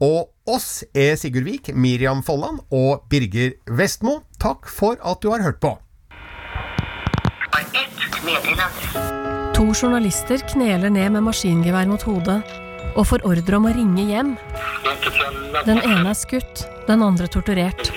Og 0.07 0.51
oss 0.51 0.83
er 0.95 1.15
Sigurd 1.21 1.47
Vik, 1.47 1.73
Miriam 1.75 2.25
Folland 2.27 2.65
og 2.75 3.07
Birger 3.13 3.55
Vestmo. 3.71 4.21
Takk 4.43 4.71
for 4.71 4.99
at 4.99 5.23
du 5.23 5.31
har 5.31 5.47
hørt 5.47 5.63
på. 5.63 5.77
Ett 7.61 8.23
meddelande. 8.25 9.20
To 9.61 9.75
journalister 9.75 10.41
kneler 10.49 10.89
ned 10.89 11.13
med 11.13 11.21
maskingevær 11.27 11.85
mot 11.85 12.01
hodet 12.09 12.39
og 12.97 13.05
får 13.11 13.27
ordre 13.29 13.59
om 13.59 13.67
å 13.69 13.73
ringe 13.77 14.07
hjem. 14.09 14.31
Den 15.67 15.83
ene 15.85 16.15
er 16.15 16.17
skutt, 16.17 16.63
den 16.87 17.05
andre 17.05 17.29
torturert. 17.29 17.91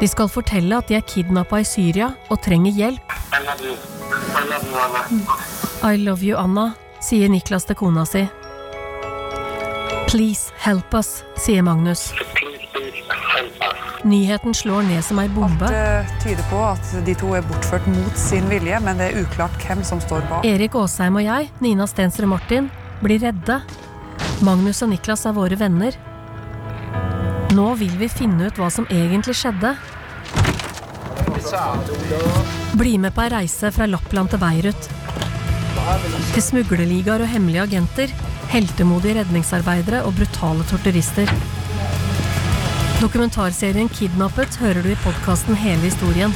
De 0.00 0.08
skal 0.10 0.32
fortelle 0.34 0.80
at 0.82 0.90
de 0.90 0.98
er 0.98 1.06
kidnappa 1.06 1.62
i 1.62 1.68
Syria 1.68 2.10
og 2.26 2.42
trenger 2.42 2.74
hjelp. 2.74 3.14
I 5.86 5.94
love 6.02 6.26
you, 6.26 6.34
Anna, 6.42 6.72
sier 6.98 7.30
Niklas 7.30 7.70
til 7.70 7.78
kona 7.78 8.02
si. 8.02 8.26
Please 10.10 10.50
help 10.66 10.90
us, 10.98 11.20
sier 11.38 11.62
Magnus. 11.62 12.08
Nyheten 14.04 14.54
slår 14.54 14.82
ned 14.84 15.04
som 15.04 15.18
ei 15.22 15.30
bombe. 15.32 15.64
Alt 15.64 16.10
uh, 16.12 16.16
tyder 16.20 16.44
på 16.50 16.58
at 16.60 16.90
de 17.06 17.14
to 17.16 17.30
er 17.38 17.44
bortført 17.48 17.86
mot 17.88 18.18
sin 18.20 18.44
vilje, 18.52 18.76
men 18.84 19.00
det 19.00 19.06
er 19.10 19.22
uklart 19.24 19.56
hvem 19.64 19.80
som 19.86 20.02
står 20.02 20.26
bak. 20.28 20.44
Erik 20.44 20.76
Aasheim 20.76 21.16
og 21.16 21.24
jeg, 21.24 21.48
Nina 21.64 21.86
Stensrud 21.88 22.28
Martin, 22.28 22.68
blir 23.00 23.22
redde. 23.24 23.62
Magnus 24.44 24.82
og 24.84 24.92
Niklas 24.92 25.24
er 25.24 25.32
våre 25.36 25.56
venner. 25.56 25.96
Nå 27.56 27.70
vil 27.80 27.96
vi 27.96 28.10
finne 28.12 28.50
ut 28.50 28.60
hva 28.60 28.68
som 28.72 28.84
egentlig 28.92 29.38
skjedde. 29.40 29.72
Bli 32.76 32.96
med 33.00 33.14
på 33.16 33.24
ei 33.24 33.32
reise 33.32 33.72
fra 33.72 33.88
Lappland 33.88 34.34
til 34.34 34.42
Beirut. 34.42 34.92
Til 36.34 36.44
smuglerligaer 36.44 37.24
og 37.24 37.30
hemmelige 37.32 37.64
agenter, 37.64 38.12
heltemodige 38.52 39.22
redningsarbeidere 39.22 40.04
og 40.04 40.16
brutale 40.18 40.66
torturister. 40.68 41.30
Dokumentarserien 43.04 43.88
'Kidnappet' 43.92 44.56
hører 44.56 44.80
du 44.80 44.88
i 44.88 45.00
podkasten 45.04 45.58
Hele 45.60 45.90
historien. 45.90 46.32